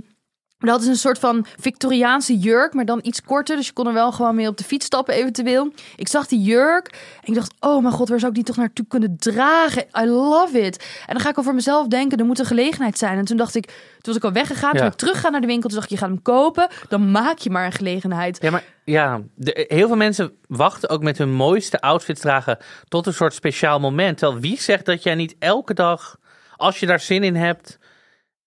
dat 0.70 0.80
is 0.82 0.86
een 0.86 0.96
soort 0.96 1.18
van 1.18 1.46
Victoriaanse 1.60 2.38
jurk, 2.38 2.74
maar 2.74 2.84
dan 2.84 3.00
iets 3.02 3.22
korter. 3.22 3.56
Dus 3.56 3.66
je 3.66 3.72
kon 3.72 3.86
er 3.86 3.92
wel 3.92 4.12
gewoon 4.12 4.34
mee 4.34 4.48
op 4.48 4.56
de 4.56 4.64
fiets 4.64 4.86
stappen 4.86 5.14
eventueel. 5.14 5.72
Ik 5.96 6.08
zag 6.08 6.26
die 6.26 6.40
jurk 6.40 6.86
en 7.22 7.28
ik 7.28 7.34
dacht, 7.34 7.54
oh 7.60 7.82
mijn 7.82 7.94
god, 7.94 8.08
waar 8.08 8.18
zou 8.18 8.30
ik 8.30 8.36
die 8.36 8.44
toch 8.46 8.56
naartoe 8.56 8.86
kunnen 8.88 9.16
dragen? 9.18 9.84
I 10.02 10.06
love 10.06 10.60
it. 10.60 10.76
En 11.06 11.14
dan 11.14 11.20
ga 11.20 11.28
ik 11.28 11.36
voor 11.40 11.54
mezelf 11.54 11.86
denken, 11.86 12.18
er 12.18 12.24
moet 12.24 12.38
een 12.38 12.44
gelegenheid 12.46 12.98
zijn. 12.98 13.18
En 13.18 13.24
toen 13.24 13.36
dacht 13.36 13.54
ik, 13.54 13.64
toen 13.66 13.74
was 14.02 14.16
ik 14.16 14.24
al 14.24 14.32
weggegaan. 14.32 14.70
Toen 14.70 14.80
Ja. 14.80 14.86
ik 14.86 14.94
teruggaan 14.98 15.32
naar 15.32 15.40
de 15.40 15.46
winkel. 15.46 15.68
Toen 15.68 15.78
dacht 15.78 15.90
ik, 15.90 15.98
je 15.98 16.04
gaat 16.04 16.12
hem 16.14 16.22
kopen. 16.22 16.68
Dan 16.88 17.10
maak 17.10 17.38
je 17.38 17.50
maar 17.50 17.64
een 17.66 17.72
gelegenheid. 17.72 18.38
Ja, 18.42 18.50
maar 18.50 18.64
ja, 18.84 19.20
de, 19.34 19.64
heel 19.68 19.86
veel 19.86 19.96
mensen 19.96 20.32
wachten 20.48 20.88
ook 20.88 21.02
met 21.02 21.18
hun 21.18 21.32
mooiste 21.32 21.80
outfits 21.80 22.20
dragen 22.20 22.58
tot 22.88 23.06
een 23.06 23.14
soort 23.14 23.34
speciaal 23.34 23.80
moment. 23.80 24.18
Terwijl 24.18 24.40
wie 24.40 24.60
zegt 24.60 24.86
dat 24.86 25.02
jij 25.02 25.14
niet 25.14 25.34
elke 25.38 25.74
dag, 25.74 26.16
als 26.56 26.80
je 26.80 26.86
daar 26.86 27.00
zin 27.00 27.22
in 27.24 27.36
hebt, 27.36 27.78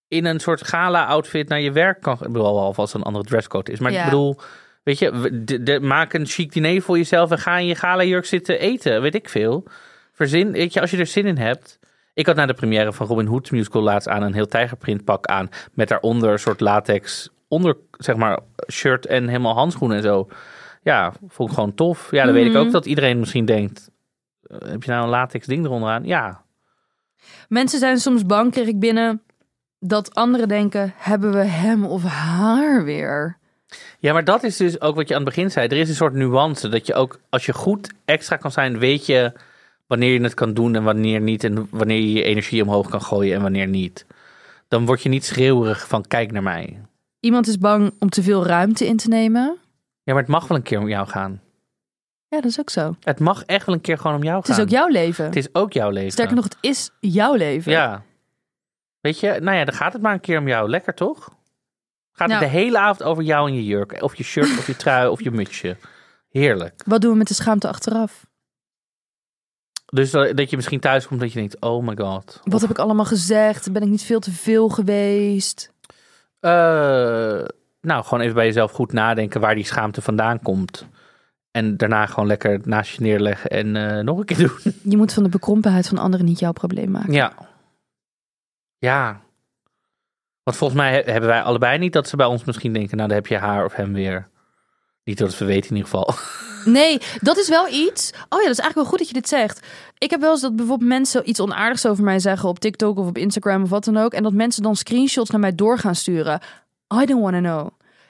in 0.07 0.25
een 0.25 0.39
soort 0.39 0.67
gala-outfit 0.67 1.47
naar 1.49 1.61
je 1.61 1.71
werk 1.71 2.01
kan. 2.01 2.13
Ik 2.13 2.19
bedoel, 2.19 2.45
al 2.45 2.73
als 2.75 2.93
een 2.93 3.03
andere 3.03 3.25
dresscode 3.25 3.71
is. 3.71 3.79
Maar 3.79 3.91
Ja. 3.91 3.99
ik 3.99 4.05
bedoel, 4.05 4.39
weet 4.83 4.99
je, 4.99 5.41
de, 5.43 5.63
de- 5.63 5.79
maak 5.79 6.13
een 6.13 6.25
chic 6.25 6.51
diner 6.53 6.81
voor 6.81 6.97
jezelf 6.97 7.31
en 7.31 7.39
ga 7.39 7.57
in 7.57 7.65
je 7.65 7.75
gala-jurk 7.75 8.25
zitten 8.25 8.59
eten. 8.59 9.01
Weet 9.01 9.15
ik 9.15 9.29
veel. 9.29 9.63
Verzin, 10.11 10.51
weet 10.51 10.73
je, 10.73 10.81
als 10.81 10.91
je 10.91 10.97
er 10.97 11.05
zin 11.05 11.25
in 11.25 11.37
hebt. 11.37 11.79
Ik 12.13 12.25
had 12.25 12.35
na 12.35 12.45
de 12.45 12.53
première 12.53 12.93
van 12.93 13.07
Robin 13.07 13.25
Hood 13.25 13.51
musical 13.51 13.81
laatst 13.81 14.07
aan 14.07 14.21
een 14.21 14.33
heel 14.33 14.47
tijgerprint 14.47 15.03
pak 15.03 15.25
aan. 15.25 15.49
Met 15.73 15.87
daaronder 15.87 16.31
een 16.31 16.39
soort 16.39 16.59
latex 16.59 17.29
onder, 17.47 17.77
zeg 17.91 18.15
maar, 18.15 18.39
shirt 18.71 19.05
en 19.05 19.27
helemaal 19.27 19.53
handschoenen 19.53 19.97
en 19.97 20.03
zo. 20.03 20.27
Ja, 20.83 21.13
vond 21.27 21.49
ik 21.49 21.55
gewoon 21.55 21.73
tof. 21.73 22.11
Ja, 22.11 22.25
dan 22.25 22.33
weet 22.33 22.45
ik 22.45 22.55
ook 22.55 22.71
dat 22.71 22.85
iedereen 22.85 23.19
misschien 23.19 23.45
denkt... 23.45 23.89
eh, 24.41 24.57
Heb 24.69 24.83
je 24.83 24.91
nou 24.91 25.03
een 25.03 25.09
latex 25.09 25.45
ding 25.47 25.65
eronder 25.65 25.89
aan? 25.89 26.03
Ja, 26.05 26.43
Mensen 27.47 27.79
zijn 27.79 27.97
soms 27.97 28.25
bang, 28.25 28.51
kreeg 28.51 28.67
ik 28.67 28.79
binnen, 28.79 29.21
dat 29.79 30.15
anderen 30.15 30.47
denken, 30.47 30.93
hebben 30.97 31.31
we 31.31 31.43
hem 31.43 31.85
of 31.85 32.03
haar 32.03 32.83
weer? 32.83 33.37
Ja, 33.99 34.13
maar 34.13 34.23
dat 34.23 34.43
is 34.43 34.57
dus 34.57 34.81
ook 34.81 34.95
wat 34.95 35.07
je 35.07 35.15
aan 35.15 35.21
het 35.25 35.29
begin 35.35 35.51
zei. 35.51 35.67
Er 35.67 35.77
is 35.77 35.89
een 35.89 35.95
soort 35.95 36.13
nuance 36.13 36.69
dat 36.69 36.87
je 36.87 36.93
ook, 36.93 37.19
als 37.29 37.45
je 37.45 37.53
goed 37.53 37.93
extra 38.05 38.35
kan 38.35 38.51
zijn, 38.51 38.77
weet 38.79 39.05
je 39.05 39.33
wanneer 39.87 40.13
je 40.13 40.21
het 40.21 40.33
kan 40.33 40.53
doen 40.53 40.75
en 40.75 40.83
wanneer 40.83 41.21
niet. 41.21 41.43
En 41.43 41.67
wanneer 41.71 41.99
je 41.99 42.11
je 42.11 42.23
energie 42.23 42.61
omhoog 42.63 42.89
kan 42.89 43.01
gooien 43.01 43.35
en 43.35 43.41
wanneer 43.41 43.67
niet. 43.67 44.05
Dan 44.67 44.85
word 44.85 45.01
je 45.03 45.09
niet 45.09 45.25
schreeuwerig 45.25 45.87
van 45.87 46.07
kijk 46.07 46.31
naar 46.31 46.43
mij. 46.43 46.81
Iemand 47.19 47.47
is 47.47 47.57
bang 47.57 47.93
om 47.99 48.09
te 48.09 48.23
veel 48.23 48.45
ruimte 48.45 48.85
in 48.87 48.97
te 48.97 49.07
nemen. 49.07 49.57
Ja, 50.03 50.13
maar 50.13 50.21
het 50.21 50.31
mag 50.31 50.47
wel 50.47 50.57
een 50.57 50.63
keer 50.63 50.79
om 50.79 50.87
jou 50.87 51.07
gaan. 51.07 51.41
Ja, 52.27 52.41
dat 52.41 52.49
is 52.51 52.59
ook 52.59 52.69
zo. 52.69 52.95
Het 53.03 53.19
mag 53.19 53.43
echt 53.43 53.65
wel 53.65 53.75
een 53.75 53.81
keer 53.81 53.97
gewoon 53.97 54.15
om 54.15 54.23
jou 54.23 54.37
Het 54.37 54.45
gaan. 54.45 54.55
is 54.55 54.61
ook 54.63 54.69
jouw 54.69 54.87
leven. 54.87 55.25
Het 55.25 55.35
is 55.35 55.47
ook 55.53 55.73
jouw 55.73 55.89
leven. 55.89 56.11
Sterker 56.11 56.35
nog, 56.35 56.43
het 56.43 56.57
is 56.61 56.89
jouw 56.99 57.33
leven. 57.33 57.71
Ja. 57.71 58.03
Weet 59.05 59.19
je, 59.19 59.37
nou 59.41 59.57
ja, 59.57 59.65
dan 59.65 59.73
gaat 59.73 59.93
het 59.93 60.01
maar 60.01 60.13
een 60.13 60.19
keer 60.19 60.39
om 60.39 60.47
jou. 60.47 60.69
Lekker 60.69 60.93
toch? 60.93 61.29
Gaat 62.11 62.27
Nou. 62.27 62.41
het 62.43 62.51
de 62.51 62.57
hele 62.57 62.77
avond 62.79 63.03
over 63.03 63.23
jou 63.23 63.47
en 63.49 63.55
je 63.55 63.65
jurk. 63.65 64.01
Of 64.01 64.15
je 64.15 64.23
shirt, 64.23 64.57
of 64.57 64.67
je 64.67 64.75
trui, 64.75 65.07
of 65.07 65.23
je 65.23 65.31
mutsje. 65.31 65.77
Heerlijk. 66.29 66.81
Wat 66.85 67.01
doen 67.01 67.11
we 67.11 67.17
met 67.17 67.27
de 67.27 67.33
schaamte 67.33 67.67
achteraf? 67.67 68.25
Dus 69.85 70.11
dat 70.11 70.37
dat 70.37 70.49
je 70.49 70.55
misschien 70.55 70.79
thuis 70.79 71.07
komt 71.07 71.19
dat 71.19 71.33
je 71.33 71.39
denkt, 71.39 71.61
oh 71.61 71.83
my 71.87 71.95
god. 71.97 72.41
Wat 72.43 72.61
heb 72.61 72.69
ik 72.69 72.77
allemaal 72.79 73.05
gezegd? 73.05 73.71
Ben 73.71 73.81
ik 73.81 73.89
niet 73.89 74.03
veel 74.03 74.19
te 74.19 74.31
veel 74.31 74.69
geweest? 74.69 75.73
Eh, 76.39 76.51
nou, 77.81 78.03
gewoon 78.03 78.19
even 78.21 78.35
bij 78.35 78.45
jezelf 78.45 78.71
goed 78.71 78.91
nadenken 78.93 79.41
waar 79.41 79.55
die 79.55 79.65
schaamte 79.65 80.01
vandaan 80.01 80.41
komt. 80.41 80.85
En 81.51 81.77
daarna 81.77 82.05
gewoon 82.05 82.27
lekker 82.27 82.59
naast 82.63 82.95
je 82.95 83.01
neerleggen 83.01 83.49
en 83.49 83.75
eh, 83.75 84.03
nog 84.03 84.17
een 84.17 84.25
keer 84.25 84.37
doen. 84.37 84.73
Je 84.83 84.97
moet 84.97 85.13
van 85.13 85.23
de 85.23 85.29
bekrompenheid 85.29 85.87
van 85.87 85.97
anderen 85.97 86.25
niet 86.25 86.39
jouw 86.39 86.51
probleem 86.51 86.91
maken. 86.91 87.13
Ja. 87.13 87.33
Ja. 88.85 89.21
Want 90.43 90.57
volgens 90.57 90.79
mij 90.79 90.91
he- 90.93 91.11
hebben 91.11 91.29
wij 91.29 91.41
allebei 91.41 91.77
niet 91.77 91.93
dat 91.93 92.07
ze 92.07 92.15
bij 92.15 92.25
ons 92.25 92.43
misschien 92.43 92.73
denken, 92.73 92.97
nou 92.97 93.09
dan 93.09 93.17
heb 93.17 93.27
je 93.27 93.37
haar 93.37 93.65
of 93.65 93.73
hem 93.73 93.93
weer. 93.93 94.27
Niet 95.03 95.17
dat 95.17 95.37
we 95.37 95.45
weten 95.45 95.69
in 95.69 95.75
ieder 95.75 95.89
geval. 95.91 96.13
Nee, 96.65 96.97
dat 97.21 97.37
is 97.37 97.49
wel 97.49 97.67
iets. 97.67 98.11
Oh 98.13 98.39
ja, 98.39 98.47
dat 98.47 98.57
is 98.57 98.59
eigenlijk 98.59 98.75
wel 98.75 98.85
goed 98.85 98.97
dat 98.97 99.07
je 99.07 99.13
dit 99.13 99.27
zegt. 99.27 99.67
Ik 99.97 100.09
heb 100.09 100.21
wel 100.21 100.31
eens 100.31 100.41
dat 100.41 100.55
bijvoorbeeld 100.55 100.89
mensen 100.89 101.29
iets 101.29 101.39
onaardigs 101.39 101.85
over 101.85 102.03
mij 102.03 102.19
zeggen 102.19 102.49
op 102.49 102.59
TikTok 102.59 102.97
of 102.97 103.07
op 103.07 103.17
Instagram 103.17 103.63
of 103.63 103.69
wat 103.69 103.83
dan 103.83 103.97
ook. 103.97 104.13
En 104.13 104.23
dat 104.23 104.33
mensen 104.33 104.63
dan 104.63 104.75
screenshots 104.75 105.29
naar 105.29 105.39
mij 105.39 105.55
door 105.55 105.77
gaan 105.79 105.95
sturen. 105.95 106.39
I 107.01 107.05
don't 107.05 107.21
want 107.21 107.33
to 107.33 107.39
know. 107.39 107.67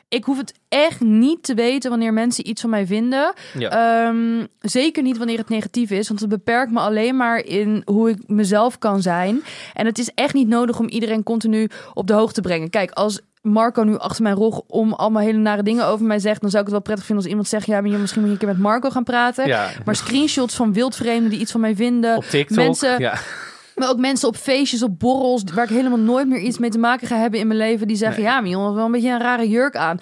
Ik 0.10 0.24
hoef 0.24 0.38
het 0.38 0.53
echt 0.70 1.01
niet 1.01 1.43
te 1.43 1.53
weten 1.53 1.89
wanneer 1.89 2.14
mensen 2.14 2.47
iets 2.49 2.62
van 2.62 2.70
mij 2.70 2.86
vinden. 2.86 3.34
Ja. 3.58 3.70
Ehm, 4.08 4.45
zeker 4.60 5.03
niet 5.03 5.18
wanneer 5.18 5.38
het 5.38 5.49
negatief 5.49 5.91
is, 5.91 6.08
want 6.08 6.20
het 6.20 6.30
beperkt 6.30 6.72
me 6.72 6.80
alleen 6.80 7.16
maar 7.18 7.45
in 7.45 7.82
hoe 7.86 8.10
ik 8.10 8.18
mezelf 8.28 8.78
kan 8.78 9.01
zijn. 9.01 9.43
En 9.74 9.86
het 9.86 9.97
is 9.99 10.12
echt 10.16 10.34
niet 10.34 10.47
nodig 10.47 10.80
om 10.80 10.88
iedereen 10.88 11.24
continu 11.24 11.70
op 11.93 12.08
de 12.08 12.14
hoogte 12.14 12.34
te 12.34 12.41
brengen. 12.41 12.70
Kijk, 12.70 12.91
als 12.91 13.22
Marco 13.41 13.84
nu 13.84 13.97
achter 13.97 14.24
mijn 14.24 14.36
rug 14.36 14.60
om 14.68 14.93
allemaal 14.93 15.22
hele 15.22 15.38
nare 15.38 15.64
dingen 15.64 15.86
over 15.86 16.06
mij 16.06 16.20
zegt, 16.20 16.41
dan 16.41 16.49
zou 16.49 16.64
ik 16.64 16.70
het 16.70 16.78
wel 16.78 16.86
prettig 16.86 17.06
vinden 17.06 17.24
als 17.24 17.32
iemand 17.34 17.49
zegt: 17.49 17.66
Ja, 17.66 17.82
maar 17.82 17.91
je 17.91 17.97
misschien 17.97 18.22
moet 18.22 18.30
je 18.30 18.36
een 18.36 18.45
keer 18.45 18.53
met 18.56 18.64
Marco 18.64 18.89
gaan 18.89 19.03
praten. 19.03 19.47
ja. 19.47 19.70
Maar 19.86 19.95
screenshots 19.95 20.56
van 20.56 20.74
wildvreemden 20.74 21.30
die 21.30 21.39
iets 21.39 21.51
van 21.51 21.62
mij 21.62 21.76
vinden. 21.76 22.16
op 22.18 22.24
TikTok. 22.24 22.58
mensen- 22.58 22.99
ja. 22.99 23.18
Maar 23.76 23.89
ook 23.89 23.97
mensen 23.97 24.28
op 24.28 24.36
feestjes, 24.36 24.84
op 24.84 24.99
borrels, 24.99 25.43
waar 25.53 25.63
ik 25.63 25.69
helemaal 25.69 25.97
nooit 25.99 26.28
meer 26.28 26.39
iets 26.39 26.57
mee 26.57 26.69
te 26.69 26.78
maken 26.78 27.07
ga 27.07 27.17
hebben 27.17 27.39
in 27.39 27.47
mijn 27.47 27.59
leven, 27.59 27.88
die 27.88 27.95
zeggen: 27.97 28.23
Nee. 28.23 28.32
Ja, 28.32 28.41
maar 28.41 28.51
had 28.51 28.73
wel 28.73 28.86
een 28.86 28.91
beetje 28.91 29.09
een 29.11 29.19
rare 29.19 29.49
jurk 29.49 29.76
aan. 29.76 29.99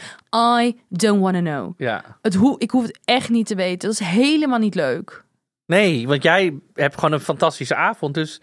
I 0.62 0.82
don't 0.90 1.22
want 1.22 1.34
to 1.36 1.42
know. 1.42 1.74
ja. 1.78 2.04
Het 2.22 2.34
hoe, 2.36 2.56
ik 2.60 2.72
hoef 2.72 2.84
het 2.84 3.00
echt 3.06 3.30
niet 3.30 3.46
te 3.48 3.56
weten. 3.56 3.90
Dat 3.90 4.00
is 4.00 4.08
helemaal 4.08 4.60
niet 4.60 4.76
leuk. 4.76 5.24
Nee, 5.66 6.08
want 6.08 6.24
jij 6.24 6.60
hebt 6.74 6.96
gewoon 6.96 7.12
een 7.12 7.20
fantastische 7.20 7.76
avond, 7.76 8.14
dus 8.14 8.42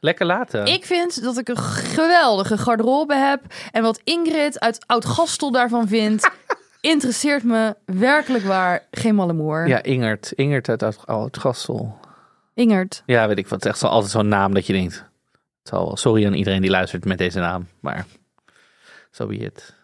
lekker 0.00 0.26
laten. 0.26 0.66
Ik 0.66 0.84
vind 0.84 1.22
dat 1.22 1.38
ik 1.38 1.48
een 1.48 1.56
geweldige 1.58 2.58
garderobe 2.58 3.14
heb. 3.14 3.42
En 3.72 3.82
wat 3.82 4.00
Ingrid 4.04 4.60
uit 4.60 4.84
Oud-Gastel 4.86 5.50
daarvan 5.50 5.88
vindt, 5.88 6.30
interesseert 6.80 7.42
me 7.44 7.76
werkelijk 7.84 8.44
waar 8.44 8.86
geen 8.90 9.14
malle 9.14 9.32
moer. 9.32 9.68
Ja, 9.68 9.82
Ingert. 9.82 10.32
Ingert 10.32 10.68
uit 10.68 10.82
Oud- 10.82 11.38
Ingrid. 12.56 13.02
Ja, 13.06 13.28
weet 13.28 13.38
ik 13.38 13.44
wat. 13.48 13.52
Het 13.52 13.64
is 13.64 13.70
echt 13.70 13.78
zo, 13.78 13.86
altijd 13.86 14.10
zo'n 14.12 14.28
naam 14.28 14.54
dat 14.54 14.66
je 14.66 14.72
denkt. 14.72 14.94
Het 15.58 15.68
zal 15.74 15.84
wel. 15.86 15.96
Sorry 15.96 16.26
aan 16.26 16.34
iedereen 16.34 16.60
die 16.60 16.70
luistert 16.70 17.04
met 17.04 17.18
deze 17.18 17.38
naam, 17.38 17.68
maar 17.80 18.06
zo 19.10 19.26
be 19.26 19.36
it. 19.36 19.74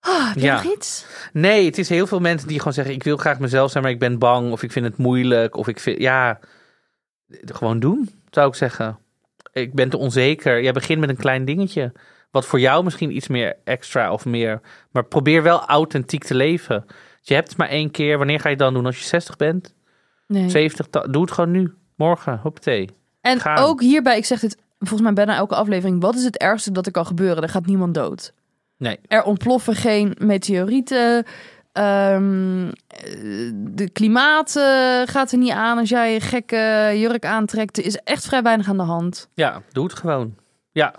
Ah, 0.00 0.26
heb 0.28 0.34
je 0.36 0.40
Ja. 0.42 0.62
nog 0.62 0.72
iets? 0.76 1.06
Nee, 1.32 1.64
het 1.66 1.78
is 1.78 1.88
heel 1.88 2.06
veel 2.06 2.20
mensen 2.20 2.48
die 2.48 2.58
gewoon 2.58 2.72
zeggen: 2.72 2.94
ik 2.94 3.02
wil 3.02 3.16
graag 3.16 3.38
mezelf 3.38 3.70
zijn, 3.70 3.82
maar 3.82 3.92
ik 3.92 3.98
ben 3.98 4.18
bang 4.18 4.52
of 4.52 4.62
ik 4.62 4.72
vind 4.72 4.84
het 4.84 4.96
moeilijk 4.96 5.56
of 5.56 5.68
ik 5.68 5.80
vind 5.80 5.98
ja, 6.00 6.38
gewoon 7.44 7.80
doen 7.80 8.10
zou 8.30 8.48
ik 8.48 8.54
zeggen. 8.54 8.98
Ik 9.52 9.74
ben 9.74 9.88
te 9.90 9.96
onzeker. 9.96 10.62
Jij 10.62 10.72
begint 10.72 11.00
met 11.00 11.08
een 11.08 11.16
klein 11.16 11.44
dingetje, 11.44 11.92
wat 12.30 12.46
voor 12.46 12.60
jou 12.60 12.84
misschien 12.84 13.16
iets 13.16 13.28
meer 13.28 13.56
extra 13.64 14.12
of 14.12 14.24
meer, 14.24 14.60
maar 14.90 15.04
probeer 15.04 15.42
wel 15.42 15.64
authentiek 15.66 16.24
te 16.24 16.34
leven. 16.34 16.84
Je 17.20 17.34
hebt 17.34 17.48
het 17.48 17.56
maar 17.58 17.68
één 17.68 17.90
keer. 17.90 18.18
Wanneer 18.18 18.38
ga 18.40 18.44
je 18.48 18.54
het 18.54 18.58
dan 18.64 18.74
doen? 18.74 18.86
Als 18.86 18.98
je 18.98 19.04
60 19.04 19.36
bent, 19.36 19.74
Nee. 20.26 20.50
70? 20.50 20.86
ta- 20.86 21.06
Doe 21.06 21.22
het 21.22 21.30
gewoon 21.32 21.50
nu, 21.50 21.74
morgen, 21.96 22.38
hoppatee. 22.42 22.88
En 23.20 23.40
gaan. 23.40 23.58
ook 23.58 23.80
hierbij, 23.80 24.16
ik 24.16 24.24
zeg 24.24 24.40
dit 24.40 24.56
volgens 24.78 25.00
mij 25.00 25.12
bijna 25.12 25.36
elke 25.36 25.54
aflevering. 25.54 26.00
Wat 26.00 26.14
is 26.14 26.24
het 26.24 26.38
ergste 26.38 26.72
dat 26.72 26.86
er 26.86 26.92
kan 26.92 27.06
gebeuren? 27.06 27.42
Er 27.42 27.48
gaat 27.48 27.66
niemand 27.66 27.94
dood. 27.94 28.32
Nee. 28.76 28.98
Er 29.06 29.22
ontploffen 29.22 29.74
geen 29.74 30.16
meteorieten. 30.18 31.24
Ehm, 31.72 32.68
eh, 32.86 33.50
de 33.54 33.90
klimaat 33.92 34.52
gaat 35.04 35.32
er 35.32 35.38
niet 35.38 35.50
aan 35.50 35.78
als 35.78 35.88
jij 35.88 36.14
een 36.14 36.20
gekke 36.20 36.92
jurk 36.94 37.24
aantrekt. 37.24 37.78
Er 37.78 37.84
is 37.84 37.96
echt 37.96 38.24
vrij 38.26 38.42
weinig 38.42 38.68
aan 38.68 38.76
de 38.76 38.82
hand. 38.82 39.28
Ja, 39.34 39.62
doe 39.72 39.84
het 39.84 39.94
gewoon. 39.94 40.34
Ja. 40.72 40.94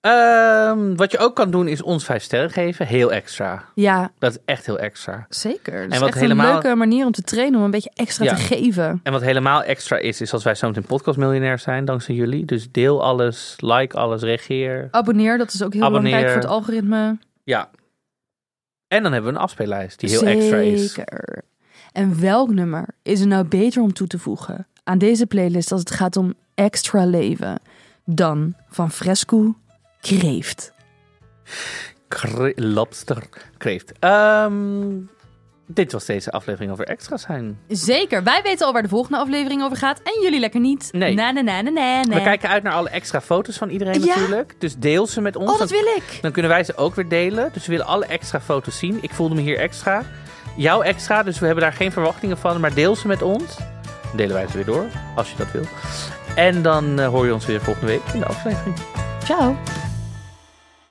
Ehm, 0.00 0.94
wat 0.96 1.10
je 1.10 1.18
ook 1.18 1.36
kan 1.36 1.50
doen 1.50 1.68
is 1.68 1.82
ons 1.82 2.04
vijf 2.04 2.22
sterren 2.22 2.50
geven. 2.50 2.86
Heel 2.86 3.12
extra. 3.12 3.64
Ja, 3.74 4.10
Dat 4.18 4.30
is 4.32 4.38
echt 4.44 4.66
heel 4.66 4.78
extra. 4.78 5.26
zeker. 5.28 5.72
Dat 5.72 5.82
En 5.82 5.90
is 5.90 5.98
wat 5.98 6.08
echt 6.08 6.18
helemaal- 6.20 6.46
een 6.46 6.52
leuke 6.62 6.74
manier 6.76 7.06
om 7.06 7.12
te 7.12 7.22
trainen, 7.22 7.58
om 7.58 7.64
een 7.64 7.70
beetje 7.70 7.90
extra 7.94 8.24
Ja. 8.24 8.34
te 8.34 8.40
geven. 8.40 9.00
En 9.02 9.12
wat 9.12 9.20
helemaal 9.22 9.62
extra 9.62 9.96
is, 9.96 10.20
is 10.20 10.32
als 10.32 10.44
wij 10.44 10.54
zometeen 10.54 10.84
podcastmiljonair 10.86 11.58
zijn, 11.58 11.84
dankzij 11.84 12.14
jullie. 12.14 12.44
Dus 12.44 12.70
deel 12.70 13.02
alles, 13.02 13.54
like 13.58 13.96
alles, 13.96 14.22
reageer. 14.22 14.88
Abonneer, 14.90 15.38
dat 15.38 15.52
is 15.52 15.62
ook 15.62 15.72
heel 15.72 15.82
Abonneer. 15.82 16.10
belangrijk 16.10 16.42
voor 16.42 16.50
het 16.50 16.58
algoritme. 16.58 17.18
Ja. 17.44 17.70
En 18.88 19.02
dan 19.02 19.12
hebben 19.12 19.30
we 19.32 19.36
een 19.36 19.42
afspeellijst 19.44 20.00
die 20.00 20.08
heel 20.10 20.22
extra 20.22 20.56
is. 20.56 20.92
Zeker. 20.92 21.42
En 21.92 22.20
welk 22.20 22.50
nummer 22.50 22.86
is 23.02 23.20
er 23.20 23.26
nou 23.26 23.44
beter 23.44 23.82
om 23.82 23.92
toe 23.92 24.06
te 24.06 24.18
voegen 24.18 24.66
aan 24.84 24.98
deze 24.98 25.26
playlist 25.26 25.72
als 25.72 25.80
het 25.80 25.90
gaat 25.90 26.16
om 26.16 26.34
extra 26.54 27.04
leven 27.06 27.60
dan 28.04 28.54
van 28.68 28.90
Fresco 28.90 29.54
Kreeft? 30.00 30.72
Kre- 32.08 32.52
lobster 32.56 33.22
kreeft. 33.58 33.92
Ehm, 33.98 34.88
dit 35.66 35.92
was 35.92 36.04
deze 36.04 36.30
aflevering 36.30 36.72
over 36.72 36.84
extra 36.86 37.16
zijn. 37.16 37.58
Zeker. 37.68 38.22
Wij 38.22 38.40
weten 38.42 38.66
al 38.66 38.72
waar 38.72 38.82
de 38.82 38.88
volgende 38.88 39.18
aflevering 39.18 39.62
over 39.62 39.76
gaat 39.76 40.00
en 40.02 40.22
jullie 40.22 40.40
lekker 40.40 40.60
niet. 40.60 40.88
Nee. 40.92 41.14
Na, 41.14 41.30
na, 41.30 41.40
na, 41.40 41.60
na, 41.60 41.70
na. 41.70 42.02
We 42.02 42.22
kijken 42.22 42.48
uit 42.48 42.62
naar 42.62 42.72
alle 42.72 42.88
extra 42.88 43.20
foto's 43.20 43.56
van 43.56 43.68
iedereen 43.68 44.00
Ja. 44.02 44.06
natuurlijk. 44.14 44.54
Dus 44.58 44.76
deel 44.76 45.06
ze 45.06 45.20
met 45.20 45.36
ons. 45.36 45.52
Oh, 45.52 45.58
dat 45.58 45.70
wil 45.70 45.84
ik. 45.96 46.18
Dan 46.20 46.32
kunnen 46.32 46.50
wij 46.50 46.64
ze 46.64 46.76
ook 46.76 46.94
weer 46.94 47.08
delen. 47.08 47.50
Dus 47.52 47.66
we 47.66 47.70
willen 47.72 47.86
alle 47.86 48.06
extra 48.06 48.40
foto's 48.40 48.78
zien. 48.78 48.98
Ik 49.00 49.10
voelde 49.10 49.34
me 49.34 49.40
hier 49.40 49.58
extra. 49.58 50.02
Jouw 50.56 50.82
extra, 50.82 51.22
dus 51.22 51.38
we 51.38 51.46
hebben 51.46 51.64
daar 51.64 51.72
geen 51.72 51.92
verwachtingen 51.92 52.38
van. 52.38 52.60
Maar 52.60 52.74
deel 52.74 52.96
ze 52.96 53.06
met 53.06 53.22
ons. 53.22 53.56
Dan 53.56 54.16
delen 54.16 54.34
wij 54.34 54.46
ze 54.46 54.54
weer 54.56 54.64
door, 54.66 54.86
als 55.16 55.30
je 55.30 55.36
dat 55.36 55.50
wil. 55.52 55.64
En 56.34 56.62
dan 56.62 56.98
eh, 57.00 57.06
hoor 57.08 57.26
je 57.26 57.34
ons 57.34 57.46
weer 57.46 57.60
volgende 57.60 57.88
week 57.88 58.02
in 58.14 58.20
de 58.20 58.26
aflevering. 58.26 58.76
Ciao. 59.24 59.56